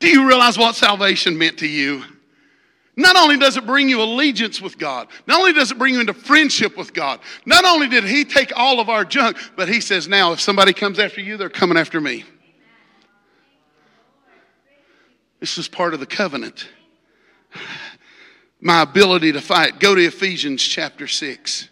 Do 0.00 0.08
you 0.08 0.26
realize 0.26 0.58
what 0.58 0.74
salvation 0.74 1.38
meant 1.38 1.58
to 1.58 1.68
you? 1.68 2.02
Not 2.96 3.16
only 3.16 3.38
does 3.38 3.56
it 3.56 3.66
bring 3.66 3.88
you 3.88 4.02
allegiance 4.02 4.60
with 4.60 4.76
God, 4.76 5.08
not 5.26 5.38
only 5.38 5.52
does 5.52 5.70
it 5.70 5.78
bring 5.78 5.94
you 5.94 6.00
into 6.00 6.12
friendship 6.12 6.76
with 6.76 6.92
God, 6.92 7.20
not 7.46 7.64
only 7.64 7.86
did 7.88 8.04
He 8.04 8.24
take 8.24 8.52
all 8.56 8.80
of 8.80 8.88
our 8.88 9.04
junk, 9.04 9.36
but 9.56 9.68
He 9.68 9.80
says, 9.80 10.08
now 10.08 10.32
if 10.32 10.40
somebody 10.40 10.72
comes 10.72 10.98
after 10.98 11.20
you, 11.20 11.36
they're 11.36 11.48
coming 11.48 11.78
after 11.78 12.00
me. 12.00 12.24
This 15.38 15.56
is 15.56 15.68
part 15.68 15.94
of 15.94 16.00
the 16.00 16.06
covenant. 16.06 16.68
My 18.60 18.82
ability 18.82 19.32
to 19.32 19.40
fight. 19.40 19.80
Go 19.80 19.94
to 19.94 20.04
Ephesians 20.04 20.62
chapter 20.62 21.06
6. 21.06 21.68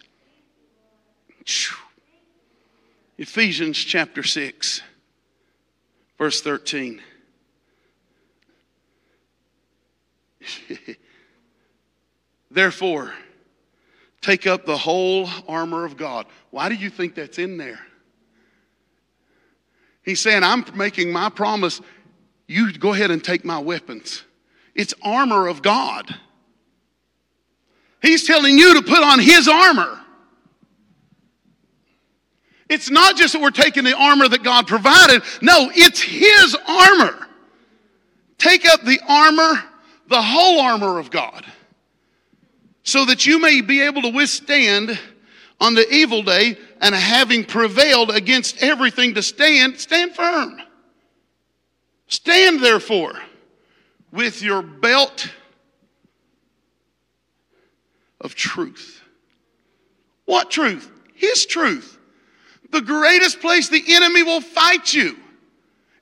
Ephesians 3.17 3.77
chapter 3.77 4.23
6, 4.23 4.81
verse 6.17 6.41
13. 6.41 7.01
Therefore, 12.51 13.13
take 14.21 14.47
up 14.47 14.65
the 14.65 14.77
whole 14.77 15.29
armor 15.47 15.85
of 15.85 15.97
God. 15.97 16.25
Why 16.51 16.69
do 16.69 16.75
you 16.75 16.89
think 16.89 17.15
that's 17.15 17.37
in 17.37 17.57
there? 17.57 17.79
He's 20.03 20.19
saying, 20.19 20.43
I'm 20.43 20.65
making 20.75 21.11
my 21.11 21.29
promise 21.29 21.81
you 22.47 22.73
go 22.73 22.93
ahead 22.93 23.11
and 23.11 23.23
take 23.23 23.45
my 23.45 23.59
weapons. 23.59 24.23
It's 24.73 24.93
armor 25.03 25.47
of 25.47 25.61
God. 25.61 26.15
He's 28.01 28.25
telling 28.25 28.57
you 28.57 28.75
to 28.75 28.81
put 28.81 29.03
on 29.03 29.19
his 29.19 29.47
armor. 29.47 29.99
It's 32.69 32.91
not 32.91 33.17
just 33.17 33.33
that 33.33 33.41
we're 33.41 33.49
taking 33.49 33.83
the 33.83 33.97
armor 33.97 34.27
that 34.27 34.43
God 34.43 34.67
provided. 34.67 35.23
No, 35.41 35.71
it's 35.73 35.99
His 35.99 36.55
armor. 36.67 37.27
Take 38.37 38.65
up 38.65 38.83
the 38.83 38.99
armor, 39.07 39.63
the 40.09 40.21
whole 40.21 40.59
armor 40.59 40.99
of 40.99 41.11
God, 41.11 41.45
so 42.83 43.05
that 43.05 43.25
you 43.25 43.39
may 43.39 43.61
be 43.61 43.81
able 43.81 44.01
to 44.01 44.09
withstand 44.09 44.99
on 45.59 45.75
the 45.75 45.87
evil 45.93 46.23
day 46.23 46.57
and 46.81 46.95
having 46.95 47.43
prevailed 47.43 48.09
against 48.09 48.61
everything 48.63 49.13
to 49.13 49.21
stand, 49.21 49.79
stand 49.79 50.13
firm. 50.13 50.59
Stand 52.07 52.61
therefore 52.61 53.19
with 54.11 54.41
your 54.41 54.61
belt 54.61 55.29
of 58.19 58.33
truth. 58.33 59.01
What 60.25 60.49
truth? 60.49 60.91
His 61.13 61.45
truth. 61.45 61.97
The 62.71 62.81
greatest 62.81 63.41
place 63.41 63.69
the 63.69 63.83
enemy 63.89 64.23
will 64.23 64.41
fight 64.41 64.93
you 64.93 65.17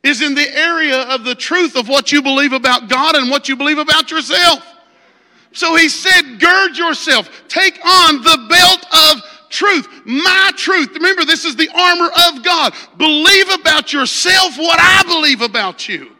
is 0.03 0.21
in 0.21 0.35
the 0.35 0.57
area 0.57 1.01
of 1.03 1.23
the 1.23 1.35
truth 1.35 1.75
of 1.75 1.89
what 1.89 2.11
you 2.11 2.21
believe 2.21 2.53
about 2.53 2.87
God 2.89 3.15
and 3.15 3.29
what 3.29 3.49
you 3.49 3.55
believe 3.55 3.77
about 3.77 4.11
yourself. 4.11 4.63
So 5.51 5.75
he 5.75 5.89
said, 5.89 6.39
gird 6.39 6.77
yourself, 6.77 7.29
take 7.47 7.79
on 7.83 8.21
the 8.21 8.45
belt 8.49 8.85
of 8.93 9.49
truth, 9.49 9.87
my 10.05 10.51
truth. 10.55 10.89
Remember, 10.93 11.25
this 11.25 11.45
is 11.45 11.55
the 11.55 11.69
armor 11.69 12.09
of 12.27 12.43
God. 12.43 12.73
Believe 12.97 13.49
about 13.49 13.91
yourself 13.91 14.57
what 14.57 14.79
I 14.79 15.03
believe 15.07 15.41
about 15.41 15.87
you. 15.89 16.11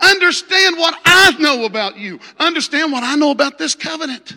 Understand 0.00 0.76
what 0.78 0.98
I 1.04 1.36
know 1.38 1.64
about 1.64 1.98
you. 1.98 2.20
Understand 2.38 2.92
what 2.92 3.02
I 3.02 3.16
know 3.16 3.30
about 3.30 3.58
this 3.58 3.74
covenant. 3.74 4.34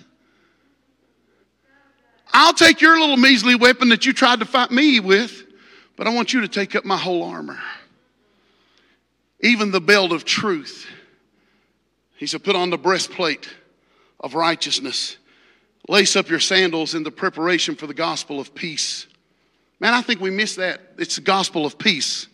I'll 2.33 2.53
take 2.53 2.81
your 2.81 2.99
little 2.99 3.17
measly 3.17 3.55
weapon 3.55 3.89
that 3.89 4.05
you 4.05 4.13
tried 4.13 4.39
to 4.39 4.45
fight 4.45 4.71
me 4.71 4.99
with, 4.99 5.43
but 5.95 6.07
I 6.07 6.13
want 6.13 6.33
you 6.33 6.41
to 6.41 6.47
take 6.47 6.75
up 6.75 6.83
my 6.83 6.97
whole 6.97 7.23
armor. 7.23 7.59
Even 9.43 9.71
the 9.71 9.81
belt 9.81 10.13
of 10.13 10.25
truth. 10.25 10.87
He 12.15 12.25
said, 12.25 12.43
put 12.43 12.55
on 12.55 12.69
the 12.69 12.77
breastplate 12.77 13.47
of 14.21 14.35
righteousness. 14.35 15.17
Lace 15.89 16.15
up 16.15 16.29
your 16.29 16.39
sandals 16.39 16.95
in 16.95 17.03
the 17.03 17.11
preparation 17.11 17.75
for 17.75 17.85
the 17.85 17.93
gospel 17.93 18.39
of 18.39 18.55
peace. 18.55 19.05
Man, 19.81 19.93
I 19.93 20.01
think 20.01 20.21
we 20.21 20.31
miss 20.31 20.55
that. 20.55 20.79
It's 20.97 21.17
a 21.17 21.21
gospel 21.21 21.65
of 21.65 21.77
peace, 21.77 22.27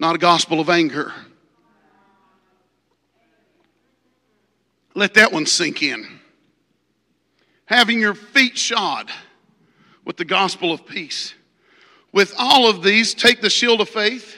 not 0.00 0.16
a 0.16 0.18
gospel 0.18 0.58
of 0.58 0.68
anger. 0.68 1.12
Let 4.96 5.14
that 5.14 5.32
one 5.32 5.46
sink 5.46 5.84
in. 5.84 6.18
Having 7.66 8.00
your 8.00 8.14
feet 8.14 8.58
shod 8.58 9.08
with 10.04 10.16
the 10.16 10.24
gospel 10.24 10.72
of 10.72 10.84
peace. 10.84 11.32
With 12.12 12.34
all 12.36 12.68
of 12.68 12.82
these, 12.82 13.14
take 13.14 13.40
the 13.40 13.50
shield 13.50 13.80
of 13.80 13.88
faith, 13.88 14.36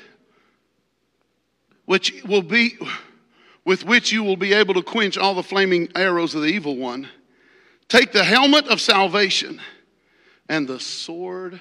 which 1.93 2.25
will 2.25 2.41
be 2.41 2.79
with 3.67 3.85
which 3.85 4.13
you 4.13 4.25
will 4.25 4.39
be 4.39 4.55
able 4.55 4.73
to 4.73 4.83
quench 4.83 5.19
all 5.19 5.35
the 5.35 5.43
flaming 5.43 5.87
arrows 5.95 6.35
of 6.35 6.41
the 6.41 6.49
evil 6.49 6.75
one. 6.75 7.07
Take 7.87 8.13
the 8.13 8.25
helmet 8.25 8.67
of 8.69 8.81
salvation 8.81 9.61
and 10.49 10.67
the 10.67 10.81
sword. 10.81 11.61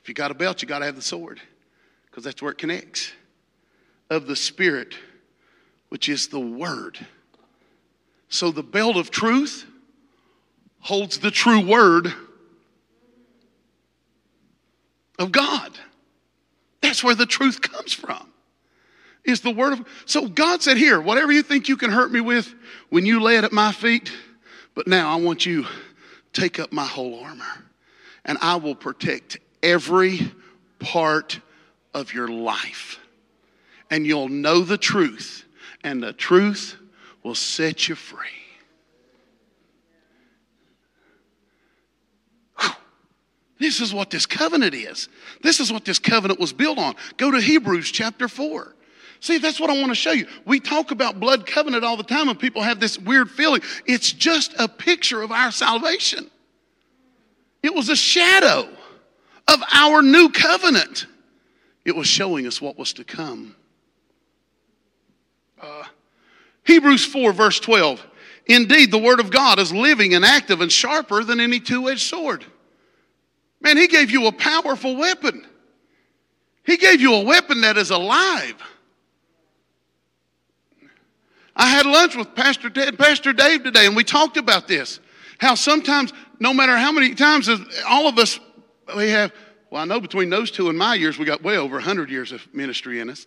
If 0.00 0.08
you 0.08 0.14
got 0.14 0.32
a 0.32 0.34
belt, 0.34 0.60
you 0.60 0.66
got 0.66 0.80
to 0.80 0.86
have 0.86 0.96
the 0.96 1.02
sword 1.02 1.40
because 2.06 2.24
that's 2.24 2.42
where 2.42 2.50
it 2.50 2.58
connects. 2.58 3.12
Of 4.10 4.26
the 4.26 4.34
Spirit, 4.34 4.96
which 5.90 6.08
is 6.08 6.26
the 6.26 6.40
Word. 6.40 6.98
So 8.28 8.50
the 8.50 8.64
belt 8.64 8.96
of 8.96 9.12
truth 9.12 9.66
holds 10.80 11.20
the 11.20 11.30
true 11.30 11.64
Word 11.64 12.12
of 15.16 15.30
God. 15.30 15.78
That's 16.80 17.04
where 17.04 17.14
the 17.14 17.24
truth 17.24 17.62
comes 17.62 17.92
from. 17.92 18.27
Is 19.28 19.42
the 19.42 19.50
word 19.50 19.74
of 19.74 19.86
so 20.06 20.26
God 20.26 20.62
said, 20.62 20.78
Here, 20.78 20.98
whatever 21.02 21.30
you 21.30 21.42
think 21.42 21.68
you 21.68 21.76
can 21.76 21.90
hurt 21.90 22.10
me 22.10 22.22
with, 22.22 22.54
when 22.88 23.04
you 23.04 23.20
lay 23.20 23.36
it 23.36 23.44
at 23.44 23.52
my 23.52 23.72
feet, 23.72 24.10
but 24.74 24.86
now 24.86 25.12
I 25.12 25.16
want 25.20 25.44
you 25.44 25.66
take 26.32 26.58
up 26.58 26.72
my 26.72 26.86
whole 26.86 27.20
armor, 27.20 27.44
and 28.24 28.38
I 28.40 28.56
will 28.56 28.74
protect 28.74 29.38
every 29.62 30.32
part 30.78 31.40
of 31.92 32.14
your 32.14 32.28
life. 32.28 32.98
And 33.90 34.06
you'll 34.06 34.30
know 34.30 34.60
the 34.60 34.78
truth, 34.78 35.44
and 35.84 36.02
the 36.02 36.14
truth 36.14 36.76
will 37.22 37.34
set 37.34 37.86
you 37.86 37.96
free. 37.96 38.28
This 43.58 43.80
is 43.82 43.92
what 43.92 44.08
this 44.08 44.24
covenant 44.24 44.74
is. 44.74 45.10
This 45.42 45.60
is 45.60 45.70
what 45.70 45.84
this 45.84 45.98
covenant 45.98 46.40
was 46.40 46.54
built 46.54 46.78
on. 46.78 46.94
Go 47.18 47.30
to 47.30 47.40
Hebrews 47.40 47.90
chapter 47.90 48.26
4. 48.26 48.74
See, 49.20 49.38
that's 49.38 49.58
what 49.58 49.70
I 49.70 49.74
want 49.74 49.88
to 49.88 49.94
show 49.94 50.12
you. 50.12 50.26
We 50.44 50.60
talk 50.60 50.90
about 50.90 51.18
blood 51.18 51.46
covenant 51.46 51.84
all 51.84 51.96
the 51.96 52.04
time, 52.04 52.28
and 52.28 52.38
people 52.38 52.62
have 52.62 52.78
this 52.78 52.98
weird 52.98 53.30
feeling. 53.30 53.62
It's 53.86 54.12
just 54.12 54.54
a 54.58 54.68
picture 54.68 55.22
of 55.22 55.32
our 55.32 55.50
salvation, 55.50 56.30
it 57.62 57.74
was 57.74 57.88
a 57.88 57.96
shadow 57.96 58.68
of 59.48 59.62
our 59.72 60.02
new 60.02 60.28
covenant. 60.28 61.06
It 61.84 61.96
was 61.96 62.06
showing 62.06 62.46
us 62.46 62.60
what 62.60 62.76
was 62.76 62.92
to 62.94 63.04
come. 63.04 63.56
Uh, 65.60 65.84
Hebrews 66.64 67.06
4, 67.06 67.32
verse 67.32 67.58
12. 67.58 68.06
Indeed, 68.46 68.90
the 68.90 68.98
word 68.98 69.20
of 69.20 69.30
God 69.30 69.58
is 69.58 69.72
living 69.72 70.14
and 70.14 70.22
active 70.22 70.60
and 70.60 70.70
sharper 70.70 71.24
than 71.24 71.40
any 71.40 71.60
two 71.60 71.88
edged 71.88 72.02
sword. 72.02 72.44
Man, 73.60 73.78
he 73.78 73.88
gave 73.88 74.10
you 74.10 74.26
a 74.26 74.32
powerful 74.32 74.96
weapon. 74.96 75.46
He 76.64 76.76
gave 76.76 77.00
you 77.00 77.14
a 77.14 77.24
weapon 77.24 77.62
that 77.62 77.78
is 77.78 77.90
alive. 77.90 78.54
I 81.58 81.66
had 81.66 81.86
lunch 81.86 82.14
with 82.14 82.36
Pastor 82.36 82.70
Ted, 82.70 82.96
Pastor 82.96 83.32
Dave 83.32 83.64
today, 83.64 83.86
and 83.86 83.96
we 83.96 84.04
talked 84.04 84.36
about 84.36 84.68
this. 84.68 85.00
How 85.38 85.56
sometimes, 85.56 86.12
no 86.38 86.54
matter 86.54 86.76
how 86.76 86.92
many 86.92 87.16
times, 87.16 87.50
all 87.88 88.06
of 88.06 88.16
us, 88.16 88.38
we 88.96 89.10
have, 89.10 89.32
well, 89.68 89.82
I 89.82 89.84
know 89.84 90.00
between 90.00 90.30
those 90.30 90.52
two 90.52 90.68
and 90.68 90.78
my 90.78 90.94
years, 90.94 91.18
we 91.18 91.24
got 91.24 91.42
way 91.42 91.58
over 91.58 91.74
100 91.74 92.10
years 92.10 92.30
of 92.30 92.42
ministry 92.54 93.00
in 93.00 93.10
us. 93.10 93.26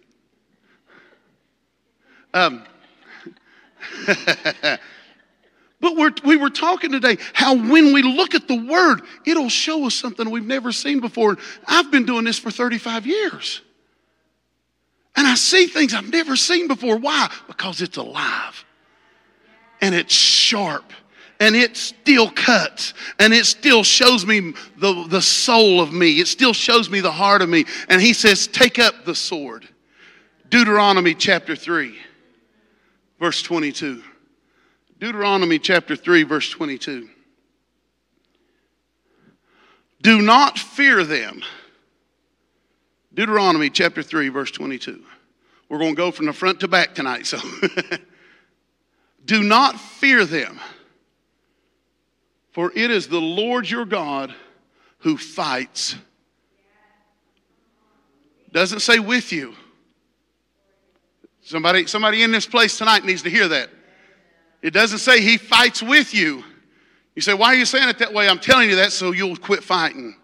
Um, 2.33 2.63
but 5.81 5.97
we're, 5.97 6.13
we 6.23 6.37
were 6.37 6.49
talking 6.49 6.93
today 6.93 7.17
how 7.33 7.55
when 7.55 7.93
we 7.93 8.01
look 8.01 8.33
at 8.33 8.47
the 8.47 8.55
Word, 8.55 9.01
it'll 9.25 9.49
show 9.49 9.85
us 9.85 9.93
something 9.93 10.29
we've 10.29 10.45
never 10.45 10.71
seen 10.71 11.01
before. 11.01 11.37
I've 11.67 11.91
been 11.91 12.05
doing 12.05 12.23
this 12.23 12.39
for 12.39 12.49
35 12.49 13.05
years. 13.05 13.61
And 15.15 15.27
I 15.27 15.35
see 15.35 15.67
things 15.67 15.93
I've 15.93 16.09
never 16.09 16.35
seen 16.35 16.67
before. 16.67 16.97
Why? 16.97 17.31
Because 17.47 17.81
it's 17.81 17.97
alive 17.97 18.65
and 19.81 19.93
it's 19.93 20.13
sharp 20.13 20.93
and 21.39 21.55
it 21.55 21.75
still 21.75 22.29
cuts 22.29 22.93
and 23.19 23.33
it 23.33 23.45
still 23.45 23.83
shows 23.83 24.25
me 24.25 24.53
the, 24.77 25.05
the 25.09 25.21
soul 25.21 25.81
of 25.81 25.91
me. 25.91 26.19
It 26.19 26.27
still 26.27 26.53
shows 26.53 26.89
me 26.89 27.01
the 27.01 27.11
heart 27.11 27.41
of 27.41 27.49
me. 27.49 27.65
And 27.89 28.01
he 28.01 28.13
says, 28.13 28.47
Take 28.47 28.79
up 28.79 29.05
the 29.05 29.15
sword. 29.15 29.67
Deuteronomy 30.49 31.13
chapter 31.13 31.55
3, 31.55 31.97
verse 33.19 33.41
22. 33.41 34.03
Deuteronomy 34.99 35.57
chapter 35.57 35.95
3, 35.95 36.23
verse 36.23 36.49
22. 36.51 37.09
Do 40.01 40.21
not 40.21 40.59
fear 40.59 41.03
them 41.03 41.41
Deuteronomy 43.13 43.69
chapter 43.69 44.01
3, 44.01 44.29
verse 44.29 44.51
22. 44.51 45.01
We're 45.67 45.79
going 45.79 45.91
to 45.91 45.97
go 45.97 46.11
from 46.11 46.25
the 46.25 46.33
front 46.33 46.61
to 46.61 46.67
back 46.67 46.95
tonight, 46.95 47.25
so 47.25 47.37
do 49.25 49.43
not 49.43 49.79
fear 49.79 50.25
them, 50.25 50.59
for 52.51 52.71
it 52.75 52.91
is 52.91 53.07
the 53.07 53.21
Lord 53.21 53.69
your 53.69 53.85
God 53.85 54.33
who 54.99 55.17
fights. 55.17 55.95
Doesn't 58.51 58.81
say 58.81 58.99
with 58.99 59.31
you. 59.31 59.55
Somebody, 61.41 61.87
somebody 61.87 62.23
in 62.23 62.31
this 62.31 62.45
place 62.45 62.77
tonight 62.77 63.03
needs 63.03 63.23
to 63.23 63.29
hear 63.29 63.47
that. 63.47 63.69
It 64.61 64.71
doesn't 64.71 64.99
say 64.99 65.21
he 65.21 65.37
fights 65.37 65.81
with 65.81 66.13
you. 66.13 66.43
You 67.15 67.21
say, 67.21 67.33
why 67.33 67.47
are 67.47 67.55
you 67.55 67.65
saying 67.65 67.89
it 67.89 67.97
that 67.99 68.13
way? 68.13 68.29
I'm 68.29 68.39
telling 68.39 68.69
you 68.69 68.77
that 68.77 68.91
so 68.91 69.11
you'll 69.11 69.35
quit 69.35 69.63
fighting. 69.63 70.15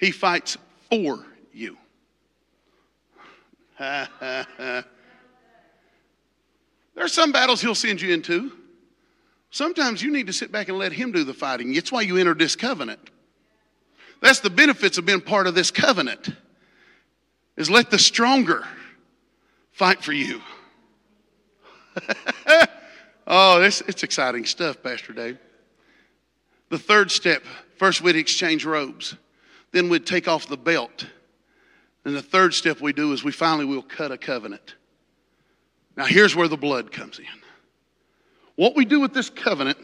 He 0.00 0.10
fights 0.10 0.56
for 0.90 1.24
you. 1.52 1.76
there 3.78 4.08
are 6.96 7.08
some 7.08 7.32
battles 7.32 7.60
he'll 7.60 7.74
send 7.74 8.00
you 8.00 8.12
into. 8.12 8.52
Sometimes 9.50 10.02
you 10.02 10.10
need 10.10 10.26
to 10.26 10.32
sit 10.32 10.50
back 10.50 10.68
and 10.68 10.78
let 10.78 10.92
him 10.92 11.12
do 11.12 11.22
the 11.22 11.34
fighting. 11.34 11.74
It's 11.74 11.92
why 11.92 12.00
you 12.00 12.16
entered 12.16 12.38
this 12.38 12.56
covenant. 12.56 13.10
That's 14.22 14.40
the 14.40 14.50
benefits 14.50 14.96
of 14.96 15.04
being 15.04 15.20
part 15.20 15.46
of 15.46 15.54
this 15.54 15.70
covenant. 15.70 16.30
Is 17.56 17.68
let 17.68 17.90
the 17.90 17.98
stronger 17.98 18.66
fight 19.72 20.02
for 20.02 20.12
you. 20.12 20.40
oh, 23.26 23.60
it's 23.62 24.02
exciting 24.02 24.46
stuff, 24.46 24.82
Pastor 24.82 25.12
Dave. 25.12 25.38
The 26.70 26.78
third 26.78 27.10
step 27.10 27.42
first 27.76 28.00
we'd 28.00 28.16
exchange 28.16 28.64
robes, 28.64 29.16
then 29.72 29.88
we'd 29.88 30.06
take 30.06 30.28
off 30.28 30.46
the 30.46 30.56
belt. 30.56 31.06
And 32.04 32.14
the 32.16 32.22
third 32.22 32.54
step 32.54 32.80
we 32.80 32.92
do 32.92 33.12
is 33.12 33.22
we 33.22 33.32
finally 33.32 33.66
will 33.66 33.82
cut 33.82 34.10
a 34.10 34.18
covenant. 34.18 34.74
Now, 35.96 36.06
here's 36.06 36.34
where 36.34 36.48
the 36.48 36.56
blood 36.56 36.92
comes 36.92 37.18
in. 37.18 37.26
What 38.56 38.74
we 38.74 38.84
do 38.84 39.00
with 39.00 39.12
this 39.12 39.30
covenant 39.30 39.78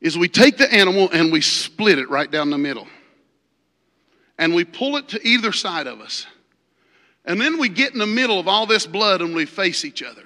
is 0.00 0.16
we 0.16 0.28
take 0.28 0.56
the 0.56 0.72
animal 0.72 1.10
and 1.12 1.32
we 1.32 1.40
split 1.40 1.98
it 1.98 2.08
right 2.10 2.30
down 2.30 2.50
the 2.50 2.58
middle. 2.58 2.86
And 4.38 4.54
we 4.54 4.64
pull 4.64 4.96
it 4.96 5.08
to 5.08 5.26
either 5.26 5.52
side 5.52 5.86
of 5.86 6.00
us. 6.00 6.26
And 7.24 7.40
then 7.40 7.58
we 7.58 7.68
get 7.68 7.92
in 7.92 7.98
the 7.98 8.06
middle 8.06 8.38
of 8.38 8.46
all 8.46 8.66
this 8.66 8.86
blood 8.86 9.20
and 9.20 9.34
we 9.34 9.46
face 9.46 9.84
each 9.84 10.02
other. 10.02 10.22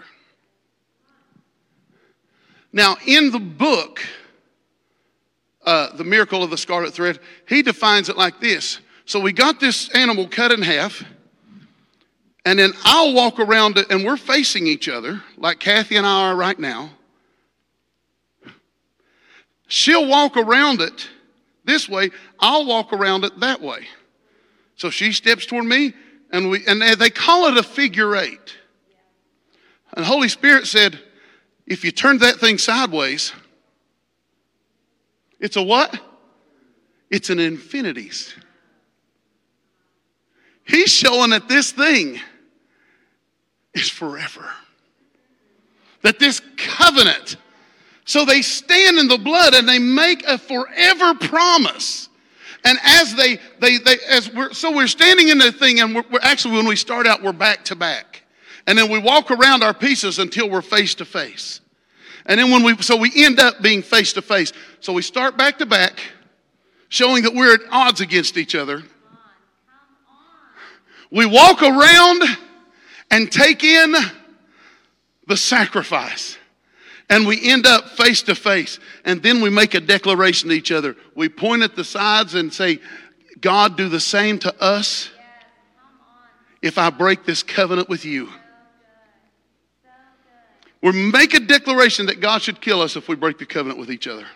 Now, 2.72 2.96
in 3.06 3.30
the 3.30 3.38
book, 3.38 4.00
uh, 5.70 5.94
The 5.94 6.02
Miracle 6.04 6.42
of 6.42 6.50
the 6.50 6.58
Scarlet 6.58 6.92
Thread, 6.92 7.20
he 7.48 7.62
defines 7.62 8.08
it 8.08 8.16
like 8.16 8.40
this. 8.40 8.80
So 9.04 9.20
we 9.20 9.32
got 9.32 9.60
this 9.60 9.88
animal 9.90 10.26
cut 10.26 10.50
in 10.50 10.62
half, 10.62 11.04
and 12.44 12.58
then 12.58 12.72
I'll 12.84 13.14
walk 13.14 13.38
around 13.38 13.78
it, 13.78 13.86
and 13.88 14.04
we're 14.04 14.16
facing 14.16 14.66
each 14.66 14.88
other, 14.88 15.22
like 15.36 15.60
Kathy 15.60 15.96
and 15.96 16.04
I 16.04 16.30
are 16.30 16.36
right 16.36 16.58
now. 16.58 16.90
She'll 19.68 20.08
walk 20.08 20.36
around 20.36 20.80
it 20.80 21.08
this 21.64 21.88
way, 21.88 22.10
I'll 22.40 22.66
walk 22.66 22.92
around 22.92 23.24
it 23.24 23.38
that 23.38 23.60
way. 23.60 23.86
So 24.74 24.90
she 24.90 25.12
steps 25.12 25.46
toward 25.46 25.66
me, 25.66 25.94
and 26.32 26.50
we 26.50 26.66
and 26.66 26.82
they 26.82 27.10
call 27.10 27.46
it 27.46 27.56
a 27.56 27.62
figure 27.62 28.16
eight. 28.16 28.56
And 29.94 30.04
Holy 30.04 30.28
Spirit 30.28 30.66
said, 30.66 30.98
if 31.66 31.84
you 31.84 31.92
turn 31.92 32.18
that 32.18 32.36
thing 32.40 32.58
sideways, 32.58 33.32
it's 35.40 35.56
a 35.56 35.62
what? 35.62 35.98
It's 37.10 37.30
an 37.30 37.40
infinities. 37.40 38.34
He's 40.64 40.90
showing 40.90 41.30
that 41.30 41.48
this 41.48 41.72
thing 41.72 42.20
is 43.74 43.88
forever. 43.88 44.48
That 46.02 46.18
this 46.18 46.40
covenant, 46.56 47.36
so 48.04 48.24
they 48.24 48.42
stand 48.42 48.98
in 48.98 49.08
the 49.08 49.18
blood 49.18 49.54
and 49.54 49.68
they 49.68 49.78
make 49.78 50.24
a 50.24 50.38
forever 50.38 51.14
promise. 51.14 52.08
And 52.64 52.78
as 52.84 53.14
they, 53.14 53.38
they, 53.58 53.78
they 53.78 53.96
as 54.08 54.32
we're, 54.32 54.52
so 54.52 54.74
we're 54.74 54.86
standing 54.86 55.28
in 55.28 55.38
the 55.38 55.50
thing 55.50 55.80
and 55.80 55.94
we're, 55.94 56.04
we're 56.10 56.20
actually, 56.22 56.56
when 56.56 56.66
we 56.66 56.76
start 56.76 57.06
out, 57.06 57.22
we're 57.22 57.32
back 57.32 57.64
to 57.66 57.76
back. 57.76 58.22
And 58.66 58.78
then 58.78 58.90
we 58.90 58.98
walk 58.98 59.30
around 59.30 59.62
our 59.62 59.74
pieces 59.74 60.18
until 60.18 60.48
we're 60.48 60.62
face 60.62 60.94
to 60.96 61.04
face. 61.04 61.60
And 62.30 62.38
then 62.38 62.52
when 62.52 62.62
we, 62.62 62.80
so 62.80 62.96
we 62.96 63.10
end 63.16 63.40
up 63.40 63.60
being 63.60 63.82
face 63.82 64.12
to 64.12 64.22
face. 64.22 64.52
So 64.78 64.92
we 64.92 65.02
start 65.02 65.36
back 65.36 65.58
to 65.58 65.66
back, 65.66 66.00
showing 66.88 67.24
that 67.24 67.34
we're 67.34 67.54
at 67.54 67.60
odds 67.72 68.00
against 68.00 68.36
each 68.36 68.54
other. 68.54 68.84
We 71.10 71.26
walk 71.26 71.60
around 71.60 72.22
and 73.10 73.32
take 73.32 73.64
in 73.64 73.96
the 75.26 75.36
sacrifice. 75.36 76.38
And 77.08 77.26
we 77.26 77.50
end 77.50 77.66
up 77.66 77.88
face 77.88 78.22
to 78.22 78.36
face. 78.36 78.78
And 79.04 79.20
then 79.20 79.40
we 79.40 79.50
make 79.50 79.74
a 79.74 79.80
declaration 79.80 80.50
to 80.50 80.54
each 80.54 80.70
other. 80.70 80.94
We 81.16 81.28
point 81.28 81.62
at 81.64 81.74
the 81.74 81.82
sides 81.82 82.36
and 82.36 82.54
say, 82.54 82.78
God, 83.40 83.76
do 83.76 83.88
the 83.88 83.98
same 83.98 84.38
to 84.38 84.62
us 84.62 85.10
if 86.62 86.78
I 86.78 86.90
break 86.90 87.24
this 87.24 87.42
covenant 87.42 87.88
with 87.88 88.04
you. 88.04 88.28
We 90.82 90.92
make 90.92 91.34
a 91.34 91.40
declaration 91.40 92.06
that 92.06 92.20
God 92.20 92.42
should 92.42 92.60
kill 92.60 92.80
us 92.80 92.96
if 92.96 93.08
we 93.08 93.16
break 93.16 93.38
the 93.38 93.46
covenant 93.46 93.78
with 93.78 93.90
each 93.90 94.06
other. 94.06 94.26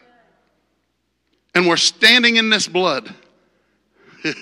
And 1.55 1.67
we're 1.67 1.77
standing 1.77 2.37
in 2.37 2.51
this 2.51 2.69
blood. 2.69 3.15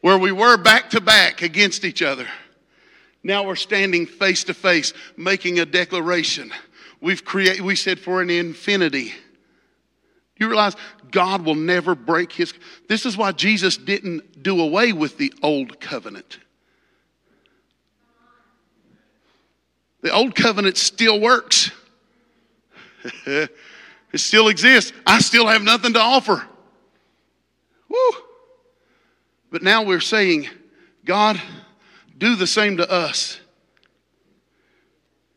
Where 0.00 0.18
we 0.18 0.32
were 0.32 0.56
back 0.56 0.90
to 0.90 1.00
back 1.00 1.42
against 1.42 1.84
each 1.84 2.02
other. 2.02 2.26
Now 3.22 3.46
we're 3.46 3.56
standing 3.56 4.06
face 4.06 4.44
to 4.44 4.54
face, 4.54 4.92
making 5.16 5.58
a 5.58 5.66
declaration. 5.66 6.52
We've 7.00 7.24
created, 7.24 7.62
we 7.62 7.74
said 7.74 7.98
for 7.98 8.20
an 8.20 8.30
infinity. 8.30 9.14
You 10.36 10.48
realize 10.48 10.76
God 11.10 11.42
will 11.44 11.54
never 11.54 11.94
break 11.94 12.32
his. 12.32 12.52
This 12.88 13.06
is 13.06 13.16
why 13.16 13.32
Jesus 13.32 13.76
didn't 13.76 14.42
do 14.42 14.60
away 14.60 14.92
with 14.92 15.16
the 15.16 15.32
old 15.42 15.80
covenant. 15.80 16.38
The 20.04 20.12
old 20.12 20.34
covenant 20.34 20.76
still 20.76 21.18
works. 21.18 21.70
it 23.26 23.50
still 24.16 24.48
exists. 24.48 24.92
I 25.06 25.18
still 25.20 25.46
have 25.46 25.62
nothing 25.62 25.94
to 25.94 25.98
offer. 25.98 26.46
Woo. 27.88 28.10
But 29.50 29.62
now 29.62 29.82
we're 29.82 30.00
saying, 30.00 30.50
God, 31.06 31.40
do 32.18 32.36
the 32.36 32.46
same 32.46 32.76
to 32.76 32.90
us. 32.90 33.40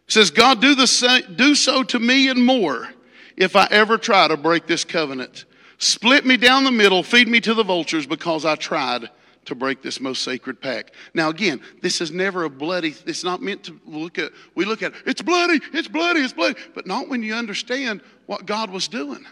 It 0.07 0.11
says, 0.11 0.31
God, 0.31 0.59
do, 0.59 0.75
the 0.75 1.23
do 1.33 1.55
so 1.55 1.83
to 1.83 1.97
me 1.97 2.27
and 2.27 2.45
more 2.45 2.89
if 3.37 3.55
I 3.55 3.69
ever 3.71 3.97
try 3.97 4.27
to 4.27 4.35
break 4.35 4.67
this 4.67 4.83
covenant. 4.83 5.45
Split 5.77 6.25
me 6.25 6.35
down 6.35 6.65
the 6.65 6.71
middle, 6.71 7.03
feed 7.03 7.29
me 7.29 7.39
to 7.39 7.53
the 7.53 7.63
vultures 7.63 8.05
because 8.05 8.43
I 8.43 8.55
tried 8.55 9.09
to 9.47 9.55
break 9.55 9.81
this 9.81 9.99
most 9.99 10.23
sacred 10.23 10.61
pact. 10.61 10.91
Now, 11.13 11.29
again, 11.29 11.61
this 11.81 11.99
is 11.99 12.11
never 12.11 12.43
a 12.43 12.49
bloody, 12.49 12.95
it's 13.05 13.23
not 13.23 13.41
meant 13.41 13.63
to 13.65 13.79
look 13.85 14.19
at, 14.19 14.31
we 14.55 14.65
look 14.65 14.83
at, 14.83 14.93
it's 15.05 15.21
bloody, 15.21 15.59
it's 15.73 15.87
bloody, 15.87 16.21
it's 16.21 16.33
bloody, 16.33 16.59
but 16.75 16.85
not 16.85 17.09
when 17.09 17.23
you 17.23 17.33
understand 17.33 18.01
what 18.25 18.45
God 18.45 18.69
was 18.69 18.87
doing. 18.87 19.25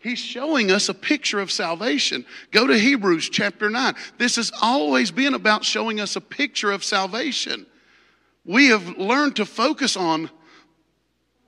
He's 0.00 0.18
showing 0.18 0.70
us 0.70 0.88
a 0.88 0.94
picture 0.94 1.40
of 1.40 1.50
salvation. 1.50 2.24
Go 2.50 2.66
to 2.66 2.78
Hebrews 2.78 3.28
chapter 3.30 3.68
9. 3.68 3.94
This 4.16 4.36
has 4.36 4.52
always 4.62 5.10
been 5.10 5.34
about 5.34 5.64
showing 5.64 6.00
us 6.00 6.14
a 6.16 6.20
picture 6.20 6.70
of 6.70 6.84
salvation. 6.84 7.66
We 8.44 8.68
have 8.68 8.96
learned 8.96 9.36
to 9.36 9.44
focus 9.44 9.96
on 9.96 10.30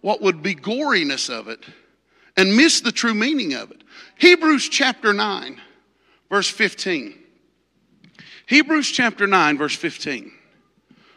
what 0.01 0.21
would 0.21 0.43
be 0.43 0.55
goriness 0.55 1.31
of 1.31 1.49
it 1.49 1.65
and 2.37 2.57
miss 2.57 2.81
the 2.81 2.93
true 2.93 3.15
meaning 3.15 3.55
of 3.55 3.71
it. 3.71 3.85
Hebrews 4.19 4.69
chapter 4.69 5.13
9, 5.13 5.61
verse 6.29 6.49
15. 6.49 7.19
Hebrews 8.51 8.91
chapter 8.91 9.29
9, 9.29 9.59
verse 9.59 9.77
15. 9.77 10.33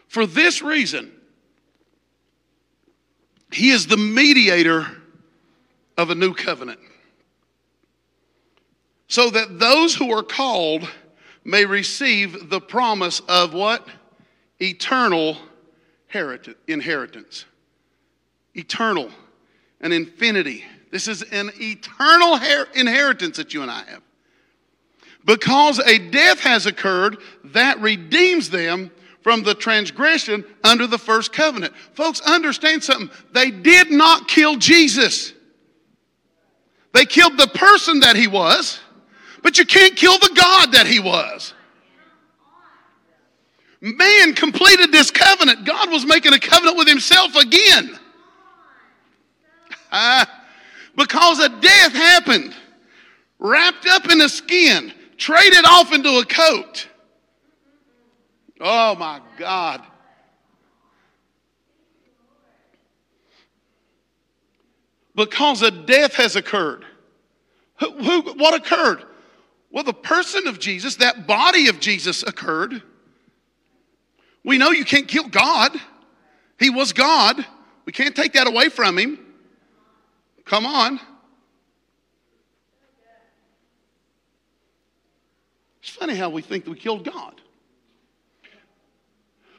For 0.07 0.27
this 0.27 0.61
reason, 0.61 1.11
he 3.51 3.71
is 3.71 3.87
the 3.87 3.97
mediator 3.97 4.85
of 5.97 6.11
a 6.11 6.15
new 6.15 6.35
covenant, 6.35 6.79
so 9.07 9.31
that 9.31 9.57
those 9.57 9.95
who 9.95 10.11
are 10.11 10.21
called 10.21 10.87
may 11.43 11.65
receive 11.65 12.51
the 12.51 12.61
promise 12.61 13.19
of 13.21 13.55
what? 13.55 13.87
Eternal 14.61 15.35
inheritance. 16.67 17.45
Eternal, 18.53 19.09
an 19.81 19.91
infinity. 19.91 20.65
This 20.91 21.07
is 21.07 21.23
an 21.23 21.49
eternal 21.55 22.35
inheritance 22.75 23.37
that 23.37 23.55
you 23.55 23.63
and 23.63 23.71
I 23.71 23.85
have. 23.85 24.03
Because 25.25 25.79
a 25.79 25.99
death 25.99 26.39
has 26.39 26.65
occurred 26.65 27.17
that 27.45 27.79
redeems 27.79 28.49
them 28.49 28.91
from 29.21 29.41
the 29.41 29.55
transgression 29.55 30.43
under 30.63 30.85
the 30.85 30.97
first 30.97 31.31
covenant. 31.31 31.73
Folks, 31.93 32.19
understand 32.21 32.83
something. 32.83 33.09
They 33.31 33.51
did 33.51 33.89
not 33.89 34.27
kill 34.27 34.57
Jesus. 34.57 35.33
They 36.93 37.05
killed 37.05 37.37
the 37.37 37.47
person 37.47 38.01
that 38.01 38.17
he 38.17 38.27
was, 38.27 38.79
but 39.41 39.57
you 39.57 39.65
can't 39.65 39.95
kill 39.95 40.17
the 40.19 40.31
God 40.35 40.73
that 40.73 40.85
he 40.85 40.99
was. 40.99 41.53
Man 43.79 44.33
completed 44.33 44.91
this 44.91 45.09
covenant. 45.09 45.65
God 45.65 45.89
was 45.89 46.05
making 46.05 46.33
a 46.33 46.39
covenant 46.39 46.77
with 46.77 46.87
himself 46.87 47.35
again. 47.35 47.97
Uh, 49.91 50.25
because 50.95 51.39
a 51.39 51.49
death 51.49 51.93
happened, 51.93 52.53
wrapped 53.39 53.87
up 53.87 54.09
in 54.09 54.21
a 54.21 54.29
skin 54.29 54.93
traded 55.23 55.63
off 55.63 55.93
into 55.93 56.09
a 56.19 56.25
coat. 56.25 56.89
Oh 58.59 58.93
my 58.95 59.21
God. 59.37 59.81
Because 65.15 65.61
a 65.61 65.71
death 65.71 66.15
has 66.15 66.35
occurred. 66.35 66.83
Who, 67.79 67.91
who, 67.91 68.33
what 68.33 68.53
occurred? 68.53 69.05
Well, 69.71 69.85
the 69.85 69.93
person 69.93 70.45
of 70.47 70.59
Jesus, 70.59 70.97
that 70.97 71.25
body 71.25 71.69
of 71.69 71.79
Jesus 71.79 72.23
occurred. 72.23 72.83
We 74.43 74.57
know 74.57 74.71
you 74.71 74.83
can't 74.83 75.07
kill 75.07 75.29
God. 75.29 75.71
He 76.59 76.69
was 76.69 76.91
God. 76.91 77.45
We 77.85 77.93
can't 77.93 78.15
take 78.15 78.33
that 78.33 78.47
away 78.47 78.67
from 78.67 78.99
him. 78.99 79.19
Come 80.43 80.65
on. 80.65 80.99
It's 85.83 85.91
funny 85.91 86.15
how 86.15 86.29
we 86.29 86.41
think 86.41 86.63
that 86.63 86.71
we 86.71 86.77
killed 86.77 87.03
God. 87.03 87.41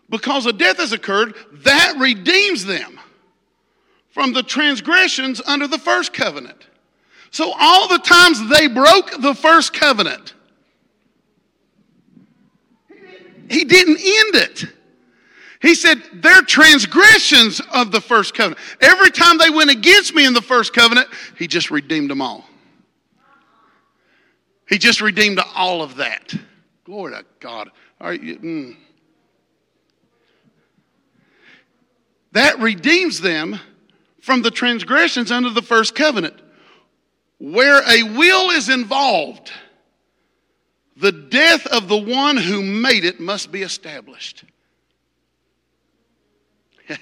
Because 0.09 0.47
a 0.47 0.55
death 0.55 0.79
has 0.79 0.93
occurred, 0.93 1.35
that 1.65 1.97
redeems 1.99 2.65
them 2.65 2.99
from 4.09 4.33
the 4.33 4.43
transgressions 4.43 5.43
under 5.45 5.67
the 5.67 5.77
first 5.77 6.15
covenant. 6.15 6.67
So, 7.31 7.53
all 7.61 7.89
the 7.89 7.99
times 7.99 8.49
they 8.49 8.69
broke 8.69 9.21
the 9.21 9.35
first 9.35 9.75
covenant, 9.75 10.33
he 13.51 13.65
didn't 13.65 13.99
end 13.99 14.35
it. 14.35 14.65
He 15.61 15.75
said, 15.75 16.03
their 16.15 16.41
transgressions 16.41 17.61
of 17.73 17.93
the 17.93 18.01
first 18.01 18.35
covenant. 18.35 18.61
Every 18.81 19.11
time 19.11 19.37
they 19.37 19.51
went 19.51 19.71
against 19.71 20.15
me 20.15 20.25
in 20.25 20.33
the 20.33 20.43
first 20.43 20.73
covenant, 20.73 21.09
he 21.37 21.47
just 21.47 21.71
redeemed 21.71 22.09
them 22.09 22.23
all. 22.23 22.47
He 24.69 24.79
just 24.79 25.01
redeemed 25.01 25.41
all 25.55 25.83
of 25.83 25.97
that. 25.97 26.35
Glory 26.85 27.13
to 27.13 27.25
God. 27.41 27.71
You, 28.01 28.39
mm. 28.39 28.77
That 32.33 32.59
redeems 32.59 33.21
them 33.21 33.59
from 34.21 34.43
the 34.43 34.51
transgressions 34.51 35.31
under 35.31 35.51
the 35.51 35.63
first 35.63 35.95
covenant. 35.95 36.41
Where 37.39 37.81
a 37.89 38.03
will 38.03 38.51
is 38.51 38.69
involved, 38.69 39.53
the 40.97 41.13
death 41.13 41.67
of 41.67 41.89
the 41.89 41.97
one 41.97 42.37
who 42.37 42.63
made 42.63 43.05
it 43.05 43.21
must 43.21 43.53
be 43.53 43.63
established. 43.63 44.45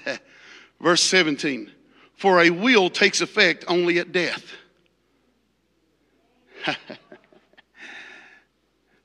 Verse 0.81 1.01
17 1.01 1.71
For 2.15 2.41
a 2.41 2.49
will 2.49 2.89
takes 2.89 3.21
effect 3.21 3.65
only 3.67 3.99
at 3.99 4.11
death. 4.11 4.43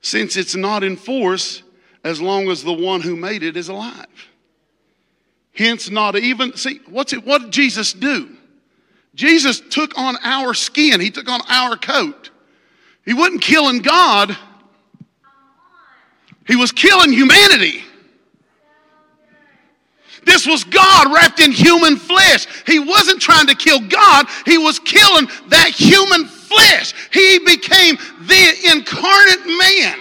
Since 0.09 0.37
it's 0.37 0.55
not 0.55 0.83
in 0.83 0.95
force 0.95 1.61
as 2.03 2.19
long 2.19 2.49
as 2.49 2.63
the 2.63 2.73
one 2.73 3.01
who 3.01 3.15
made 3.15 3.43
it 3.43 3.55
is 3.55 3.69
alive. 3.69 4.07
Hence, 5.53 5.91
not 5.91 6.15
even, 6.17 6.57
see, 6.57 6.81
what's 6.89 7.13
it, 7.13 7.23
what 7.23 7.43
did 7.43 7.51
Jesus 7.51 7.93
do? 7.93 8.35
Jesus 9.13 9.59
took 9.59 9.95
on 9.99 10.15
our 10.23 10.55
skin, 10.55 10.99
He 10.99 11.11
took 11.11 11.29
on 11.29 11.41
our 11.47 11.77
coat. 11.77 12.31
He 13.05 13.13
wasn't 13.13 13.43
killing 13.43 13.83
God, 13.83 14.35
He 16.47 16.55
was 16.55 16.71
killing 16.71 17.13
humanity. 17.13 17.83
This 20.23 20.47
was 20.47 20.63
God 20.63 21.13
wrapped 21.13 21.39
in 21.39 21.51
human 21.51 21.97
flesh. 21.97 22.47
He 22.65 22.79
wasn't 22.79 23.21
trying 23.21 23.45
to 23.45 23.55
kill 23.55 23.79
God, 23.79 24.25
He 24.47 24.57
was 24.57 24.79
killing 24.79 25.27
that 25.49 25.69
human 25.69 26.25
flesh. 26.25 26.38
He 27.11 27.39
became 27.39 27.97
the 28.21 28.71
incarnate 28.71 29.45
man. 29.45 29.97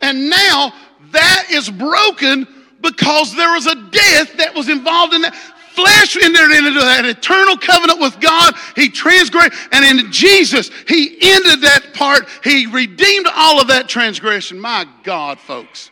And 0.00 0.28
now 0.28 0.72
that 1.12 1.46
is 1.50 1.70
broken 1.70 2.46
because 2.80 3.34
there 3.34 3.52
was 3.52 3.66
a 3.66 3.74
death 3.74 4.36
that 4.36 4.52
was 4.54 4.68
involved 4.68 5.14
in 5.14 5.22
that. 5.22 5.34
Flesh 5.74 6.16
entered 6.16 6.52
into 6.52 6.78
that 6.78 7.04
eternal 7.04 7.56
covenant 7.56 8.00
with 8.00 8.20
God. 8.20 8.54
He 8.76 8.88
transgressed. 8.88 9.52
And 9.72 9.84
in 9.84 10.12
Jesus, 10.12 10.70
He 10.86 11.18
ended 11.20 11.62
that 11.62 11.92
part. 11.94 12.28
He 12.44 12.66
redeemed 12.66 13.26
all 13.34 13.60
of 13.60 13.66
that 13.68 13.88
transgression. 13.88 14.60
My 14.60 14.86
God, 15.02 15.40
folks. 15.40 15.90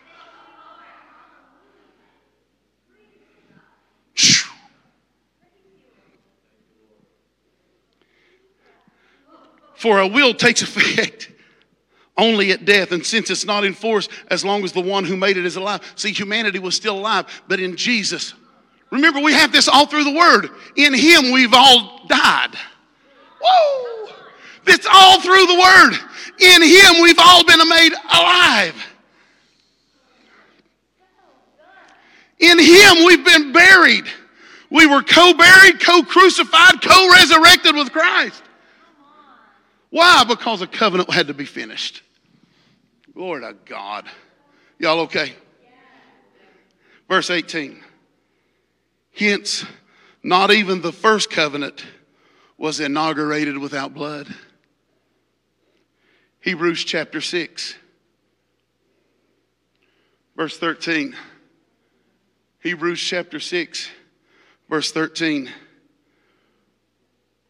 For 9.83 9.99
a 9.99 10.07
will 10.07 10.33
takes 10.33 10.63
effect 10.63 11.29
only 12.17 12.53
at 12.53 12.65
death. 12.65 12.93
And 12.93 13.05
since 13.05 13.31
it's 13.31 13.45
not 13.45 13.65
in 13.65 13.75
force 13.75 14.09
as 14.29 14.45
long 14.45 14.63
as 14.63 14.71
the 14.71 14.81
one 14.81 15.05
who 15.05 15.17
made 15.17 15.37
it 15.37 15.45
is 15.45 15.57
alive. 15.57 15.81
See, 15.97 16.13
humanity 16.13 16.61
was 16.61 16.77
still 16.77 16.97
alive, 16.97 17.27
but 17.49 17.59
in 17.59 17.75
Jesus, 17.75 18.33
remember 18.93 19.19
we 19.19 19.33
have 19.33 19.51
this 19.51 19.67
all 19.67 19.87
through 19.87 20.05
the 20.05 20.13
Word. 20.13 20.51
In 20.77 20.95
Him 20.95 21.33
we've 21.33 21.53
all 21.53 22.07
died. 22.07 22.55
Whoa! 23.43 24.15
It's 24.69 24.87
all 24.87 25.21
through 25.21 25.47
the 25.47 25.59
Word. 25.59 25.99
In 26.39 26.63
Him 26.63 27.03
we've 27.03 27.19
all 27.19 27.45
been 27.45 27.69
made 27.69 27.93
alive. 28.09 28.87
In 32.39 32.57
Him 32.57 33.05
we've 33.05 33.25
been 33.25 33.53
buried. 33.53 34.05
We 34.71 34.87
were 34.87 35.03
co 35.03 35.35
buried, 35.35 35.81
co 35.81 36.05
crucified, 36.05 36.81
co 36.81 37.11
resurrected 37.11 37.75
with 37.75 37.91
Christ. 37.91 38.45
Why? 39.93 40.25
Because 40.25 40.63
a 40.63 40.67
covenant 40.67 41.11
had 41.11 41.27
to 41.27 41.35
be 41.35 41.45
finished. 41.45 42.03
Glory 43.13 43.43
to 43.43 43.55
God. 43.67 44.09
Y'all 44.79 45.01
okay? 45.01 45.35
Verse 47.11 47.29
18. 47.29 47.79
Hence, 49.15 49.67
not 50.23 50.51
even 50.51 50.81
the 50.81 50.93
first 50.93 51.31
covenant 51.31 51.85
was 52.57 52.81
inaugurated 52.81 53.59
without 53.59 53.93
blood. 53.93 54.35
Hebrews 56.41 56.85
chapter 56.85 57.21
6, 57.21 57.75
verse 60.39 60.57
13. 60.57 61.15
Hebrews 62.61 62.99
chapter 62.99 63.39
6, 63.39 63.91
verse 64.71 64.91
13. 64.91 65.51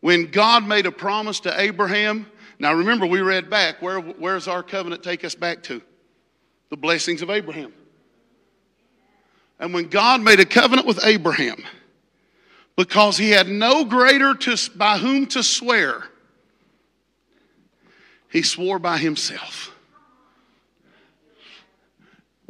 When 0.00 0.32
God 0.32 0.66
made 0.66 0.86
a 0.86 0.90
promise 0.90 1.38
to 1.40 1.60
Abraham, 1.60 2.26
now 2.62 2.74
remember, 2.74 3.06
we 3.06 3.20
read 3.20 3.50
back, 3.50 3.82
where, 3.82 4.00
does 4.00 4.46
our 4.46 4.62
covenant 4.62 5.02
take 5.02 5.24
us 5.24 5.34
back 5.34 5.64
to? 5.64 5.82
The 6.70 6.76
blessings 6.76 7.20
of 7.20 7.28
Abraham. 7.28 7.72
And 9.58 9.74
when 9.74 9.88
God 9.88 10.22
made 10.22 10.38
a 10.38 10.44
covenant 10.44 10.86
with 10.86 11.04
Abraham, 11.04 11.64
because 12.76 13.18
he 13.18 13.30
had 13.30 13.48
no 13.48 13.84
greater 13.84 14.34
to, 14.34 14.70
by 14.76 14.96
whom 14.98 15.26
to 15.26 15.42
swear, 15.42 16.04
he 18.30 18.42
swore 18.42 18.78
by 18.78 18.96
himself. 18.96 19.72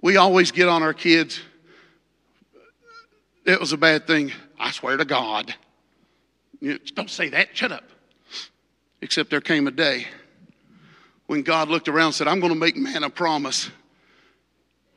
We 0.03 0.19
always 0.19 0.53
get 0.53 0.69
on 0.69 0.83
our 0.83 0.93
kids. 0.93 1.41
It 3.47 3.59
was 3.59 3.73
a 3.73 3.79
bad 3.79 4.07
thing. 4.07 4.31
I 4.61 4.73
swear 4.73 4.99
to 4.99 5.07
God. 5.07 5.55
Don't 6.95 7.09
say 7.09 7.31
that. 7.31 7.57
Shut 7.57 7.73
up. 7.73 7.85
Except 9.03 9.31
there 9.31 9.41
came 9.41 9.67
a 9.67 9.73
day 9.73 10.07
when 11.27 11.43
God 11.43 11.69
looked 11.69 11.89
around 11.89 12.07
and 12.07 12.15
said, 12.15 12.29
I'm 12.29 12.39
going 12.39 12.53
to 12.53 12.59
make 12.59 12.77
man 12.77 13.03
a 13.03 13.11
promise. 13.11 13.69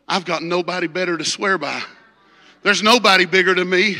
I've 0.07 0.25
got 0.25 0.43
nobody 0.43 0.85
better 0.85 1.17
to 1.17 1.25
swear 1.25 1.57
by. 1.57 1.81
There's 2.61 2.83
nobody 2.83 3.25
bigger 3.25 3.55
than 3.55 3.67
me. 3.67 3.97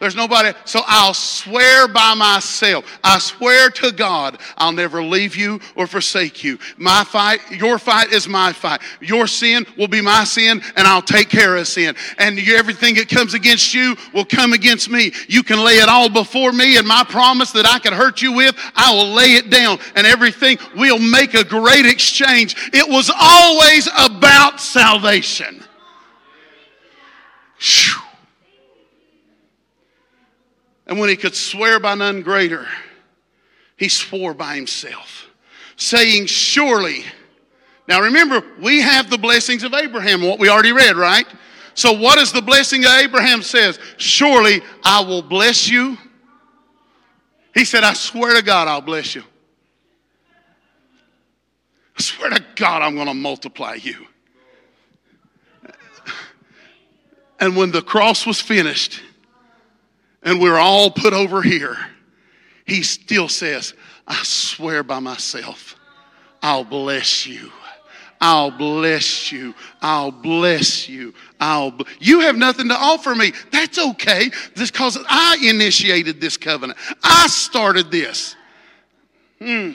There's 0.00 0.16
nobody. 0.16 0.56
So 0.64 0.80
I'll 0.86 1.12
swear 1.12 1.86
by 1.86 2.14
myself. 2.14 2.86
I 3.04 3.18
swear 3.18 3.68
to 3.68 3.92
God, 3.92 4.40
I'll 4.56 4.72
never 4.72 5.02
leave 5.02 5.36
you 5.36 5.60
or 5.76 5.86
forsake 5.86 6.42
you. 6.42 6.58
My 6.78 7.04
fight, 7.04 7.40
your 7.50 7.78
fight 7.78 8.10
is 8.10 8.26
my 8.26 8.54
fight. 8.54 8.80
Your 9.02 9.26
sin 9.26 9.66
will 9.76 9.88
be 9.88 10.00
my 10.00 10.24
sin, 10.24 10.62
and 10.76 10.88
I'll 10.88 11.02
take 11.02 11.28
care 11.28 11.54
of 11.54 11.68
sin. 11.68 11.94
And 12.16 12.38
everything 12.38 12.94
that 12.94 13.10
comes 13.10 13.34
against 13.34 13.74
you 13.74 13.94
will 14.14 14.24
come 14.24 14.54
against 14.54 14.88
me. 14.88 15.12
You 15.28 15.42
can 15.42 15.62
lay 15.62 15.74
it 15.74 15.88
all 15.90 16.08
before 16.08 16.52
me, 16.52 16.78
and 16.78 16.88
my 16.88 17.04
promise 17.04 17.52
that 17.52 17.66
I 17.66 17.78
can 17.78 17.92
hurt 17.92 18.22
you 18.22 18.32
with, 18.32 18.56
I 18.74 18.94
will 18.94 19.12
lay 19.12 19.34
it 19.34 19.50
down. 19.50 19.78
And 19.96 20.06
everything, 20.06 20.58
we'll 20.74 20.98
make 20.98 21.34
a 21.34 21.44
great 21.44 21.84
exchange. 21.84 22.56
It 22.72 22.88
was 22.88 23.10
always 23.14 23.86
about 23.98 24.62
salvation. 24.62 25.62
Whew. 27.58 28.09
And 30.90 30.98
when 30.98 31.08
he 31.08 31.16
could 31.16 31.36
swear 31.36 31.78
by 31.78 31.94
none 31.94 32.20
greater, 32.20 32.66
he 33.76 33.88
swore 33.88 34.34
by 34.34 34.56
himself, 34.56 35.28
saying, 35.76 36.26
Surely. 36.26 37.04
Now 37.86 38.02
remember, 38.02 38.42
we 38.60 38.80
have 38.80 39.08
the 39.08 39.16
blessings 39.16 39.62
of 39.62 39.72
Abraham, 39.72 40.20
what 40.20 40.40
we 40.40 40.48
already 40.48 40.72
read, 40.72 40.96
right? 40.96 41.26
So, 41.74 41.92
what 41.92 42.18
is 42.18 42.32
the 42.32 42.42
blessing 42.42 42.84
of 42.84 42.90
Abraham 42.90 43.40
says? 43.42 43.78
Surely 43.96 44.62
I 44.84 45.00
will 45.02 45.22
bless 45.22 45.68
you. 45.68 45.96
He 47.54 47.64
said, 47.64 47.84
I 47.84 47.94
swear 47.94 48.36
to 48.36 48.42
God, 48.42 48.66
I'll 48.66 48.80
bless 48.80 49.14
you. 49.14 49.22
I 51.96 52.02
swear 52.02 52.30
to 52.30 52.44
God, 52.56 52.82
I'm 52.82 52.96
going 52.96 53.06
to 53.06 53.14
multiply 53.14 53.74
you. 53.74 54.06
And 57.38 57.56
when 57.56 57.70
the 57.70 57.80
cross 57.80 58.26
was 58.26 58.40
finished, 58.40 59.00
and 60.22 60.40
we're 60.40 60.58
all 60.58 60.90
put 60.90 61.12
over 61.12 61.42
here, 61.42 61.76
he 62.66 62.82
still 62.82 63.28
says, 63.28 63.74
I 64.06 64.20
swear 64.22 64.82
by 64.82 64.98
myself, 64.98 65.76
I'll 66.42 66.64
bless 66.64 67.26
you. 67.26 67.50
I'll 68.20 68.50
bless 68.50 69.32
you. 69.32 69.54
I'll 69.80 70.10
bless 70.10 70.88
you. 70.88 71.14
I'll 71.40 71.70
bl- 71.70 71.84
you 72.00 72.20
have 72.20 72.36
nothing 72.36 72.68
to 72.68 72.74
offer 72.74 73.14
me. 73.14 73.32
That's 73.50 73.78
okay. 73.78 74.30
Just 74.54 74.74
because 74.74 74.98
I 75.08 75.38
initiated 75.42 76.20
this 76.20 76.36
covenant. 76.36 76.78
I 77.02 77.28
started 77.28 77.90
this. 77.90 78.36
Hmm. 79.38 79.72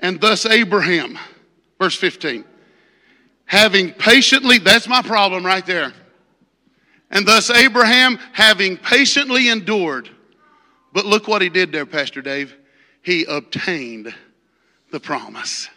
And 0.00 0.20
thus 0.20 0.46
Abraham, 0.46 1.18
verse 1.78 1.94
15, 1.94 2.44
having 3.44 3.92
patiently, 3.92 4.56
that's 4.58 4.88
my 4.88 5.02
problem 5.02 5.44
right 5.44 5.64
there 5.66 5.92
And 7.12 7.28
thus 7.28 7.50
Abraham, 7.50 8.18
having 8.32 8.78
patiently 8.78 9.50
endured, 9.50 10.08
but 10.94 11.04
look 11.04 11.28
what 11.28 11.42
he 11.42 11.50
did 11.50 11.70
there, 11.70 11.86
Pastor 11.86 12.22
Dave. 12.22 12.56
He 13.02 13.24
obtained 13.24 14.14
the 14.90 14.98
promise. 14.98 15.68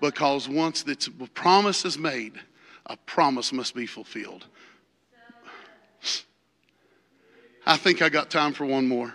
Because 0.00 0.48
once 0.48 0.82
the 0.82 0.96
promise 1.34 1.84
is 1.84 1.98
made, 1.98 2.40
a 2.86 2.96
promise 2.96 3.52
must 3.52 3.74
be 3.74 3.86
fulfilled. 3.86 4.46
I 7.66 7.76
think 7.76 8.00
I 8.00 8.08
got 8.08 8.30
time 8.30 8.54
for 8.54 8.64
one 8.64 8.88
more. 8.88 9.12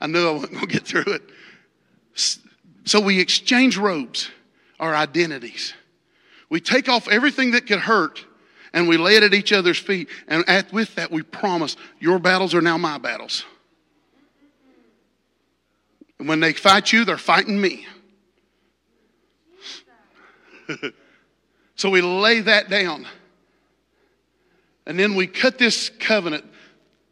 I 0.00 0.06
knew 0.06 0.26
I 0.26 0.30
wasn't 0.30 0.52
going 0.52 0.66
to 0.66 0.72
get 0.72 0.86
through 0.86 1.12
it. 1.12 1.22
So 2.84 3.00
we 3.00 3.20
exchange 3.20 3.76
robes, 3.76 4.30
our 4.78 4.94
identities. 4.94 5.74
We 6.48 6.60
take 6.60 6.88
off 6.88 7.08
everything 7.08 7.50
that 7.50 7.66
could 7.66 7.80
hurt 7.80 8.24
and 8.72 8.88
we 8.88 8.96
lay 8.96 9.16
it 9.16 9.22
at 9.22 9.34
each 9.34 9.52
other's 9.52 9.78
feet. 9.78 10.08
And 10.28 10.48
at, 10.48 10.72
with 10.72 10.94
that, 10.94 11.10
we 11.10 11.22
promise 11.22 11.76
your 11.98 12.18
battles 12.18 12.54
are 12.54 12.60
now 12.60 12.78
my 12.78 12.98
battles. 12.98 13.44
And 16.18 16.28
when 16.28 16.40
they 16.40 16.52
fight 16.52 16.92
you, 16.92 17.04
they're 17.04 17.18
fighting 17.18 17.60
me. 17.60 17.86
so 21.74 21.90
we 21.90 22.00
lay 22.00 22.40
that 22.40 22.68
down. 22.68 23.06
And 24.86 24.98
then 24.98 25.14
we 25.14 25.26
cut 25.26 25.58
this 25.58 25.88
covenant. 25.88 26.44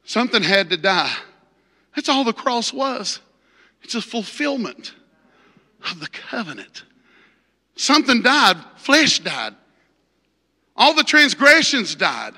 Something 0.05 0.43
had 0.43 0.71
to 0.71 0.77
die. 0.77 1.15
That's 1.95 2.09
all 2.09 2.25
the 2.25 2.33
cross 2.33 2.73
was. 2.73 3.21
It's 3.83 3.95
a 3.95 4.03
fulfillment 4.03 4.95
of 5.91 6.01
the 6.01 6.09
covenant. 6.09 6.85
Something 7.77 8.23
died, 8.23 8.57
flesh 8.77 9.21
died. 9.21 9.55
All 10.79 10.95
the 10.95 11.03
transgressions 11.03 11.97
died. 11.97 12.35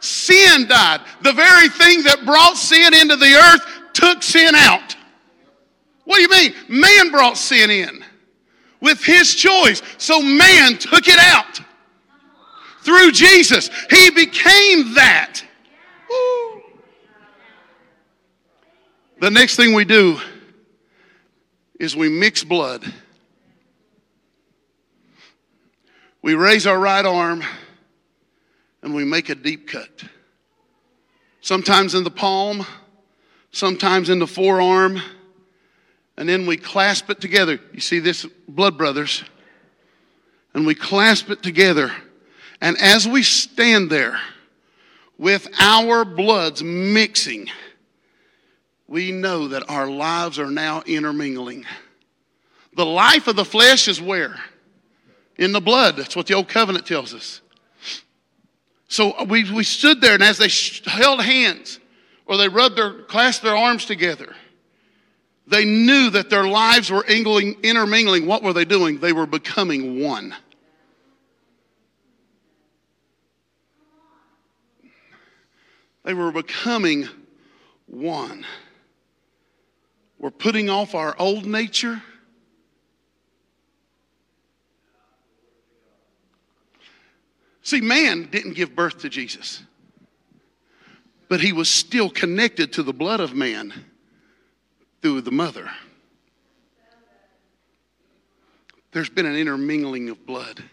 Sin 0.00 0.68
died. 0.68 1.00
The 1.22 1.32
very 1.32 1.70
thing 1.70 2.02
that 2.04 2.24
brought 2.24 2.56
sin 2.56 2.94
into 2.94 3.16
the 3.16 3.34
earth 3.34 3.66
took 3.94 4.22
sin 4.22 4.54
out. 4.54 4.94
What 6.04 6.16
do 6.16 6.22
you 6.22 6.28
mean? 6.28 6.54
Man 6.68 7.10
brought 7.10 7.38
sin 7.38 7.70
in 7.70 8.04
with 8.80 9.02
his 9.02 9.34
choice. 9.34 9.82
So 9.96 10.20
man 10.20 10.76
took 10.76 11.08
it 11.08 11.18
out. 11.18 11.60
Through 12.82 13.12
Jesus, 13.12 13.70
he 13.90 14.10
became 14.10 14.94
that. 14.94 15.42
Woo. 16.08 16.62
The 19.20 19.30
next 19.30 19.56
thing 19.56 19.74
we 19.74 19.84
do 19.84 20.18
is 21.80 21.96
we 21.96 22.08
mix 22.08 22.44
blood. 22.44 22.84
We 26.22 26.34
raise 26.34 26.66
our 26.66 26.78
right 26.78 27.04
arm 27.04 27.42
and 28.88 28.96
we 28.96 29.04
make 29.04 29.28
a 29.28 29.34
deep 29.34 29.68
cut. 29.68 30.02
Sometimes 31.42 31.94
in 31.94 32.04
the 32.04 32.10
palm, 32.10 32.64
sometimes 33.52 34.08
in 34.08 34.18
the 34.18 34.26
forearm, 34.26 34.98
and 36.16 36.26
then 36.26 36.46
we 36.46 36.56
clasp 36.56 37.10
it 37.10 37.20
together. 37.20 37.60
You 37.74 37.80
see 37.80 37.98
this, 37.98 38.24
blood 38.48 38.78
brothers? 38.78 39.24
And 40.54 40.66
we 40.66 40.74
clasp 40.74 41.28
it 41.28 41.42
together. 41.42 41.92
And 42.62 42.78
as 42.80 43.06
we 43.06 43.22
stand 43.22 43.90
there 43.90 44.18
with 45.18 45.46
our 45.60 46.06
bloods 46.06 46.62
mixing, 46.64 47.50
we 48.86 49.12
know 49.12 49.48
that 49.48 49.68
our 49.68 49.86
lives 49.86 50.38
are 50.38 50.50
now 50.50 50.82
intermingling. 50.86 51.66
The 52.74 52.86
life 52.86 53.28
of 53.28 53.36
the 53.36 53.44
flesh 53.44 53.86
is 53.86 54.00
where? 54.00 54.40
In 55.36 55.52
the 55.52 55.60
blood. 55.60 55.96
That's 55.96 56.16
what 56.16 56.26
the 56.26 56.32
old 56.32 56.48
covenant 56.48 56.86
tells 56.86 57.12
us. 57.12 57.42
So 58.88 59.24
we, 59.24 59.50
we 59.52 59.64
stood 59.64 60.00
there, 60.00 60.14
and 60.14 60.22
as 60.22 60.38
they 60.38 60.90
held 60.90 61.22
hands 61.22 61.78
or 62.26 62.38
they 62.38 62.48
rubbed 62.48 62.76
their, 62.76 63.02
clasped 63.02 63.44
their 63.44 63.56
arms 63.56 63.84
together, 63.84 64.34
they 65.46 65.64
knew 65.64 66.10
that 66.10 66.30
their 66.30 66.46
lives 66.46 66.90
were 66.90 67.04
intermingling. 67.04 68.26
What 68.26 68.42
were 68.42 68.52
they 68.52 68.64
doing? 68.64 68.98
They 68.98 69.12
were 69.12 69.26
becoming 69.26 70.02
one. 70.02 70.34
They 76.04 76.14
were 76.14 76.32
becoming 76.32 77.08
one. 77.86 78.46
We're 80.18 80.30
putting 80.30 80.70
off 80.70 80.94
our 80.94 81.14
old 81.18 81.44
nature. 81.46 82.02
See, 87.68 87.82
man 87.82 88.30
didn't 88.30 88.54
give 88.54 88.74
birth 88.74 89.00
to 89.00 89.10
Jesus, 89.10 89.62
but 91.28 91.42
he 91.42 91.52
was 91.52 91.68
still 91.68 92.08
connected 92.08 92.72
to 92.72 92.82
the 92.82 92.94
blood 92.94 93.20
of 93.20 93.34
man 93.34 93.74
through 95.02 95.20
the 95.20 95.30
mother. 95.30 95.70
There's 98.92 99.10
been 99.10 99.26
an 99.26 99.36
intermingling 99.36 100.08
of 100.08 100.24
blood. 100.24 100.64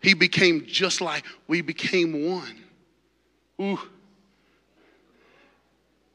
He 0.00 0.14
became 0.14 0.64
just 0.64 1.00
like 1.00 1.24
we 1.48 1.60
became 1.60 2.28
one. 2.28 2.64
Ooh. 3.60 3.80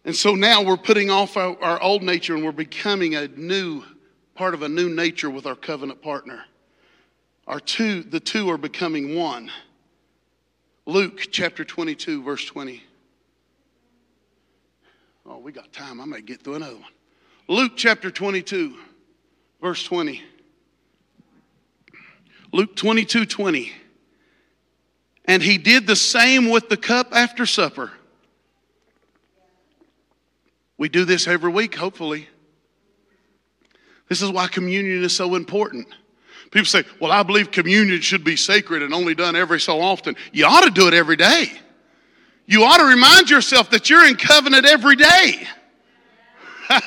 And 0.05 0.15
so 0.15 0.36
now 0.36 0.61
we're 0.63 0.78
putting 0.78 1.09
off 1.09 1.36
our, 1.36 1.61
our, 1.61 1.84
old 1.84 2.01
nature 2.01 2.34
and 2.34 2.45
we're 2.45 2.53
becoming 2.53 3.15
a 3.15 3.28
new 3.28 3.84
part 4.36 4.53
of 4.53 4.61
a 4.61 4.69
new 4.69 4.88
nature 4.88 5.30
with 5.30 5.45
our 5.45 5.55
covenant 5.57 6.01
partner. 6.01 6.45
Our 7.45 7.59
two, 7.59 8.03
the 8.03 8.21
two 8.21 8.49
are 8.51 8.57
becoming 8.57 9.17
one. 9.17 9.51
Luke 10.86 11.19
chapter 11.31 11.63
22, 11.63 12.23
verse 12.23 12.45
20. 12.45 12.84
Oh, 15.25 15.38
we 15.38 15.51
got 15.51 15.71
time. 15.71 16.01
I 16.01 16.05
may 16.05 16.21
get 16.21 16.43
through 16.43 16.55
another 16.55 16.75
one. 16.75 16.91
Luke 17.47 17.73
chapter 17.75 18.11
22, 18.11 18.75
verse 19.61 19.84
20. 19.84 20.21
Luke 22.51 22.75
22, 22.75 23.25
20. 23.25 23.71
And 25.25 25.41
he 25.41 25.57
did 25.57 25.88
the 25.88 25.95
same 25.95 26.49
with 26.49 26.69
the 26.69 26.77
cup 26.77 27.09
after 27.13 27.45
supper 27.45 27.91
we 30.84 30.89
do 30.89 31.05
this 31.05 31.27
every 31.27 31.49
week, 31.49 31.75
hopefully. 31.75 32.27
This 34.09 34.21
is 34.21 34.29
why 34.29 34.47
communion 34.47 35.01
is 35.01 35.15
so 35.15 35.36
important. 35.36 35.88
People 36.53 36.67
say, 36.67 36.83
well, 36.99 37.11
I 37.11 37.23
believe 37.23 37.49
communion 37.49 37.99
should 37.99 38.23
be 38.23 38.35
sacred 38.35 38.83
and 38.83 38.93
only 38.93 39.15
done 39.15 39.35
every 39.35 39.59
so 39.59 39.81
often. 39.81 40.15
You 40.31 40.45
ought 40.45 40.63
to 40.63 40.69
do 40.69 40.87
it 40.87 40.93
every 40.93 41.15
day. 41.15 41.51
You 42.45 42.63
ought 42.63 42.77
to 42.77 42.85
remind 42.85 43.27
yourself 43.31 43.71
that 43.71 43.89
you're 43.89 44.05
in 44.05 44.15
covenant 44.15 44.67
every 44.67 44.95
day. 44.95 45.47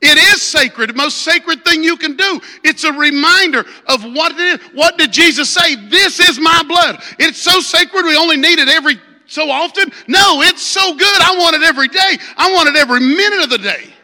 it 0.00 0.18
is 0.18 0.40
sacred, 0.40 0.90
the 0.90 0.94
most 0.94 1.22
sacred 1.22 1.64
thing 1.64 1.82
you 1.82 1.96
can 1.96 2.16
do. 2.16 2.40
It's 2.62 2.84
a 2.84 2.92
reminder 2.92 3.64
of 3.86 4.04
what 4.04 4.38
it 4.38 4.40
is. 4.40 4.60
What 4.72 4.96
did 4.96 5.12
Jesus 5.12 5.50
say? 5.50 5.74
This 5.88 6.20
is 6.20 6.38
my 6.38 6.62
blood. 6.68 7.02
It's 7.18 7.42
so 7.42 7.58
sacred, 7.58 8.04
we 8.04 8.16
only 8.16 8.36
need 8.36 8.60
it 8.60 8.68
every 8.68 9.00
so 9.26 9.50
often? 9.50 9.90
No, 10.06 10.42
it's 10.42 10.62
so 10.62 10.94
good. 10.94 11.20
I 11.20 11.36
want 11.38 11.56
it 11.56 11.62
every 11.62 11.88
day. 11.88 12.18
I 12.36 12.52
want 12.52 12.68
it 12.68 12.76
every 12.76 13.00
minute 13.00 13.42
of 13.42 13.50
the 13.50 13.58
day. 13.58 13.94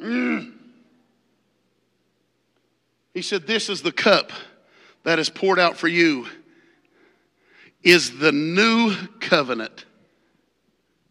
Mm. 0.00 0.51
He 3.14 3.22
said, 3.22 3.46
This 3.46 3.68
is 3.68 3.82
the 3.82 3.92
cup 3.92 4.32
that 5.04 5.18
is 5.18 5.28
poured 5.28 5.58
out 5.58 5.76
for 5.76 5.88
you, 5.88 6.26
is 7.82 8.18
the 8.18 8.32
new 8.32 8.94
covenant 9.20 9.84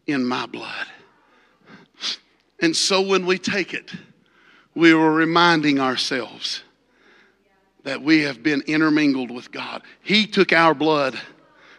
in 0.06 0.24
my 0.24 0.46
blood. 0.46 0.86
And 2.60 2.76
so 2.76 3.02
when 3.02 3.26
we 3.26 3.38
take 3.38 3.74
it, 3.74 3.92
we 4.74 4.94
were 4.94 5.12
reminding 5.12 5.80
ourselves 5.80 6.62
that 7.82 8.00
we 8.00 8.22
have 8.22 8.42
been 8.42 8.62
intermingled 8.62 9.30
with 9.30 9.50
God. 9.50 9.82
He 10.02 10.26
took 10.26 10.52
our 10.52 10.74
blood 10.74 11.20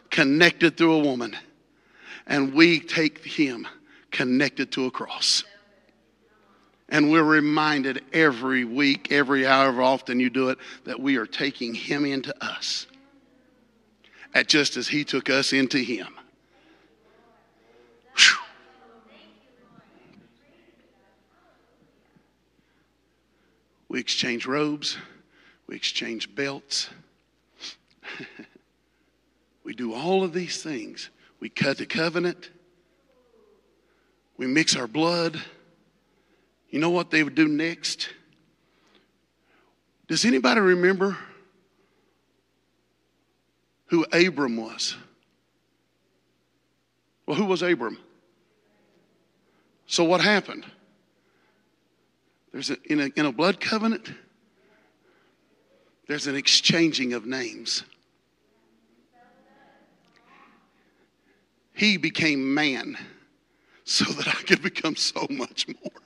connected 0.10 0.78
through 0.78 0.94
a 0.94 1.00
woman, 1.00 1.36
and 2.28 2.54
we 2.54 2.80
take 2.80 3.24
him 3.24 3.68
connected 4.12 4.72
to 4.74 4.86
a 4.86 4.92
cross. 4.92 5.44
And 6.94 7.12
we're 7.12 7.24
reminded 7.24 8.04
every 8.14 8.64
week, 8.64 9.12
every 9.12 9.44
however 9.44 9.82
often 9.82 10.20
you 10.20 10.30
do 10.30 10.50
it, 10.50 10.60
that 10.86 11.00
we 11.00 11.18
are 11.18 11.26
taking 11.26 11.74
him 11.74 12.06
into 12.06 12.34
us. 12.42 12.86
At 14.34 14.48
just 14.48 14.78
as 14.78 14.88
he 14.88 15.04
took 15.04 15.30
us 15.30 15.52
into 15.54 15.80
him. 15.80 16.16
We 23.90 24.00
exchange 24.00 24.46
robes, 24.46 24.98
we 25.68 25.76
exchange 25.76 26.34
belts. 26.34 26.90
We 29.64 29.74
do 29.74 29.94
all 29.94 30.26
of 30.26 30.34
these 30.34 30.62
things. 30.62 31.10
We 31.40 31.48
cut 31.48 31.78
the 31.78 31.86
covenant. 31.86 32.50
We 34.36 34.46
mix 34.46 34.76
our 34.76 34.88
blood. 34.88 35.42
You 36.74 36.80
know 36.80 36.90
what 36.90 37.12
they 37.12 37.22
would 37.22 37.36
do 37.36 37.48
next? 37.48 38.10
Does 40.08 40.26
anybody 40.26 40.60
remember 40.60 41.16
who 43.94 44.08
Abram 44.12 44.58
was. 44.58 44.96
Well, 47.28 47.38
who 47.38 47.46
was 47.46 47.62
Abram? 47.62 48.00
So 49.86 50.04
what 50.04 50.20
happened? 50.20 50.66
There's 52.52 52.72
a, 52.72 52.78
in, 52.86 53.02
a, 53.02 53.10
in 53.16 53.28
a 53.28 53.32
blood 53.32 53.60
covenant, 53.60 54.12
there's 56.08 56.26
an 56.26 56.36
exchanging 56.36 57.14
of 57.14 57.28
names. 57.28 57.84
He 61.76 61.98
became 61.98 62.52
man 62.52 62.98
so 63.84 64.06
that 64.06 64.28
I 64.28 64.42
could 64.42 64.64
become 64.64 64.96
so 64.96 65.28
much 65.30 65.68
more. 65.68 66.03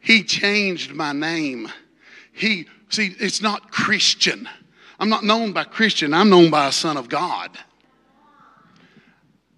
He 0.00 0.24
changed 0.24 0.92
my 0.92 1.12
name. 1.12 1.68
He, 2.32 2.66
see, 2.88 3.14
it's 3.18 3.42
not 3.42 3.70
Christian. 3.70 4.48
I'm 4.98 5.08
not 5.08 5.24
known 5.24 5.52
by 5.52 5.64
Christian, 5.64 6.12
I'm 6.12 6.30
known 6.30 6.50
by 6.50 6.66
a 6.66 6.72
son 6.72 6.96
of 6.96 7.08
God. 7.08 7.50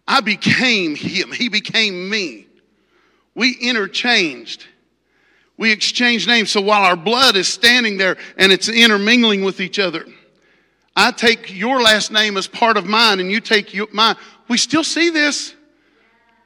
I 0.06 0.20
became 0.20 0.94
him, 0.94 1.32
he 1.32 1.48
became 1.48 2.10
me. 2.10 2.46
We 3.34 3.56
interchanged. 3.60 4.66
We 5.56 5.70
exchanged 5.70 6.26
names. 6.26 6.50
So 6.50 6.60
while 6.60 6.82
our 6.82 6.96
blood 6.96 7.36
is 7.36 7.48
standing 7.48 7.96
there 7.96 8.16
and 8.36 8.52
it's 8.52 8.68
intermingling 8.68 9.42
with 9.42 9.60
each 9.60 9.78
other, 9.78 10.06
I 10.94 11.12
take 11.12 11.54
your 11.54 11.80
last 11.80 12.10
name 12.10 12.36
as 12.36 12.46
part 12.46 12.76
of 12.76 12.86
mine 12.86 13.20
and 13.20 13.30
you 13.30 13.40
take 13.40 13.72
your, 13.72 13.86
mine. 13.92 14.16
We 14.48 14.58
still 14.58 14.84
see 14.84 15.10
this. 15.10 15.54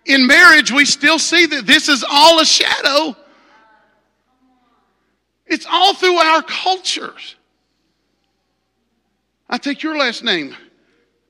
In 0.05 0.27
marriage, 0.27 0.71
we 0.71 0.85
still 0.85 1.19
see 1.19 1.47
that 1.47 1.67
this 1.67 1.89
is 1.89 2.05
all 2.09 2.41
a 2.41 2.45
shadow. 2.45 3.17
It's 5.47 5.67
all 5.71 5.95
through 5.95 6.17
our 6.17 6.43
cultures. 6.43 7.37
I 9.49 9.59
take 9.59 9.83
your 9.83 9.97
last 9.97 10.25
name 10.25 10.57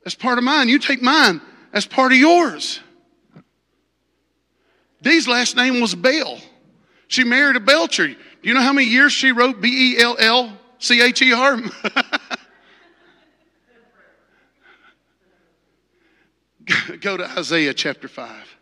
as 0.06 0.14
part 0.14 0.38
of 0.38 0.44
mine. 0.44 0.68
You 0.68 0.78
take 0.78 1.02
mine 1.02 1.40
as 1.72 1.84
part 1.86 2.12
of 2.12 2.18
yours. 2.18 2.80
Dee's 5.02 5.28
last 5.28 5.56
name 5.56 5.80
was 5.80 5.94
Bell. 5.94 6.38
She 7.08 7.24
married 7.24 7.56
a 7.56 7.60
Belcher. 7.60 8.08
Do 8.08 8.16
you 8.42 8.54
know 8.54 8.62
how 8.62 8.72
many 8.72 8.86
years 8.88 9.12
she 9.12 9.32
wrote 9.32 9.60
B 9.60 9.94
E 9.94 10.00
L 10.00 10.16
L 10.18 10.58
C 10.78 11.02
H 11.02 11.20
E 11.22 11.32
R? 11.32 11.60
Go 17.00 17.16
to 17.16 17.24
Isaiah 17.38 17.74
chapter 17.74 18.08
5. 18.08 18.56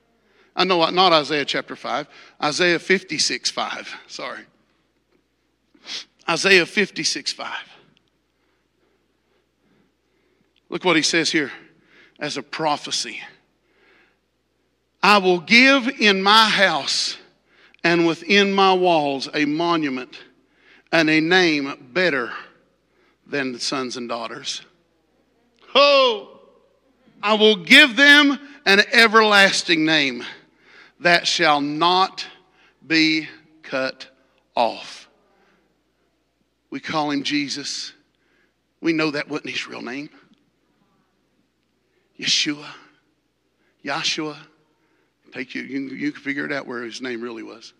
I 0.56 0.64
know 0.64 0.88
not 0.90 1.12
Isaiah 1.12 1.44
chapter 1.44 1.74
5, 1.74 2.06
Isaiah 2.42 2.78
56 2.78 3.50
5. 3.50 3.94
Sorry. 4.06 4.44
Isaiah 6.28 6.66
56 6.66 7.32
5. 7.32 7.54
Look 10.68 10.84
what 10.84 10.96
he 10.96 11.02
says 11.02 11.30
here 11.30 11.52
as 12.18 12.36
a 12.36 12.42
prophecy. 12.42 13.20
I 15.02 15.18
will 15.18 15.40
give 15.40 15.88
in 16.00 16.22
my 16.22 16.48
house 16.48 17.18
and 17.84 18.06
within 18.06 18.52
my 18.52 18.72
walls 18.72 19.28
a 19.34 19.44
monument 19.44 20.18
and 20.90 21.10
a 21.10 21.20
name 21.20 21.90
better 21.92 22.32
than 23.26 23.52
the 23.52 23.60
sons 23.60 23.96
and 23.96 24.08
daughters. 24.08 24.62
Oh! 25.74 26.40
I 27.22 27.34
will 27.34 27.56
give 27.56 27.96
them 27.96 28.38
an 28.66 28.80
everlasting 28.92 29.84
name 29.84 30.24
that 31.00 31.26
shall 31.26 31.60
not 31.60 32.26
be 32.86 33.28
cut 33.62 34.06
off. 34.54 35.03
We 36.74 36.80
call 36.80 37.12
him 37.12 37.22
Jesus. 37.22 37.92
We 38.80 38.92
know 38.92 39.12
that 39.12 39.28
wasn't 39.28 39.50
his 39.50 39.68
real 39.68 39.80
name. 39.80 40.10
Yeshua, 42.18 42.66
Yahshua. 43.84 44.36
Take 45.32 45.54
you, 45.54 45.62
you, 45.62 45.80
you 45.90 46.10
can 46.10 46.20
figure 46.20 46.44
it 46.44 46.50
out 46.50 46.66
where 46.66 46.82
his 46.82 47.00
name 47.00 47.20
really 47.20 47.44
was. 47.44 47.72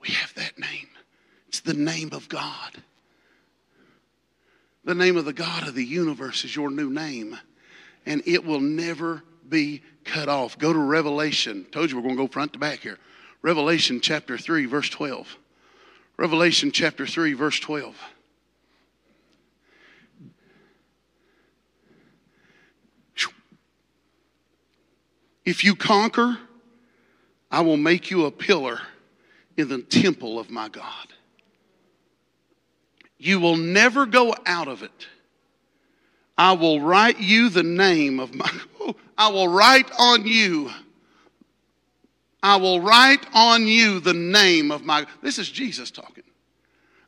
We 0.00 0.10
have 0.10 0.32
that 0.34 0.56
name. 0.56 0.86
It's 1.48 1.58
the 1.58 1.74
name 1.74 2.10
of 2.12 2.28
God. 2.28 2.80
The 4.84 4.94
name 4.94 5.16
of 5.16 5.24
the 5.24 5.32
God 5.32 5.66
of 5.66 5.74
the 5.74 5.84
universe 5.84 6.44
is 6.44 6.54
your 6.54 6.70
new 6.70 6.90
name 6.90 7.36
and 8.06 8.22
it 8.24 8.44
will 8.44 8.60
never 8.60 9.24
be 9.48 9.82
cut 10.04 10.28
off. 10.28 10.58
Go 10.58 10.72
to 10.72 10.78
Revelation. 10.78 11.66
Told 11.72 11.90
you 11.90 11.96
we're 11.96 12.04
going 12.04 12.16
to 12.16 12.22
go 12.22 12.28
front 12.28 12.52
to 12.52 12.60
back 12.60 12.82
here. 12.82 13.00
Revelation 13.42 14.00
chapter 14.00 14.38
3, 14.38 14.66
verse 14.66 14.88
12. 14.90 15.38
Revelation 16.16 16.70
chapter 16.72 17.06
3, 17.06 17.34
verse 17.34 17.60
12. 17.60 17.96
If 25.44 25.62
you 25.62 25.76
conquer, 25.76 26.38
I 27.52 27.60
will 27.60 27.76
make 27.76 28.10
you 28.10 28.26
a 28.26 28.32
pillar 28.32 28.80
in 29.56 29.68
the 29.68 29.80
temple 29.80 30.40
of 30.40 30.50
my 30.50 30.68
God. 30.68 31.06
You 33.18 33.38
will 33.38 33.56
never 33.56 34.06
go 34.06 34.34
out 34.44 34.66
of 34.66 34.82
it 34.82 35.06
I 36.38 36.52
will 36.52 36.80
write 36.80 37.20
you 37.20 37.48
the 37.48 37.62
name 37.62 38.20
of 38.20 38.34
my, 38.34 38.50
I 39.18 39.30
will 39.30 39.48
write 39.48 39.90
on 39.98 40.26
you. 40.26 40.70
I 42.46 42.56
will 42.56 42.80
write 42.80 43.26
on 43.34 43.66
you 43.66 43.98
the 43.98 44.14
name 44.14 44.70
of 44.70 44.84
my, 44.84 45.04
this 45.20 45.38
is 45.38 45.50
Jesus 45.50 45.90
talking. 45.90 46.22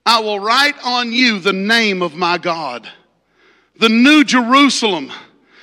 I 0.04 0.20
will 0.20 0.40
write 0.40 0.74
on 0.84 1.12
you 1.12 1.38
the 1.38 1.52
name 1.52 2.02
of 2.02 2.14
my 2.16 2.38
God, 2.38 2.88
the 3.78 3.88
new 3.88 4.24
Jerusalem 4.24 5.12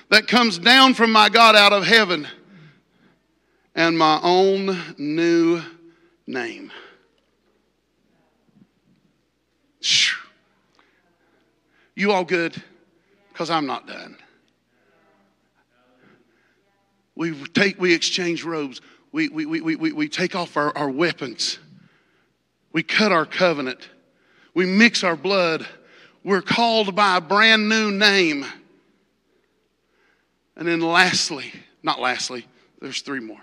that 0.09 0.27
comes 0.27 0.57
down 0.57 0.93
from 0.93 1.11
my 1.11 1.27
God 1.27 1.55
out 1.55 1.73
of 1.73 1.83
heaven, 1.83 2.25
and 3.75 3.97
my 3.97 4.19
own 4.23 4.77
new 4.97 5.61
name. 6.25 6.71
You 11.95 12.13
all 12.13 12.23
good? 12.23 12.55
because 13.35 13.49
I'm 13.49 13.65
not 13.65 13.85
done. 13.85 14.15
We 17.17 17.33
take, 17.47 17.77
we 17.81 17.93
exchange 17.93 18.45
robes. 18.45 18.79
We, 19.15 19.29
we, 19.29 19.45
we, 19.45 19.75
we, 19.77 19.93
we 19.93 20.09
take 20.09 20.35
off 20.35 20.57
our, 20.57 20.77
our 20.77 20.89
weapons. 20.89 21.57
We 22.73 22.83
cut 22.83 23.13
our 23.13 23.25
covenant. 23.25 23.87
We 24.53 24.65
mix 24.65 25.05
our 25.05 25.15
blood. 25.15 25.65
We're 26.25 26.41
called 26.41 26.97
by 26.97 27.15
a 27.15 27.21
brand 27.21 27.69
new 27.69 27.91
name. 27.91 28.45
And 30.57 30.67
then 30.67 30.81
lastly, 30.81 31.53
not 31.81 32.01
lastly, 32.01 32.45
there's 32.81 32.99
three 32.99 33.21
more. 33.21 33.39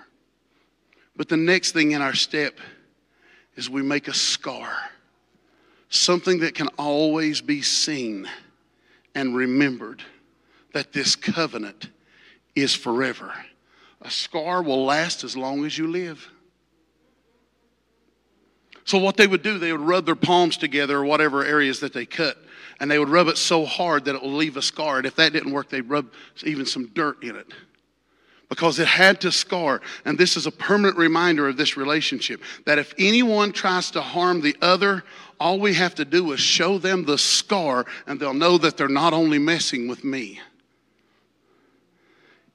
But 1.16 1.30
the 1.30 1.38
next 1.38 1.72
thing 1.72 1.92
in 1.92 2.02
our 2.02 2.14
step 2.14 2.58
is 3.56 3.70
we 3.70 3.80
make 3.80 4.08
a 4.08 4.14
scar, 4.14 4.76
something 5.88 6.40
that 6.40 6.54
can 6.54 6.68
always 6.76 7.40
be 7.40 7.62
seen 7.62 8.28
and 9.14 9.34
remembered 9.34 10.02
that 10.74 10.92
this 10.92 11.16
covenant 11.16 11.88
is 12.54 12.74
forever. 12.74 13.32
A 14.02 14.10
scar 14.10 14.62
will 14.62 14.84
last 14.84 15.24
as 15.24 15.36
long 15.36 15.64
as 15.64 15.78
you 15.78 15.86
live. 15.86 16.28
So, 18.84 18.98
what 18.98 19.16
they 19.16 19.26
would 19.26 19.42
do, 19.42 19.58
they 19.58 19.72
would 19.72 19.80
rub 19.80 20.06
their 20.06 20.16
palms 20.16 20.56
together 20.56 20.98
or 20.98 21.04
whatever 21.04 21.44
areas 21.44 21.80
that 21.80 21.92
they 21.92 22.04
cut, 22.04 22.36
and 22.80 22.90
they 22.90 22.98
would 22.98 23.08
rub 23.08 23.28
it 23.28 23.38
so 23.38 23.64
hard 23.64 24.04
that 24.06 24.16
it 24.16 24.22
will 24.22 24.34
leave 24.34 24.56
a 24.56 24.62
scar. 24.62 24.98
And 24.98 25.06
if 25.06 25.14
that 25.16 25.32
didn't 25.32 25.52
work, 25.52 25.68
they'd 25.68 25.88
rub 25.88 26.12
even 26.42 26.66
some 26.66 26.88
dirt 26.88 27.22
in 27.22 27.36
it 27.36 27.46
because 28.52 28.78
it 28.78 28.86
had 28.86 29.18
to 29.22 29.32
scar. 29.32 29.80
And 30.04 30.18
this 30.18 30.36
is 30.36 30.46
a 30.46 30.50
permanent 30.50 30.98
reminder 30.98 31.48
of 31.48 31.56
this 31.56 31.78
relationship 31.78 32.42
that 32.66 32.78
if 32.78 32.92
anyone 32.98 33.52
tries 33.52 33.90
to 33.92 34.02
harm 34.02 34.42
the 34.42 34.54
other, 34.60 35.04
all 35.40 35.58
we 35.58 35.72
have 35.74 35.94
to 35.94 36.04
do 36.04 36.32
is 36.32 36.40
show 36.40 36.76
them 36.76 37.04
the 37.04 37.16
scar, 37.16 37.86
and 38.06 38.20
they'll 38.20 38.34
know 38.34 38.58
that 38.58 38.76
they're 38.76 38.88
not 38.88 39.14
only 39.14 39.38
messing 39.38 39.88
with 39.88 40.04
me. 40.04 40.38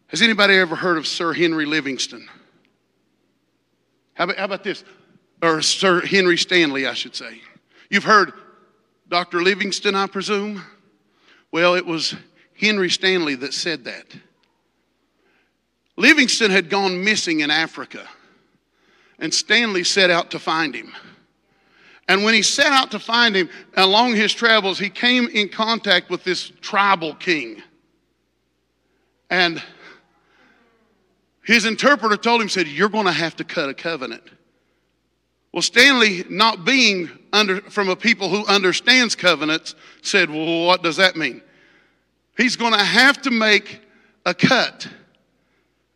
Has 0.07 0.21
anybody 0.21 0.55
ever 0.55 0.75
heard 0.75 0.97
of 0.97 1.05
Sir 1.05 1.33
Henry 1.33 1.65
Livingston? 1.65 2.27
How 4.13 4.23
about, 4.23 4.37
how 4.37 4.45
about 4.45 4.63
this? 4.63 4.83
Or 5.41 5.61
Sir 5.61 6.01
Henry 6.01 6.37
Stanley, 6.37 6.87
I 6.87 6.93
should 6.93 7.15
say. 7.15 7.41
You've 7.89 8.05
heard 8.05 8.31
Dr. 9.09 9.41
Livingstone, 9.41 9.95
I 9.95 10.07
presume? 10.07 10.63
Well, 11.51 11.75
it 11.75 11.85
was 11.85 12.15
Henry 12.59 12.89
Stanley 12.89 13.35
that 13.35 13.53
said 13.53 13.83
that. 13.83 14.05
Livingstone 15.97 16.51
had 16.51 16.69
gone 16.69 17.03
missing 17.03 17.41
in 17.41 17.51
Africa, 17.51 18.07
and 19.19 19.33
Stanley 19.33 19.83
set 19.83 20.09
out 20.09 20.31
to 20.31 20.39
find 20.39 20.75
him. 20.75 20.93
And 22.07 22.23
when 22.23 22.33
he 22.33 22.41
set 22.41 22.71
out 22.71 22.91
to 22.91 22.99
find 22.99 23.35
him 23.35 23.49
along 23.75 24.15
his 24.15 24.33
travels, 24.33 24.79
he 24.79 24.89
came 24.89 25.27
in 25.27 25.49
contact 25.49 26.09
with 26.09 26.23
this 26.23 26.51
tribal 26.61 27.15
king. 27.15 27.61
And 29.29 29.61
his 31.47 31.63
interpreter 31.63 32.17
told 32.17 32.41
him, 32.41 32.49
said, 32.49 32.67
You're 32.67 32.89
going 32.89 33.05
to 33.05 33.11
have 33.11 33.37
to 33.37 33.45
cut 33.45 33.69
a 33.69 33.73
covenant. 33.73 34.23
Well, 35.53 35.61
Stanley, 35.61 36.25
not 36.29 36.65
being 36.65 37.09
under, 37.31 37.61
from 37.61 37.87
a 37.87 37.95
people 37.95 38.27
who 38.27 38.45
understands 38.45 39.15
covenants, 39.15 39.73
said, 40.01 40.29
Well, 40.29 40.65
what 40.65 40.83
does 40.83 40.97
that 40.97 41.15
mean? 41.15 41.41
he's 42.35 42.57
going 42.57 42.73
to 42.73 42.83
have 42.83 43.21
to 43.23 43.31
make 43.31 43.81
a 44.25 44.33
cut. 44.33 44.87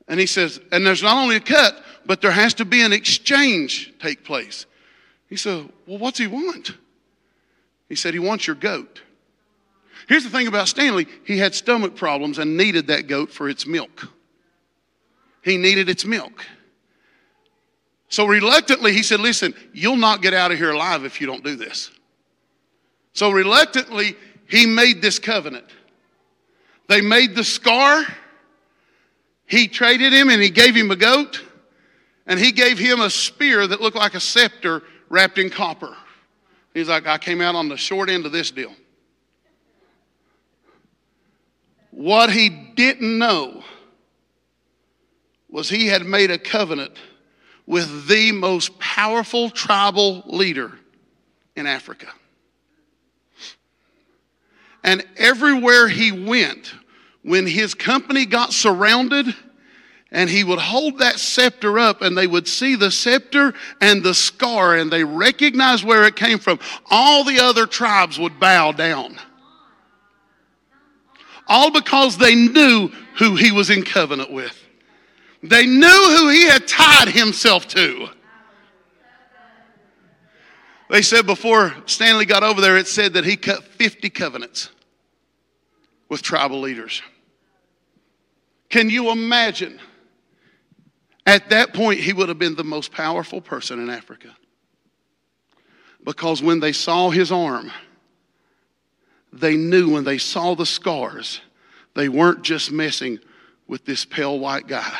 And 0.07 0.19
he 0.19 0.25
says, 0.25 0.59
and 0.71 0.87
there's 0.87 1.03
not 1.03 1.17
only 1.17 1.35
a 1.35 1.41
cut, 1.41 1.83
but 2.05 2.21
there 2.21 2.31
has 2.31 2.53
to 2.55 2.65
be 2.65 2.81
an 2.81 2.93
exchange 2.93 3.93
take 3.99 4.23
place. 4.23 4.65
He 5.27 5.35
said, 5.35 5.69
Well, 5.85 5.97
what's 5.97 6.17
he 6.17 6.27
want? 6.27 6.71
He 7.89 7.95
said, 7.95 8.13
He 8.13 8.19
wants 8.19 8.47
your 8.47 8.55
goat. 8.55 9.01
Here's 10.07 10.23
the 10.23 10.29
thing 10.29 10.47
about 10.47 10.69
Stanley 10.69 11.07
he 11.25 11.37
had 11.37 11.53
stomach 11.53 11.95
problems 11.95 12.39
and 12.39 12.57
needed 12.57 12.87
that 12.87 13.07
goat 13.07 13.31
for 13.31 13.49
its 13.49 13.67
milk. 13.67 14.07
He 15.43 15.57
needed 15.57 15.89
its 15.89 16.05
milk. 16.05 16.45
So 18.09 18.25
reluctantly, 18.25 18.93
he 18.93 19.03
said, 19.03 19.19
Listen, 19.19 19.53
you'll 19.73 19.95
not 19.95 20.21
get 20.21 20.33
out 20.33 20.51
of 20.51 20.57
here 20.57 20.71
alive 20.71 21.05
if 21.05 21.21
you 21.21 21.27
don't 21.27 21.43
do 21.43 21.55
this. 21.55 21.91
So 23.13 23.31
reluctantly, 23.31 24.15
he 24.47 24.65
made 24.65 25.01
this 25.01 25.17
covenant. 25.17 25.65
They 26.87 27.01
made 27.01 27.35
the 27.35 27.43
scar. 27.43 28.03
He 29.45 29.67
traded 29.67 30.13
him 30.13 30.29
and 30.29 30.41
he 30.41 30.49
gave 30.49 30.75
him 30.75 30.91
a 30.91 30.95
goat. 30.95 31.41
And 32.27 32.39
he 32.39 32.51
gave 32.51 32.77
him 32.77 32.99
a 32.99 33.09
spear 33.09 33.65
that 33.65 33.81
looked 33.81 33.97
like 33.97 34.13
a 34.13 34.19
scepter 34.19 34.83
wrapped 35.09 35.37
in 35.37 35.49
copper. 35.49 35.95
He's 36.73 36.87
like, 36.87 37.07
I 37.07 37.17
came 37.17 37.41
out 37.41 37.55
on 37.55 37.67
the 37.67 37.77
short 37.77 38.09
end 38.09 38.25
of 38.25 38.31
this 38.31 38.51
deal. 38.51 38.73
What 41.91 42.31
he 42.31 42.49
didn't 42.49 43.17
know 43.17 43.63
was 45.51 45.69
he 45.69 45.87
had 45.87 46.05
made 46.05 46.31
a 46.31 46.37
covenant 46.37 46.93
with 47.67 48.07
the 48.07 48.31
most 48.31 48.79
powerful 48.79 49.49
tribal 49.49 50.23
leader 50.25 50.71
in 51.55 51.67
Africa. 51.67 52.07
And 54.83 55.05
everywhere 55.17 55.87
he 55.87 56.11
went, 56.11 56.73
when 57.23 57.45
his 57.45 57.75
company 57.75 58.25
got 58.25 58.51
surrounded, 58.51 59.35
and 60.11 60.29
he 60.29 60.43
would 60.43 60.59
hold 60.59 60.99
that 60.99 61.19
scepter 61.19 61.79
up 61.79 62.01
and 62.01 62.17
they 62.17 62.27
would 62.27 62.47
see 62.47 62.75
the 62.75 62.91
scepter 62.91 63.53
and 63.79 64.03
the 64.03 64.13
scar 64.13 64.75
and 64.75 64.91
they 64.91 65.03
recognized 65.03 65.85
where 65.85 66.03
it 66.03 66.17
came 66.17 66.37
from. 66.37 66.59
All 66.89 67.23
the 67.23 67.39
other 67.39 67.65
tribes 67.65 68.19
would 68.19 68.37
bow 68.39 68.73
down. 68.73 69.17
All 71.47 71.71
because 71.71 72.17
they 72.17 72.35
knew 72.35 72.89
who 73.17 73.35
he 73.35 73.51
was 73.51 73.69
in 73.69 73.83
covenant 73.83 74.31
with. 74.31 74.60
They 75.43 75.65
knew 75.65 76.15
who 76.17 76.29
he 76.29 76.47
had 76.47 76.67
tied 76.67 77.09
himself 77.09 77.67
to. 77.69 78.09
They 80.89 81.01
said 81.01 81.25
before 81.25 81.73
Stanley 81.85 82.25
got 82.25 82.43
over 82.43 82.59
there, 82.59 82.77
it 82.77 82.87
said 82.87 83.13
that 83.13 83.23
he 83.23 83.37
cut 83.37 83.63
50 83.63 84.09
covenants 84.09 84.69
with 86.09 86.21
tribal 86.21 86.59
leaders. 86.59 87.01
Can 88.69 88.89
you 88.89 89.09
imagine? 89.09 89.79
At 91.25 91.49
that 91.49 91.73
point, 91.73 91.99
he 91.99 92.13
would 92.13 92.29
have 92.29 92.39
been 92.39 92.55
the 92.55 92.63
most 92.63 92.91
powerful 92.91 93.41
person 93.41 93.79
in 93.79 93.89
Africa. 93.89 94.35
Because 96.03 96.41
when 96.41 96.59
they 96.59 96.73
saw 96.73 97.09
his 97.09 97.31
arm, 97.31 97.71
they 99.31 99.55
knew 99.55 99.91
when 99.91 100.03
they 100.03 100.17
saw 100.17 100.55
the 100.55 100.65
scars, 100.65 101.41
they 101.95 102.09
weren't 102.09 102.41
just 102.41 102.71
messing 102.71 103.19
with 103.67 103.85
this 103.85 104.03
pale 104.03 104.39
white 104.39 104.67
guy. 104.67 104.97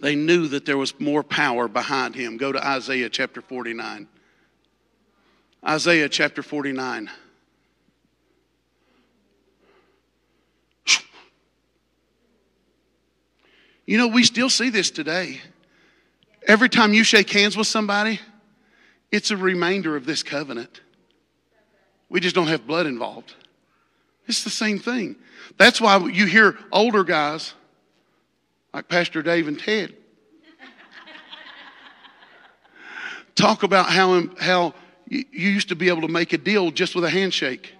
They 0.00 0.16
knew 0.16 0.48
that 0.48 0.64
there 0.64 0.78
was 0.78 0.98
more 0.98 1.22
power 1.22 1.68
behind 1.68 2.14
him. 2.14 2.38
Go 2.38 2.52
to 2.52 2.66
Isaiah 2.66 3.10
chapter 3.10 3.42
49. 3.42 4.08
Isaiah 5.66 6.08
chapter 6.08 6.42
49. 6.42 7.10
You 13.84 13.98
know, 13.98 14.06
we 14.06 14.22
still 14.24 14.48
see 14.48 14.70
this 14.70 14.90
today. 14.90 15.40
Every 16.46 16.68
time 16.68 16.94
you 16.94 17.04
shake 17.04 17.28
hands 17.30 17.56
with 17.56 17.66
somebody, 17.66 18.20
it's 19.10 19.30
a 19.30 19.36
reminder 19.36 19.96
of 19.96 20.06
this 20.06 20.22
covenant. 20.22 20.80
We 22.08 22.20
just 22.20 22.34
don't 22.34 22.46
have 22.46 22.66
blood 22.66 22.86
involved. 22.86 23.34
It's 24.26 24.44
the 24.44 24.50
same 24.50 24.78
thing. 24.78 25.16
That's 25.58 25.80
why 25.80 25.98
you 25.98 26.26
hear 26.26 26.56
older 26.72 27.04
guys 27.04 27.52
like 28.72 28.88
Pastor 28.88 29.22
Dave 29.22 29.48
and 29.48 29.58
Ted 29.58 29.94
talk 33.34 33.62
about 33.62 33.86
how, 33.86 34.28
how 34.38 34.74
you 35.08 35.24
used 35.30 35.70
to 35.70 35.76
be 35.76 35.88
able 35.88 36.02
to 36.02 36.08
make 36.08 36.32
a 36.32 36.38
deal 36.38 36.70
just 36.70 36.94
with 36.94 37.04
a 37.04 37.10
handshake 37.10 37.74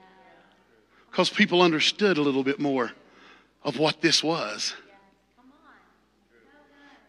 because 1.11 1.29
people 1.29 1.61
understood 1.63 2.19
a 2.19 2.23
little 2.23 2.45
bit 2.45 2.59
more 2.59 2.93
of 3.63 3.79
what 3.79 4.01
this 4.01 4.25
was. 4.25 4.75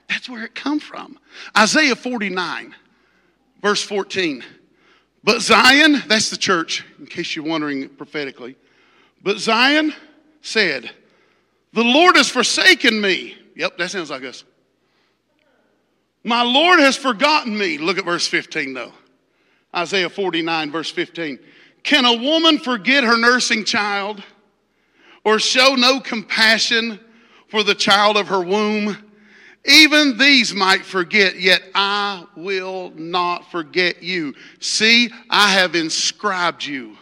That's 0.09 0.29
where 0.29 0.43
it 0.43 0.53
come 0.53 0.79
from. 0.79 1.17
Isaiah 1.57 1.95
49, 1.95 2.75
verse 3.61 3.81
14. 3.81 4.43
But 5.23 5.41
Zion, 5.41 6.03
that's 6.07 6.29
the 6.29 6.37
church, 6.37 6.83
in 6.99 7.05
case 7.05 7.35
you're 7.35 7.45
wondering 7.45 7.87
prophetically. 7.89 8.57
But 9.23 9.37
Zion 9.37 9.93
said, 10.41 10.91
The 11.73 11.83
Lord 11.83 12.17
has 12.17 12.27
forsaken 12.27 12.99
me. 12.99 13.37
Yep, 13.61 13.77
that 13.77 13.91
sounds 13.91 14.09
like 14.09 14.23
us. 14.23 14.43
My 16.23 16.41
Lord 16.41 16.79
has 16.79 16.97
forgotten 16.97 17.55
me. 17.55 17.77
Look 17.77 17.99
at 17.99 18.05
verse 18.05 18.25
15, 18.25 18.73
though. 18.73 18.91
Isaiah 19.75 20.09
49, 20.09 20.71
verse 20.71 20.89
15. 20.89 21.37
Can 21.83 22.05
a 22.05 22.15
woman 22.15 22.57
forget 22.57 23.03
her 23.03 23.19
nursing 23.19 23.63
child 23.63 24.23
or 25.23 25.37
show 25.37 25.75
no 25.75 25.99
compassion 25.99 26.99
for 27.49 27.61
the 27.61 27.75
child 27.75 28.17
of 28.17 28.29
her 28.29 28.41
womb? 28.41 28.97
Even 29.65 30.17
these 30.17 30.55
might 30.55 30.83
forget, 30.83 31.39
yet 31.39 31.61
I 31.75 32.25
will 32.35 32.91
not 32.95 33.51
forget 33.51 34.01
you. 34.01 34.33
See, 34.59 35.11
I 35.29 35.51
have 35.51 35.75
inscribed 35.75 36.65
you. 36.65 36.97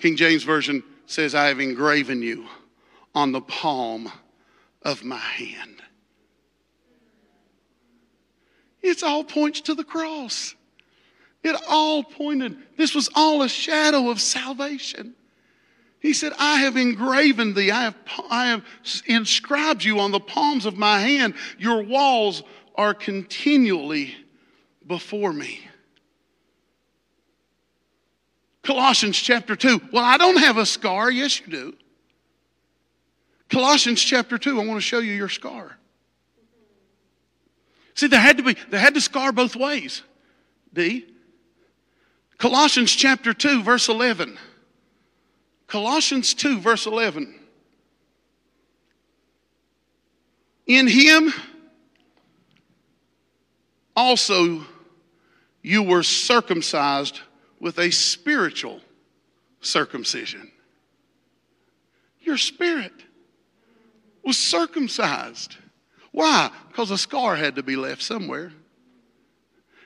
King 0.00 0.16
James 0.16 0.42
Version 0.42 0.82
says, 1.06 1.36
I 1.36 1.46
have 1.46 1.60
engraven 1.60 2.20
you 2.20 2.48
on 3.14 3.30
the 3.30 3.42
palm 3.42 4.10
of 4.82 5.04
my 5.04 5.16
hand. 5.16 5.82
It's 8.82 9.02
all 9.02 9.24
points 9.24 9.60
to 9.62 9.74
the 9.74 9.84
cross. 9.84 10.54
It 11.42 11.56
all 11.68 12.02
pointed, 12.02 12.56
this 12.76 12.94
was 12.94 13.08
all 13.14 13.42
a 13.42 13.48
shadow 13.48 14.10
of 14.10 14.20
salvation. 14.20 15.14
He 16.00 16.12
said, 16.12 16.32
I 16.38 16.60
have 16.60 16.76
engraven 16.76 17.54
thee, 17.54 17.70
I 17.70 17.82
have, 17.82 17.96
I 18.30 18.46
have 18.46 18.64
inscribed 19.06 19.84
you 19.84 19.98
on 19.98 20.12
the 20.12 20.20
palms 20.20 20.64
of 20.66 20.76
my 20.76 21.00
hand. 21.00 21.34
Your 21.58 21.82
walls 21.82 22.42
are 22.76 22.94
continually 22.94 24.14
before 24.86 25.32
me. 25.32 25.60
Colossians 28.62 29.16
chapter 29.16 29.56
2. 29.56 29.80
Well, 29.92 30.04
I 30.04 30.18
don't 30.18 30.38
have 30.38 30.58
a 30.58 30.66
scar. 30.66 31.10
Yes, 31.10 31.40
you 31.40 31.46
do. 31.46 31.76
Colossians 33.48 34.02
chapter 34.02 34.36
2, 34.36 34.60
I 34.60 34.66
want 34.66 34.76
to 34.76 34.80
show 34.80 34.98
you 34.98 35.12
your 35.12 35.28
scar. 35.28 35.76
See, 37.94 38.06
there 38.06 38.20
had 38.20 38.36
to 38.36 38.42
be, 38.42 38.56
there 38.70 38.80
had 38.80 38.94
to 38.94 39.00
scar 39.00 39.32
both 39.32 39.56
ways. 39.56 40.02
D. 40.72 41.06
Colossians 42.36 42.92
chapter 42.92 43.34
2, 43.34 43.62
verse 43.62 43.88
11. 43.88 44.38
Colossians 45.66 46.34
2, 46.34 46.60
verse 46.60 46.86
11. 46.86 47.34
In 50.66 50.86
him 50.86 51.32
also 53.96 54.64
you 55.62 55.82
were 55.82 56.04
circumcised 56.04 57.20
with 57.58 57.78
a 57.78 57.90
spiritual 57.90 58.80
circumcision. 59.60 60.52
Your 62.20 62.36
spirit 62.36 62.92
was 64.28 64.36
circumcised. 64.36 65.56
Why? 66.12 66.50
Because 66.68 66.90
a 66.90 66.98
scar 66.98 67.34
had 67.34 67.56
to 67.56 67.62
be 67.62 67.76
left 67.76 68.02
somewhere. 68.02 68.52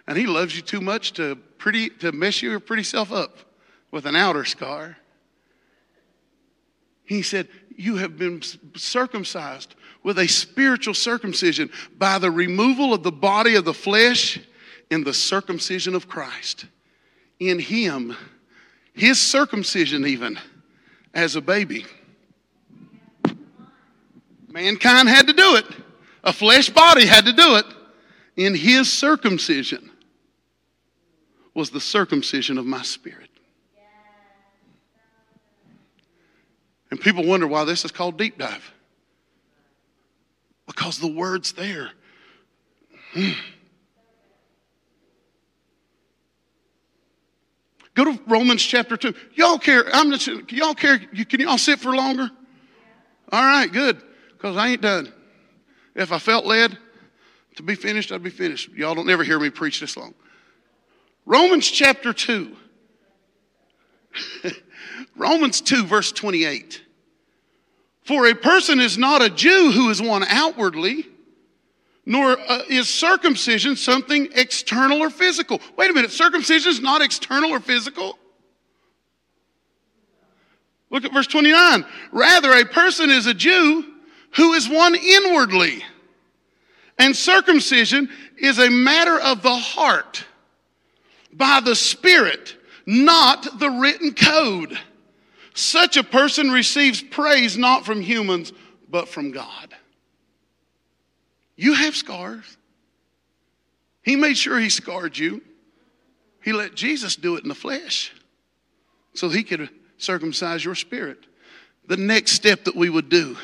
And 0.09 0.19
he 0.19 0.27
loves 0.27 0.57
you 0.57 0.63
too 0.63 0.81
much 0.81 1.13
to 1.13 1.37
pretty 1.59 1.91
to 2.01 2.11
mess 2.11 2.43
your 2.43 2.59
pretty 2.59 2.83
self 2.83 3.13
up 3.13 3.39
with 3.93 4.05
an 4.05 4.17
outer 4.17 4.45
scar. 4.45 4.97
He 7.05 7.23
said, 7.23 7.47
You 7.77 7.97
have 7.97 8.19
been 8.19 8.43
circumcised 8.75 9.77
with 10.03 10.19
a 10.19 10.27
spiritual 10.27 10.95
circumcision 10.95 11.71
by 11.97 12.19
the 12.19 12.33
removal 12.33 12.93
of 12.93 13.05
the 13.05 13.13
body 13.13 13.55
of 13.55 13.65
the 13.65 13.73
flesh 13.73 14.41
in 14.91 15.05
the 15.05 15.15
circumcision 15.15 15.95
of 15.95 16.09
Christ. 16.09 16.67
In 17.39 17.61
Him, 17.61 18.17
His 18.93 19.21
circumcision, 19.21 20.05
even 20.05 20.37
as 21.15 21.37
a 21.37 21.41
baby. 21.41 21.87
Mankind 24.53 25.09
had 25.09 25.29
to 25.29 25.33
do 25.33 25.57
it, 25.57 25.65
a 26.23 26.33
flesh 26.33 26.69
body 26.69 27.07
had 27.07 27.25
to 27.25 27.33
do 27.33 27.57
it. 27.57 27.65
In 28.37 28.55
His 28.55 28.93
circumcision 28.93 29.91
was 31.55 31.71
the 31.71 31.81
circumcision 31.81 32.59
of 32.59 32.67
my 32.67 32.83
spirit. 32.83 33.31
And 36.91 37.01
people 37.01 37.25
wonder 37.25 37.47
why 37.47 37.65
this 37.65 37.87
is 37.87 37.91
called 37.91 38.19
deep 38.19 38.37
dive. 38.37 38.73
Because 40.67 40.99
the 40.99 41.11
word's 41.11 41.53
there. 41.53 41.91
Hmm. 43.15 43.31
Go 47.95 48.05
to 48.05 48.21
Romans 48.27 48.63
chapter 48.63 48.99
2. 48.99 49.15
Y'all 49.35 49.59
care? 49.59 49.85
I'm 49.93 50.11
just, 50.11 50.51
y'all 50.53 50.75
care? 50.75 50.99
Can 50.99 51.41
y'all 51.41 51.59
sit 51.59 51.79
for 51.79 51.95
longer? 51.95 52.31
All 53.31 53.43
right, 53.43 53.71
good. 53.71 54.03
Because 54.43 54.57
I 54.57 54.71
ain't 54.71 54.81
done. 54.81 55.13
If 55.95 56.11
I 56.11 56.19
felt 56.19 56.45
led 56.45 56.77
to 57.55 57.63
be 57.63 57.77
finished, 57.77 58.11
I'd 58.11 58.25
be 58.25 58.31
finished. 58.31 58.71
Y'all 58.71 58.97
don't 58.97 59.09
ever 59.09 59.23
hear 59.23 59.39
me 59.39 59.51
preach 59.51 59.79
this 59.79 59.97
long. 59.97 60.15
Romans 61.25 61.71
chapter 61.71 62.13
2. 62.13 62.57
Romans 65.17 65.61
2, 65.61 65.85
verse 65.85 66.11
28. 66.11 66.83
For 68.03 68.27
a 68.27 68.35
person 68.35 68.81
is 68.81 68.99
not 68.99 69.23
a 69.23 69.31
Jew 69.31 69.71
who 69.71 69.91
is 69.91 70.03
one 70.03 70.25
outwardly, 70.25 71.07
nor 72.05 72.37
uh, 72.37 72.63
is 72.69 72.89
circumcision 72.89 73.77
something 73.77 74.27
external 74.35 74.99
or 74.99 75.11
physical. 75.11 75.61
Wait 75.77 75.89
a 75.89 75.95
minute, 75.95 76.11
circumcision 76.11 76.73
is 76.73 76.81
not 76.81 77.01
external 77.01 77.53
or 77.53 77.61
physical? 77.61 78.19
Look 80.91 81.05
at 81.05 81.13
verse 81.13 81.29
29. 81.29 81.85
Rather, 82.11 82.51
a 82.51 82.65
person 82.65 83.09
is 83.09 83.27
a 83.27 83.35
Jew 83.35 83.92
who 84.37 84.53
is 84.55 84.69
one 84.69 84.95
inwardly. 84.95 85.83
And 86.99 87.17
circumcision 87.17 88.09
is 88.39 88.59
a 88.59 88.71
matter 88.71 89.19
of 89.19 89.43
the 89.43 89.55
heart 89.55 90.25
by 91.33 91.61
the 91.61 91.75
Spirit, 91.75 92.57
not 92.87 93.59
the 93.59 93.71
written 93.71 94.15
code. 94.15 94.79
Such 95.55 95.97
a 95.97 96.05
person 96.05 96.51
receives 96.51 97.03
praise 97.03 97.57
not 97.57 97.85
from 97.85 98.01
humans, 98.01 98.53
but 98.89 99.09
from 99.09 99.33
God. 99.33 99.75
You 101.57 101.75
have 101.75 101.95
scars. 101.95 102.57
He 104.03 104.17
made 104.17 104.37
sure 104.37 104.59
he 104.59 104.69
scarred 104.69 105.17
you. 105.17 105.43
He 106.43 106.53
let 106.53 106.75
Jesus 106.75 107.17
do 107.17 107.37
it 107.37 107.43
in 107.43 107.49
the 107.49 107.55
flesh 107.55 108.13
so 109.15 109.29
he 109.29 109.45
could 109.45 109.69
circumcise 109.97 110.65
your 110.65 110.75
spirit. 110.75 111.19
The 111.87 111.97
next 111.97 112.33
step 112.33 112.65
that 112.65 112.75
we 112.75 112.91
would 112.91 113.09
do, 113.09 113.37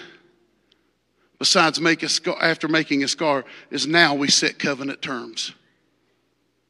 besides 1.39 1.80
make 1.80 2.03
a 2.03 2.09
scar, 2.09 2.36
after 2.41 2.68
making 2.68 3.03
a 3.05 3.09
scar, 3.09 3.45
is 3.70 3.86
now 3.86 4.14
we 4.14 4.28
set 4.28 4.59
covenant 4.59 5.01
terms. 5.03 5.55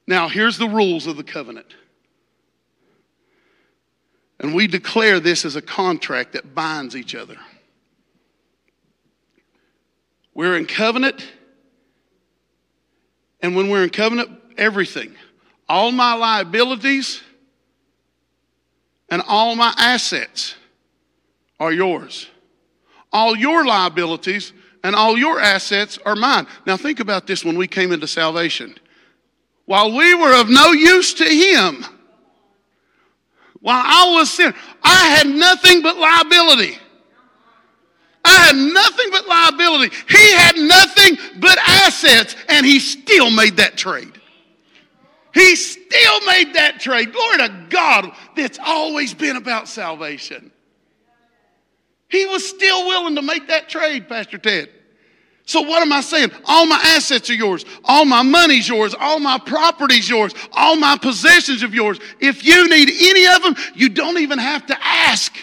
Now, 0.06 0.28
here's 0.28 0.58
the 0.58 0.68
rules 0.68 1.06
of 1.06 1.16
the 1.16 1.22
covenant. 1.22 1.74
And 4.40 4.54
we 4.54 4.66
declare 4.66 5.20
this 5.20 5.44
as 5.44 5.56
a 5.56 5.62
contract 5.62 6.32
that 6.32 6.54
binds 6.54 6.96
each 6.96 7.14
other. 7.14 7.36
We're 10.34 10.56
in 10.56 10.66
covenant. 10.66 11.26
And 13.40 13.56
when 13.56 13.68
we're 13.68 13.82
in 13.82 13.90
covenant, 13.90 14.30
everything, 14.56 15.14
all 15.68 15.90
my 15.90 16.14
liabilities 16.14 17.20
and 19.08 19.22
all 19.26 19.56
my 19.56 19.74
assets 19.76 20.54
are 21.58 21.72
yours. 21.72 22.28
All 23.12 23.36
your 23.36 23.64
liabilities 23.64 24.52
and 24.84 24.94
all 24.94 25.16
your 25.16 25.40
assets 25.40 25.98
are 26.04 26.16
mine. 26.16 26.46
Now, 26.66 26.76
think 26.76 27.00
about 27.00 27.26
this 27.26 27.44
when 27.44 27.56
we 27.56 27.66
came 27.66 27.92
into 27.92 28.06
salvation. 28.06 28.76
While 29.64 29.96
we 29.96 30.14
were 30.14 30.40
of 30.40 30.48
no 30.48 30.72
use 30.72 31.14
to 31.14 31.24
Him, 31.24 31.84
while 33.60 33.82
I 33.84 34.14
was 34.14 34.30
sin, 34.30 34.54
I 34.82 35.08
had 35.08 35.26
nothing 35.26 35.82
but 35.82 35.96
liability. 35.96 36.78
I 38.24 38.32
had 38.32 38.56
nothing 38.56 39.06
but 39.10 39.26
liability. 39.26 39.94
He 40.08 40.32
had 40.32 40.56
nothing 40.56 41.16
but 41.40 41.58
assets, 41.58 42.36
and 42.48 42.64
he 42.64 42.78
still 42.78 43.30
made 43.30 43.56
that 43.56 43.76
trade. 43.76 44.12
He 45.34 45.56
still 45.56 46.20
made 46.26 46.54
that 46.54 46.80
trade. 46.80 47.12
Glory 47.12 47.38
to 47.38 47.66
God. 47.70 48.12
It's 48.36 48.58
always 48.64 49.14
been 49.14 49.36
about 49.36 49.68
salvation. 49.68 50.50
He 52.08 52.24
was 52.26 52.48
still 52.48 52.86
willing 52.86 53.16
to 53.16 53.22
make 53.22 53.48
that 53.48 53.68
trade, 53.68 54.08
Pastor 54.08 54.38
Ted. 54.38 54.70
So 55.44 55.62
what 55.62 55.80
am 55.80 55.92
I 55.92 56.02
saying? 56.02 56.30
All 56.44 56.66
my 56.66 56.78
assets 56.82 57.30
are 57.30 57.34
yours. 57.34 57.64
All 57.84 58.04
my 58.04 58.22
money's 58.22 58.68
yours. 58.68 58.94
All 58.98 59.18
my 59.18 59.38
property's 59.38 60.08
yours. 60.08 60.34
All 60.52 60.76
my 60.76 60.98
possessions 60.98 61.62
of 61.62 61.74
yours. 61.74 61.98
If 62.20 62.44
you 62.44 62.68
need 62.68 62.90
any 62.90 63.26
of 63.34 63.42
them, 63.42 63.56
you 63.74 63.88
don't 63.88 64.18
even 64.18 64.38
have 64.38 64.66
to 64.66 64.76
ask. 64.84 65.34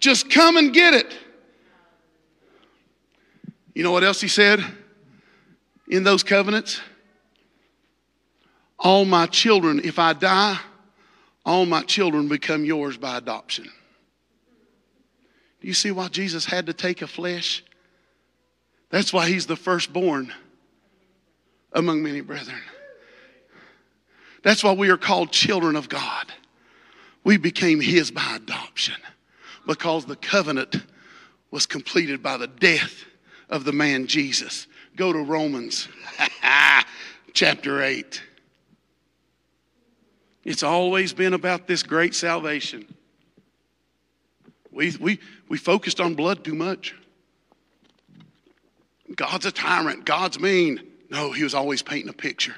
Just 0.00 0.30
come 0.30 0.56
and 0.56 0.72
get 0.72 0.94
it. 0.94 1.12
You 3.74 3.82
know 3.82 3.90
what 3.90 4.04
else 4.04 4.20
he 4.20 4.28
said 4.28 4.64
in 5.88 6.04
those 6.04 6.22
covenants? 6.22 6.80
All 8.78 9.04
my 9.04 9.26
children, 9.26 9.80
if 9.82 9.98
I 9.98 10.12
die, 10.12 10.58
all 11.44 11.66
my 11.66 11.82
children 11.82 12.28
become 12.28 12.64
yours 12.64 12.96
by 12.96 13.16
adoption. 13.16 13.70
Do 15.60 15.68
you 15.68 15.74
see 15.74 15.90
why 15.90 16.08
Jesus 16.08 16.44
had 16.44 16.66
to 16.66 16.72
take 16.72 17.02
a 17.02 17.06
flesh? 17.06 17.64
That's 18.90 19.12
why 19.12 19.28
he's 19.28 19.46
the 19.46 19.56
firstborn 19.56 20.32
among 21.72 22.02
many 22.02 22.20
brethren. 22.20 22.60
That's 24.42 24.62
why 24.62 24.72
we 24.72 24.90
are 24.90 24.96
called 24.96 25.32
children 25.32 25.76
of 25.76 25.88
God. 25.88 26.32
We 27.24 27.36
became 27.36 27.80
his 27.80 28.10
by 28.10 28.36
adoption 28.36 28.94
because 29.66 30.04
the 30.06 30.16
covenant 30.16 30.76
was 31.50 31.66
completed 31.66 32.22
by 32.22 32.36
the 32.36 32.46
death 32.46 33.04
of 33.48 33.64
the 33.64 33.72
man 33.72 34.06
Jesus. 34.06 34.66
Go 34.94 35.12
to 35.12 35.18
Romans 35.18 35.88
chapter 37.32 37.82
8. 37.82 38.22
It's 40.44 40.62
always 40.62 41.12
been 41.12 41.34
about 41.34 41.66
this 41.66 41.82
great 41.82 42.14
salvation. 42.14 42.94
We, 44.76 44.94
we, 45.00 45.18
we 45.48 45.56
focused 45.56 46.00
on 46.00 46.14
blood 46.14 46.44
too 46.44 46.54
much. 46.54 46.94
God's 49.14 49.46
a 49.46 49.50
tyrant. 49.52 50.04
God's 50.04 50.38
mean. 50.38 50.82
No, 51.08 51.32
he 51.32 51.44
was 51.44 51.54
always 51.54 51.80
painting 51.80 52.10
a 52.10 52.12
picture. 52.12 52.54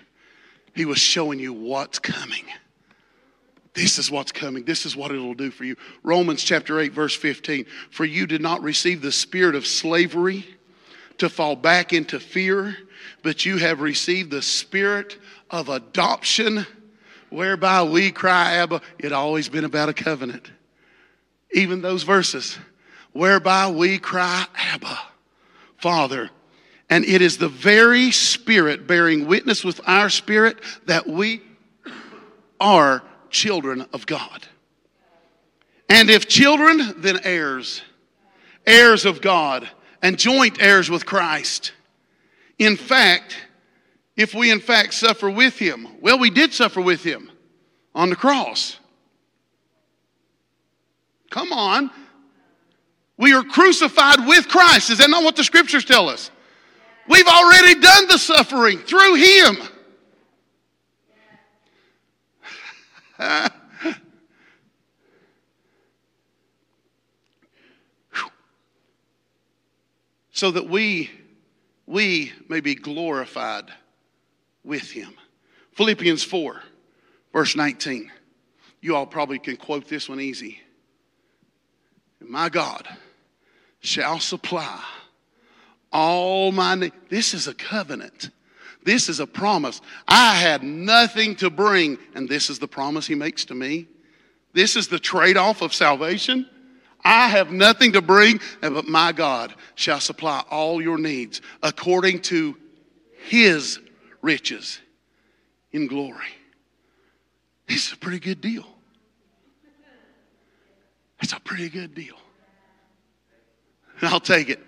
He 0.75 0.85
was 0.85 0.99
showing 0.99 1.39
you 1.39 1.53
what's 1.53 2.01
coming. 2.01 2.45
This 3.75 3.99
is 3.99 4.11
what's 4.11 4.33
coming. 4.33 4.65
This 4.65 4.85
is 4.85 4.97
what 4.97 5.13
it'll 5.13 5.35
do 5.35 5.53
for 5.53 5.65
you. 5.65 5.77
Romans 6.03 6.43
chapter 6.43 6.81
8, 6.81 6.93
verse 6.93 7.15
15. 7.15 7.67
For 7.91 8.05
you 8.05 8.27
did 8.27 8.41
not 8.41 8.63
receive 8.63 9.01
the 9.01 9.13
spirit 9.13 9.55
of 9.55 9.65
slavery 9.65 10.45
to 11.19 11.29
fall 11.29 11.55
back 11.55 11.93
into 11.93 12.19
fear, 12.19 12.77
but 13.23 13.47
you 13.47 13.59
have 13.59 13.81
received 13.81 14.33
the 14.33 14.43
spirit 14.43 15.19
of 15.51 15.69
adoption, 15.69 16.67
whereby 17.31 17.85
we 17.85 18.11
cry, 18.11 18.55
Abba. 18.55 18.81
It 18.99 19.13
always 19.13 19.49
been 19.49 19.65
about 19.65 19.89
a 19.89 19.95
covenant. 19.95 20.51
Even 21.53 21.81
those 21.81 22.03
verses, 22.03 22.59
whereby 23.13 23.71
we 23.71 23.99
cry, 23.99 24.47
Abba, 24.55 24.99
Father. 25.77 26.31
And 26.91 27.05
it 27.05 27.23
is 27.23 27.39
the 27.39 27.49
very 27.49 28.11
Spirit 28.11 28.87
bearing 28.87 29.27
witness 29.27 29.65
with 29.65 29.81
our 29.87 30.09
spirit 30.09 30.59
that 30.87 31.07
we 31.07 31.43
are 32.61 33.03
children 33.31 33.87
of 33.93 34.07
God. 34.07 34.47
And 35.89 36.11
if 36.11 36.29
children, 36.29 36.95
then 36.99 37.21
heirs, 37.25 37.83
heirs 38.67 39.05
of 39.05 39.21
God, 39.21 39.69
and 40.03 40.19
joint 40.19 40.61
heirs 40.61 40.91
with 40.91 41.07
Christ. 41.07 41.73
In 42.59 42.77
fact, 42.77 43.37
if 44.17 44.35
we 44.35 44.51
in 44.51 44.61
fact 44.61 44.95
suffer 44.95 45.31
with 45.31 45.59
him, 45.59 45.87
well, 46.01 46.19
we 46.19 46.31
did 46.31 46.53
suffer 46.53 46.81
with 46.81 47.03
him 47.03 47.31
on 47.95 48.11
the 48.11 48.17
cross. 48.17 48.78
Come 51.31 51.53
on. 51.53 51.91
We 53.17 53.35
are 53.35 53.43
crucified 53.43 54.27
with 54.27 54.49
Christ. 54.49 54.91
Is 54.91 54.99
that 54.99 55.11
not 55.11 55.25
what 55.25 55.37
the 55.37 55.45
scriptures 55.45 55.85
tell 55.85 56.09
us? 56.09 56.31
We've 57.09 57.27
already 57.27 57.81
done 57.81 58.07
the 58.09 58.19
suffering 58.19 58.79
through 58.79 59.15
him. 59.15 59.57
so 70.31 70.53
that 70.53 70.69
we 70.69 71.11
we 71.87 72.33
may 72.49 72.61
be 72.61 72.75
glorified 72.77 73.73
with 74.63 74.91
him. 74.91 75.15
Philippians 75.73 76.23
4, 76.23 76.63
verse 77.33 77.57
19. 77.57 78.13
You 78.81 78.95
all 78.95 79.07
probably 79.07 79.39
can 79.39 79.57
quote 79.57 79.89
this 79.89 80.09
one 80.09 80.21
easy. 80.21 80.61
My 82.21 82.49
God 82.49 82.87
shall 83.81 84.19
supply 84.19 84.83
all 85.93 86.53
my 86.53 86.75
needs. 86.75 86.95
This 87.09 87.35
is 87.35 87.49
a 87.49 87.55
covenant. 87.55 88.31
This 88.85 89.09
is 89.09 89.21
a 89.21 89.27
promise. 89.27 89.81
I 90.07 90.35
had 90.35 90.63
nothing 90.63 91.37
to 91.37 91.51
bring, 91.51 91.99
and 92.15 92.29
this 92.29 92.51
is 92.51 92.59
the 92.59 92.69
promise 92.69 93.07
he 93.07 93.15
makes 93.15 93.45
to 93.47 93.55
me. 93.55 93.87
This 94.53 94.77
is 94.77 94.89
the 94.89 94.99
trade 94.99 95.37
off 95.37 95.63
of 95.63 95.75
salvation. 95.75 96.49
I 97.05 97.29
have 97.29 97.53
nothing 97.53 97.93
to 97.93 98.03
bring, 98.03 98.41
but 98.61 98.87
my 98.87 99.13
God 99.13 99.55
shall 99.75 100.01
supply 100.01 100.43
all 100.51 100.83
your 100.83 100.99
needs 100.99 101.41
according 101.63 102.21
to 102.23 102.57
his 103.27 103.79
riches 104.21 104.81
in 105.73 105.87
glory. 105.87 106.27
This 107.69 107.87
is 107.87 107.93
a 107.93 107.97
pretty 107.97 108.19
good 108.19 108.41
deal. 108.41 108.67
It's 111.21 111.33
a 111.33 111.41
pretty 111.41 111.69
good 111.69 111.95
deal. 111.95 112.17
I'll 114.03 114.21
take 114.21 114.49
it. 114.49 114.61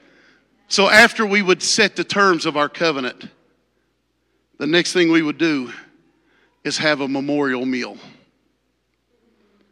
So, 0.69 0.89
after 0.89 1.27
we 1.27 1.43
would 1.43 1.63
set 1.63 1.97
the 1.97 2.05
terms 2.05 2.47
of 2.47 2.57
our 2.57 2.69
covenant, 2.69 3.29
the 4.59 4.67
next 4.67 4.93
thing 4.93 5.11
we 5.11 5.23
would 5.23 5.39
do 5.39 5.73
is 6.65 6.79
have 6.79 7.01
a 7.01 7.09
memorial 7.09 7.65
meal. 7.65 7.97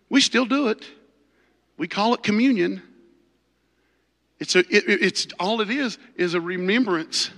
We 0.08 0.20
still 0.20 0.46
do 0.46 0.68
it. 0.68 0.84
We 1.76 1.86
call 1.86 2.14
it 2.14 2.22
communion. 2.22 2.82
It's, 4.40 4.56
a, 4.56 4.60
it, 4.60 4.84
it's 4.86 5.28
all 5.38 5.60
it 5.60 5.70
is 5.70 5.98
is 6.16 6.34
a 6.34 6.40
remembrance, 6.40 7.30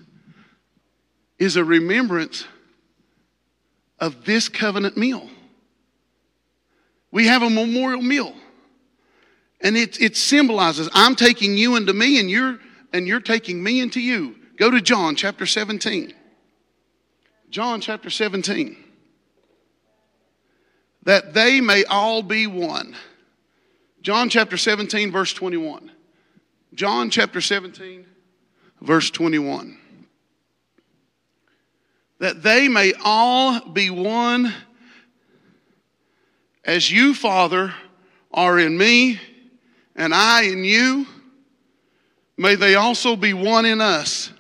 is 1.39 1.57
a 1.57 1.65
remembrance 1.65 2.47
of 3.99 4.25
this 4.25 4.49
covenant 4.49 4.97
meal. 4.97 5.29
We 7.11 7.27
have 7.27 7.43
a 7.43 7.51
memorial 7.51 8.03
meal. 8.03 8.35
And 9.61 9.77
it, 9.77 10.01
it 10.01 10.17
symbolizes 10.17 10.89
I'm 10.93 11.17
taking 11.17 11.57
you 11.57 11.77
into 11.77 11.93
me 11.93 12.19
and 12.19 12.31
you're 12.31 12.59
and 12.93 13.07
you're 13.07 13.21
taking 13.21 13.63
me 13.63 13.81
into 13.81 14.01
you. 14.01 14.37
Go 14.57 14.71
to 14.71 14.81
John 14.81 15.15
chapter 15.17 15.47
17. 15.47 16.13
John 17.51 17.81
chapter 17.81 18.11
17. 18.11 18.77
That 21.05 21.35
they 21.35 21.61
may 21.61 21.85
all 21.85 22.23
be 22.23 22.47
one. 22.47 22.97
John 24.03 24.29
chapter 24.29 24.57
17, 24.57 25.11
verse 25.13 25.33
21. 25.33 25.91
John 26.75 27.11
chapter 27.11 27.41
17, 27.41 28.07
verse 28.81 29.11
21. 29.11 29.79
That 32.19 32.43
they 32.43 32.69
may 32.69 32.93
all 33.05 33.61
be 33.61 33.91
one 33.91 34.53
as 36.65 36.91
you, 36.91 37.15
Father, 37.15 37.75
are 38.31 38.59
in 38.59 38.77
me 38.77 39.19
and 40.01 40.15
I 40.15 40.45
in 40.45 40.65
you. 40.65 41.07
May 42.39 42.55
they 42.55 42.75
also 42.75 43.17
be 43.17 43.35
one 43.35 43.67
in 43.67 43.83
us. 43.83 44.33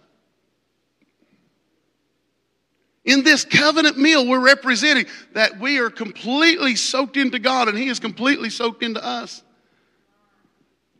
In 3.05 3.23
this 3.24 3.45
covenant 3.45 3.99
meal, 3.99 4.27
we're 4.27 4.41
representing 4.41 5.05
that 5.35 5.61
we 5.61 5.78
are 5.78 5.91
completely 5.91 6.77
soaked 6.77 7.19
into 7.19 7.39
God 7.39 7.69
and 7.69 7.77
He 7.77 7.89
is 7.89 8.01
completely 8.01 8.49
soaked 8.49 8.82
into 8.82 9.05
us. 9.05 9.43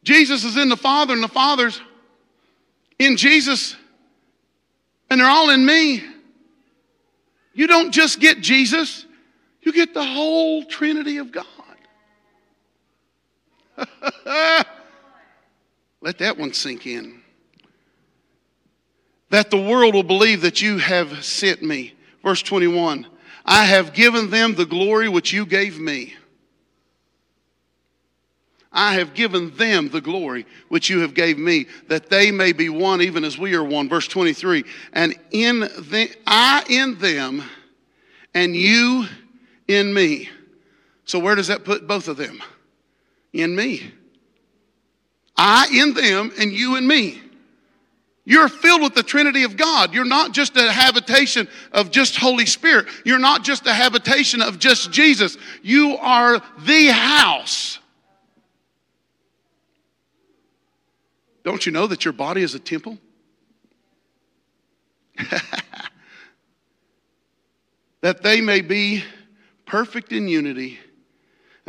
Jesus 0.03 0.45
is 0.45 0.59
in 0.59 0.69
the 0.69 0.77
Father, 0.77 1.15
and 1.15 1.23
the 1.23 1.29
Father's 1.29 1.81
in 2.99 3.17
Jesus, 3.17 3.77
and 5.09 5.21
they're 5.21 5.29
all 5.29 5.51
in 5.51 5.65
me. 5.65 6.03
You 7.55 7.67
don't 7.67 7.93
just 7.93 8.21
get 8.21 8.41
Jesus, 8.41 9.07
you 9.63 9.73
get 9.73 9.95
the 9.95 10.05
whole 10.05 10.65
Trinity 10.65 11.17
of 11.17 11.33
God. 11.33 11.60
Let 16.01 16.19
that 16.19 16.39
one 16.39 16.53
sink 16.53 16.87
in. 16.87 17.21
That 19.31 19.51
the 19.51 19.61
world 19.61 19.95
will 19.95 20.03
believe 20.03 20.43
that 20.43 20.61
you 20.61 20.79
have 20.79 21.25
sent 21.25 21.63
me. 21.63 21.95
Verse 22.23 22.43
21 22.43 23.07
I 23.45 23.65
have 23.65 23.93
given 23.93 24.31
them 24.31 24.55
the 24.55 24.67
glory 24.67 25.09
which 25.09 25.33
you 25.33 25.47
gave 25.47 25.79
me 25.79 26.15
I 28.73 28.95
have 28.95 29.15
given 29.15 29.57
them 29.57 29.89
the 29.89 30.01
glory 30.01 30.47
which 30.69 30.89
you 30.89 31.01
have 31.01 31.15
gave 31.15 31.39
me, 31.39 31.67
that 31.89 32.09
they 32.09 32.31
may 32.31 32.53
be 32.53 32.69
one 32.69 33.03
even 33.03 33.25
as 33.25 33.37
we 33.37 33.55
are 33.55 33.65
one. 33.65 33.89
Verse 33.89 34.07
23. 34.07 34.65
And 34.93 35.19
in 35.33 35.61
the, 35.61 36.09
I 36.27 36.65
in 36.69 36.99
them, 36.99 37.43
and 38.33 38.55
you 38.55 39.07
in 39.67 39.93
me. 39.93 40.29
So 41.05 41.19
where 41.19 41.35
does 41.35 41.49
that 41.49 41.65
put 41.65 41.89
both 41.89 42.07
of 42.07 42.17
them? 42.17 42.41
In 43.33 43.55
me. 43.55 43.93
I 45.37 45.69
in 45.73 45.95
them, 45.95 46.33
and 46.39 46.53
you 46.53 46.77
in 46.77 46.87
me. 46.87 47.21
You're 48.25 48.49
filled 48.49 48.83
with 48.83 48.95
the 48.95 49.03
Trinity 49.03 49.45
of 49.45 49.57
God. 49.57 49.95
You're 49.95 50.05
not 50.05 50.33
just 50.33 50.57
a 50.57 50.71
habitation 50.71 51.49
of 51.73 51.91
just 51.91 52.17
Holy 52.17 52.47
Spirit. 52.47 52.87
You're 53.05 53.19
not 53.19 53.43
just 53.43 53.67
a 53.67 53.73
habitation 53.73 54.43
of 54.43 54.59
just 54.59 54.93
Jesus. 54.93 55.39
You 55.63 55.97
are 55.97 56.43
the 56.59 56.89
house 56.89 57.81
Don't 61.43 61.65
you 61.65 61.73
know 61.73 61.87
that 61.87 62.05
your 62.05 62.13
body 62.13 62.43
is 62.43 62.55
a 62.55 62.59
temple? 62.59 62.99
that 68.01 68.23
they 68.23 68.41
may 68.41 68.61
be 68.61 69.03
perfect 69.67 70.13
in 70.13 70.29
unity, 70.29 70.79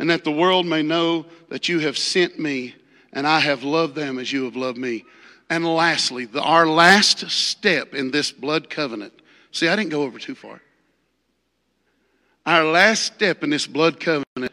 and 0.02 0.10
that 0.10 0.24
the 0.24 0.32
world 0.32 0.66
may 0.66 0.82
know 0.82 1.24
that 1.48 1.68
you 1.68 1.78
have 1.78 1.96
sent 1.96 2.36
me, 2.36 2.74
and 3.12 3.24
I 3.24 3.38
have 3.38 3.62
loved 3.62 3.94
them 3.94 4.18
as 4.18 4.32
you 4.32 4.46
have 4.46 4.56
loved 4.56 4.76
me. 4.76 5.04
And 5.48 5.64
lastly, 5.64 6.24
the, 6.24 6.42
our 6.42 6.66
last 6.66 7.30
step 7.30 7.94
in 7.94 8.10
this 8.10 8.32
blood 8.32 8.68
covenant. 8.68 9.12
See, 9.52 9.68
I 9.68 9.76
didn't 9.76 9.90
go 9.90 10.02
over 10.02 10.18
too 10.18 10.34
far. 10.34 10.60
Our 12.44 12.64
last 12.64 13.04
step 13.04 13.44
in 13.44 13.50
this 13.50 13.68
blood 13.68 14.00
covenant 14.00 14.52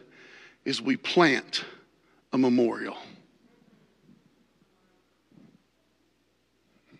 is 0.66 0.84
we 0.84 0.98
plant 0.98 1.66
a 2.32 2.38
memorial. 2.38 2.98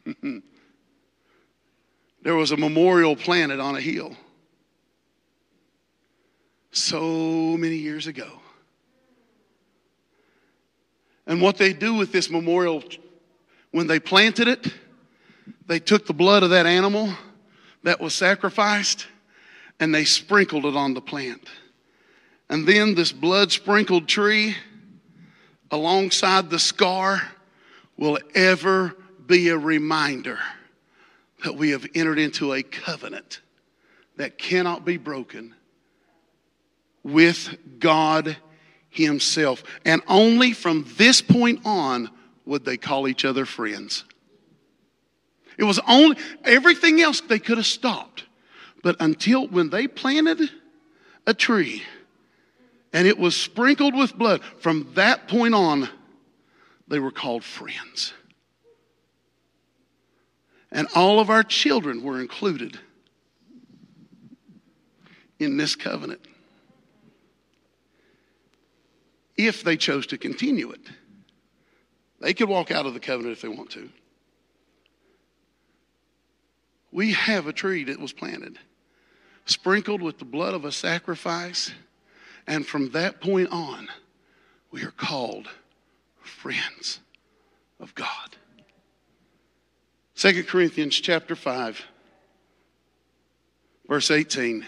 there 2.24 2.34
was 2.34 2.50
a 2.50 2.58
memorial 2.58 3.16
planted 3.16 3.60
on 3.60 3.76
a 3.76 3.82
hill 3.82 4.18
so 6.72 7.56
many 7.56 7.76
years 7.76 8.08
ago. 8.08 8.39
And 11.30 11.40
what 11.40 11.58
they 11.58 11.74
do 11.74 11.94
with 11.94 12.12
this 12.12 12.32
memorial, 12.32 12.84
when 13.70 13.86
they 13.86 14.00
planted 14.00 14.48
it, 14.48 14.74
they 15.68 15.80
took 15.80 16.08
the 16.08 16.14
blood 16.14 16.42
of 16.42 16.50
that 16.50 16.66
animal 16.66 17.14
that 17.84 18.02
was 18.02 18.16
sacrificed 18.16 19.06
and 19.80 19.94
they 19.94 20.06
sprinkled 20.06 20.66
it 20.66 20.76
on 20.76 20.96
the 20.96 21.02
plant. 21.02 21.48
And 22.50 22.68
then 22.68 22.96
this 22.96 23.12
blood 23.12 23.52
sprinkled 23.52 24.08
tree 24.08 24.56
alongside 25.70 26.50
the 26.50 26.58
scar 26.58 27.22
will 27.96 28.18
ever 28.34 28.96
be 29.28 29.50
a 29.50 29.58
reminder 29.58 30.40
that 31.44 31.56
we 31.56 31.70
have 31.70 31.86
entered 31.94 32.18
into 32.18 32.54
a 32.54 32.64
covenant 32.64 33.42
that 34.16 34.40
cannot 34.40 34.84
be 34.84 34.98
broken 34.98 35.54
with 37.04 37.56
God 37.78 38.36
Himself. 38.90 39.64
And 39.86 40.02
only 40.08 40.54
from 40.54 40.86
this 40.98 41.22
point 41.22 41.62
on 41.66 42.10
would 42.46 42.66
they 42.66 42.78
call 42.78 43.08
each 43.08 43.26
other 43.26 43.46
friends. 43.46 44.04
It 45.58 45.64
was 45.66 45.80
only, 45.88 46.18
everything 46.44 47.02
else 47.02 47.22
they 47.22 47.40
could 47.40 47.58
have 47.58 47.66
stopped. 47.66 48.24
But 48.82 48.96
until 49.00 49.48
when 49.48 49.70
they 49.70 49.88
planted 49.88 50.50
a 51.28 51.34
tree 51.34 51.84
and 52.94 53.06
it 53.06 53.20
was 53.20 53.36
sprinkled 53.36 53.96
with 53.96 54.18
blood, 54.18 54.42
from 54.60 54.92
that 54.96 55.28
point 55.28 55.54
on, 55.54 55.90
they 56.88 57.00
were 57.00 57.12
called 57.12 57.44
friends. 57.44 58.14
And 60.72 60.88
all 60.96 61.20
of 61.20 61.30
our 61.30 61.44
children 61.44 62.04
were 62.04 62.20
included 62.20 62.80
in 65.40 65.58
this 65.58 65.76
covenant 65.76 66.22
if 69.48 69.64
they 69.64 69.78
chose 69.78 70.06
to 70.08 70.18
continue 70.18 70.72
it. 70.72 70.82
They 72.20 72.34
could 72.34 72.50
walk 72.50 72.72
out 72.72 72.86
of 72.86 72.94
the 72.94 73.00
covenant 73.00 73.32
if 73.32 73.42
they 73.42 73.48
want 73.48 73.70
to. 73.72 73.90
We 76.92 77.14
have 77.14 77.48
a 77.48 77.54
tree 77.54 77.86
that 77.86 78.00
was 78.00 78.12
planted, 78.12 78.60
sprinkled 79.46 80.02
with 80.02 80.20
the 80.20 80.26
blood 80.26 80.54
of 80.54 80.66
a 80.66 80.72
sacrifice, 80.72 81.72
and 82.48 82.66
from 82.66 82.92
that 82.92 83.22
point 83.22 83.50
on, 83.52 83.88
we 84.72 84.84
are 84.84 84.92
called 84.92 85.48
friends 86.22 87.00
of 87.80 87.96
God. 87.96 88.36
2 90.16 90.44
Corinthians 90.44 91.00
chapter 91.00 91.36
5, 91.36 91.82
verse 93.88 94.12
18. 94.12 94.66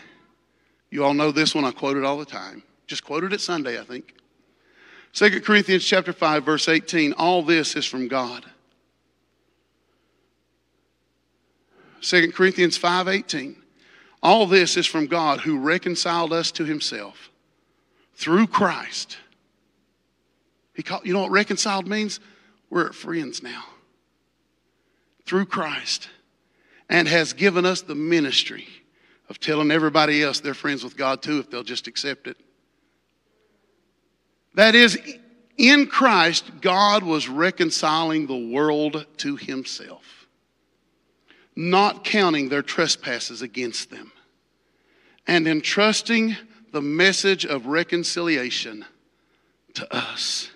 You 0.92 1.04
all 1.04 1.14
know 1.14 1.32
this 1.32 1.54
one, 1.54 1.66
I 1.66 1.72
quote 1.72 1.98
it 1.98 2.06
all 2.06 2.18
the 2.18 2.26
time. 2.26 2.64
Just 2.88 3.04
quoted 3.04 3.34
it 3.34 3.42
Sunday, 3.42 3.80
I 3.80 3.84
think. 3.84 4.16
2 5.14 5.42
Corinthians 5.42 5.84
chapter 5.84 6.14
5, 6.14 6.44
verse 6.44 6.70
18. 6.70 7.14
All 7.14 7.44
this 7.44 7.76
is 7.76 7.86
from 7.86 8.08
God. 8.08 8.46
2 12.02 12.32
Corinthians 12.32 12.78
5, 12.78 13.08
18. 13.08 13.56
All 14.24 14.46
this 14.46 14.78
is 14.78 14.86
from 14.86 15.08
God 15.08 15.42
who 15.42 15.60
reconciled 15.60 16.32
us 16.32 16.52
to 16.54 16.66
himself 16.66 17.30
through 18.14 18.48
Christ 18.48 19.18
He 20.74 20.84
called, 20.84 21.06
you 21.06 21.14
know 21.14 21.22
what 21.22 21.32
reconciled 21.32 21.88
means? 21.88 22.20
We're 22.70 22.92
friends 22.92 23.44
now 23.44 23.66
through 25.26 25.46
Christ 25.46 26.10
and 26.90 27.08
has 27.08 27.34
given 27.34 27.66
us 27.66 27.82
the 27.82 27.96
ministry 27.96 28.68
of 29.30 29.40
telling 29.40 29.72
everybody 29.72 30.24
else 30.24 30.40
they're 30.40 30.54
friends 30.54 30.84
with 30.84 30.96
God 30.98 31.22
too 31.22 31.40
if 31.40 31.50
they'll 31.50 31.64
just 31.64 31.88
accept 31.88 32.28
it. 32.28 32.38
That 34.54 34.76
is, 34.76 35.00
in 35.58 35.88
Christ, 35.88 36.62
God 36.62 37.04
was 37.04 37.30
reconciling 37.30 38.28
the 38.28 38.54
world 38.54 39.06
to 39.18 39.36
himself, 39.36 40.28
not 41.56 42.04
counting 42.04 42.50
their 42.50 42.62
trespasses 42.62 43.42
against 43.42 43.90
them, 43.90 44.12
and 45.28 45.48
entrusting 45.48 46.36
the 46.72 46.82
message 46.82 47.46
of 47.46 47.66
reconciliation 47.66 48.86
to 49.74 49.96
us. 49.96 50.50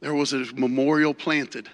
There 0.00 0.14
was 0.14 0.32
a 0.32 0.44
memorial 0.54 1.14
planted 1.14 1.68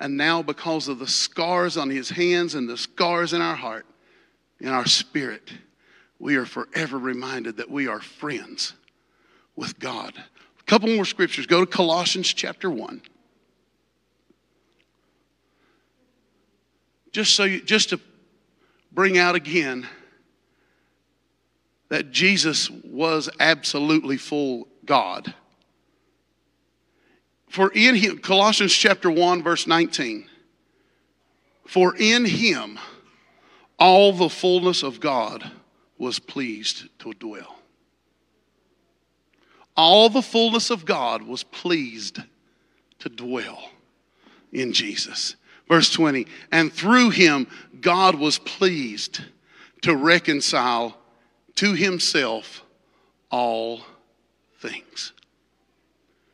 and 0.00 0.16
now, 0.16 0.42
because 0.42 0.88
of 0.88 0.98
the 0.98 1.06
scars 1.06 1.76
on 1.76 1.88
his 1.88 2.10
hands 2.10 2.54
and 2.54 2.68
the 2.68 2.76
scars 2.76 3.32
in 3.32 3.40
our 3.40 3.54
heart, 3.54 3.86
in 4.60 4.68
our 4.68 4.86
spirit, 4.86 5.52
we 6.18 6.36
are 6.36 6.46
forever 6.46 6.98
reminded 6.98 7.56
that 7.56 7.70
we 7.70 7.86
are 7.86 8.00
friends 8.00 8.74
with 9.56 9.78
God. 9.78 10.14
A 10.16 10.62
couple 10.64 10.88
more 10.88 11.04
scriptures. 11.04 11.46
Go 11.46 11.60
to 11.60 11.66
Colossians 11.70 12.32
chapter 12.32 12.70
1. 12.70 13.02
Just 17.12 17.34
so 17.34 17.44
you, 17.44 17.60
just 17.62 17.90
to 17.90 18.00
bring 18.90 19.18
out 19.18 19.34
again 19.34 19.86
that 21.88 22.10
Jesus 22.10 22.70
was 22.70 23.28
absolutely 23.38 24.16
full 24.16 24.66
God. 24.84 25.34
For 27.48 27.70
in 27.72 27.94
him, 27.94 28.18
Colossians 28.18 28.74
chapter 28.74 29.08
1, 29.08 29.44
verse 29.44 29.68
19, 29.68 30.26
for 31.68 31.94
in 31.96 32.24
him 32.24 32.80
all 33.78 34.12
the 34.12 34.28
fullness 34.28 34.82
of 34.82 34.98
God 34.98 35.52
was 35.96 36.18
pleased 36.18 36.88
to 36.98 37.12
dwell. 37.12 37.60
All 39.76 40.08
the 40.08 40.22
fullness 40.22 40.70
of 40.70 40.84
God 40.84 41.22
was 41.22 41.42
pleased 41.42 42.20
to 43.00 43.08
dwell 43.08 43.70
in 44.52 44.72
Jesus. 44.72 45.36
Verse 45.68 45.90
20, 45.90 46.26
and 46.52 46.72
through 46.72 47.10
him 47.10 47.46
God 47.80 48.14
was 48.14 48.38
pleased 48.38 49.20
to 49.82 49.96
reconcile 49.96 50.96
to 51.56 51.72
himself 51.74 52.62
all 53.30 53.80
things. 54.58 55.12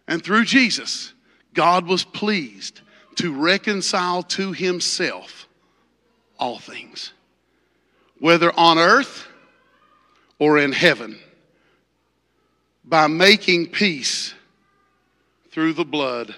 And 0.06 0.22
through 0.22 0.44
Jesus, 0.44 1.14
God 1.54 1.86
was 1.86 2.04
pleased 2.04 2.80
to 3.16 3.32
reconcile 3.32 4.22
to 4.24 4.52
himself 4.52 5.48
all 6.38 6.58
things, 6.58 7.12
whether 8.18 8.52
on 8.58 8.78
earth 8.78 9.28
or 10.38 10.58
in 10.58 10.72
heaven, 10.72 11.18
by 12.90 13.06
making 13.06 13.68
peace 13.68 14.34
through 15.52 15.72
the 15.72 15.84
blood 15.84 16.34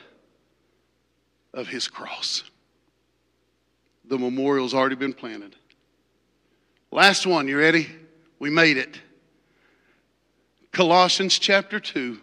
of 1.55 1.67
his 1.67 1.89
cross. 1.89 2.45
The 4.05 4.19
memorial's 4.19 4.75
already 4.75 4.97
been 4.97 5.15
planted. 5.15 5.57
Last 6.91 7.27
one, 7.27 7.49
you 7.49 7.59
ready? 7.59 7.89
We 8.39 8.51
made 8.51 8.77
it. 8.77 9.01
Colossians 10.73 11.39
chapter 11.39 11.81
2. 11.81 12.21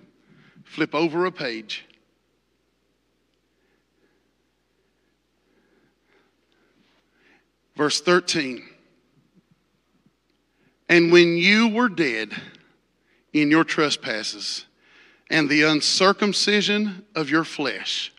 Flip 0.64 0.94
over 0.94 1.26
a 1.26 1.32
page. 1.32 1.86
Verse 7.76 8.00
13. 8.00 8.64
And 10.88 11.12
when 11.12 11.36
you 11.36 11.70
were 11.70 11.90
dead 11.90 12.30
in 13.34 13.52
your 13.52 13.64
trespasses 13.64 14.66
and 15.30 15.48
the 15.50 15.64
uncircumcision 15.64 17.06
of 17.16 17.30
your 17.30 17.44
flesh, 17.44 18.12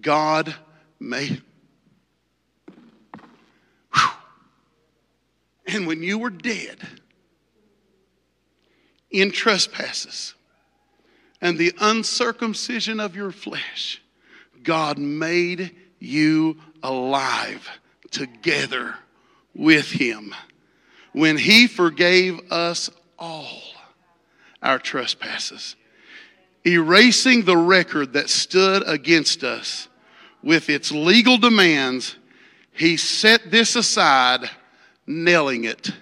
God 0.00 0.54
made. 1.00 1.42
Whew. 3.94 4.08
And 5.68 5.86
when 5.86 6.02
you 6.02 6.18
were 6.18 6.30
dead 6.30 6.78
in 9.10 9.30
trespasses 9.30 10.34
and 11.40 11.56
the 11.56 11.72
uncircumcision 11.80 13.00
of 13.00 13.16
your 13.16 13.30
flesh, 13.30 14.02
God 14.62 14.98
made 14.98 15.74
you 15.98 16.58
alive 16.82 17.68
together 18.10 18.96
with 19.54 19.90
Him 19.90 20.34
when 21.12 21.38
He 21.38 21.66
forgave 21.66 22.52
us 22.52 22.90
all 23.18 23.62
our 24.66 24.78
trespasses, 24.78 25.76
erasing 26.66 27.44
the 27.44 27.56
record 27.56 28.12
that 28.14 28.28
stood 28.28 28.82
against 28.86 29.44
us 29.44 29.88
with 30.42 30.68
its 30.68 30.90
legal 30.90 31.38
demands. 31.38 32.16
He 32.72 32.96
set 32.96 33.50
this 33.50 33.76
aside, 33.76 34.50
nailing 35.06 35.64
it 35.64 35.92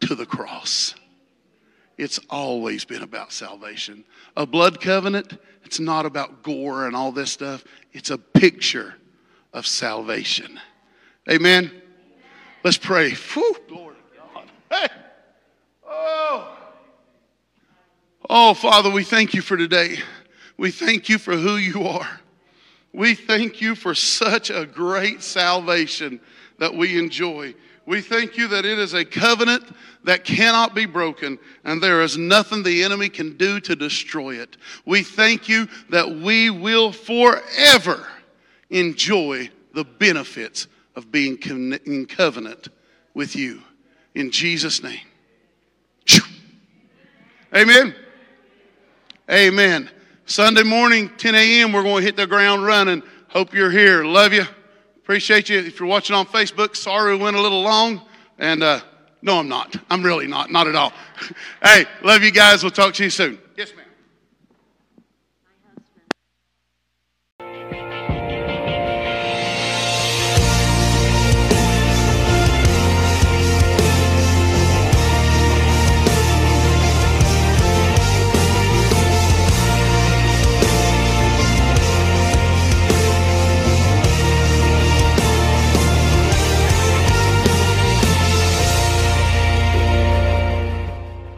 to 0.00 0.14
the 0.14 0.26
cross. 0.26 0.94
It's 1.96 2.20
always 2.28 2.84
been 2.84 3.02
about 3.02 3.32
salvation. 3.32 4.04
A 4.36 4.44
blood 4.44 4.80
covenant, 4.80 5.38
it's 5.64 5.80
not 5.80 6.04
about 6.04 6.42
gore 6.42 6.86
and 6.86 6.94
all 6.94 7.10
this 7.10 7.30
stuff. 7.30 7.64
It's 7.92 8.10
a 8.10 8.18
picture 8.18 8.96
of 9.52 9.66
salvation. 9.66 10.60
Amen. 11.30 11.70
Let's 12.64 12.76
pray. 12.76 13.10
Whew, 13.12 13.56
glory 13.68 13.96
to 13.96 14.18
God. 14.20 14.50
Hey. 14.70 14.88
Oh. 15.88 16.53
Oh, 18.28 18.54
Father, 18.54 18.90
we 18.90 19.04
thank 19.04 19.34
you 19.34 19.42
for 19.42 19.56
today. 19.56 19.98
We 20.56 20.70
thank 20.70 21.08
you 21.08 21.18
for 21.18 21.36
who 21.36 21.56
you 21.56 21.86
are. 21.86 22.20
We 22.92 23.14
thank 23.14 23.60
you 23.60 23.74
for 23.74 23.94
such 23.94 24.50
a 24.50 24.64
great 24.64 25.22
salvation 25.22 26.20
that 26.58 26.74
we 26.74 26.98
enjoy. 26.98 27.54
We 27.86 28.00
thank 28.00 28.38
you 28.38 28.48
that 28.48 28.64
it 28.64 28.78
is 28.78 28.94
a 28.94 29.04
covenant 29.04 29.64
that 30.04 30.24
cannot 30.24 30.74
be 30.74 30.86
broken, 30.86 31.38
and 31.64 31.82
there 31.82 32.00
is 32.02 32.16
nothing 32.16 32.62
the 32.62 32.82
enemy 32.82 33.10
can 33.10 33.36
do 33.36 33.60
to 33.60 33.76
destroy 33.76 34.36
it. 34.36 34.56
We 34.86 35.02
thank 35.02 35.48
you 35.48 35.68
that 35.90 36.08
we 36.08 36.48
will 36.50 36.92
forever 36.92 38.06
enjoy 38.70 39.50
the 39.74 39.84
benefits 39.84 40.66
of 40.96 41.12
being 41.12 41.36
in 41.84 42.06
covenant 42.06 42.68
with 43.12 43.36
you. 43.36 43.60
In 44.14 44.30
Jesus' 44.30 44.82
name. 44.82 45.00
Amen. 47.54 47.94
Amen. 49.30 49.90
Sunday 50.26 50.62
morning, 50.62 51.10
10 51.16 51.34
a.m., 51.34 51.72
we're 51.72 51.82
going 51.82 52.02
to 52.02 52.04
hit 52.04 52.14
the 52.16 52.26
ground 52.26 52.64
running. 52.64 53.02
Hope 53.28 53.54
you're 53.54 53.70
here. 53.70 54.04
Love 54.04 54.34
you. 54.34 54.44
Appreciate 54.98 55.48
you. 55.48 55.58
If 55.58 55.80
you're 55.80 55.88
watching 55.88 56.14
on 56.14 56.26
Facebook, 56.26 56.76
sorry 56.76 57.16
we 57.16 57.22
went 57.22 57.34
a 57.36 57.40
little 57.40 57.62
long. 57.62 58.02
And 58.38 58.62
uh, 58.62 58.80
no, 59.22 59.38
I'm 59.38 59.48
not. 59.48 59.76
I'm 59.88 60.02
really 60.02 60.26
not. 60.26 60.50
Not 60.50 60.66
at 60.66 60.74
all. 60.74 60.92
hey, 61.62 61.86
love 62.02 62.22
you 62.22 62.32
guys. 62.32 62.62
We'll 62.62 62.70
talk 62.70 62.92
to 62.94 63.04
you 63.04 63.08
soon. 63.08 63.38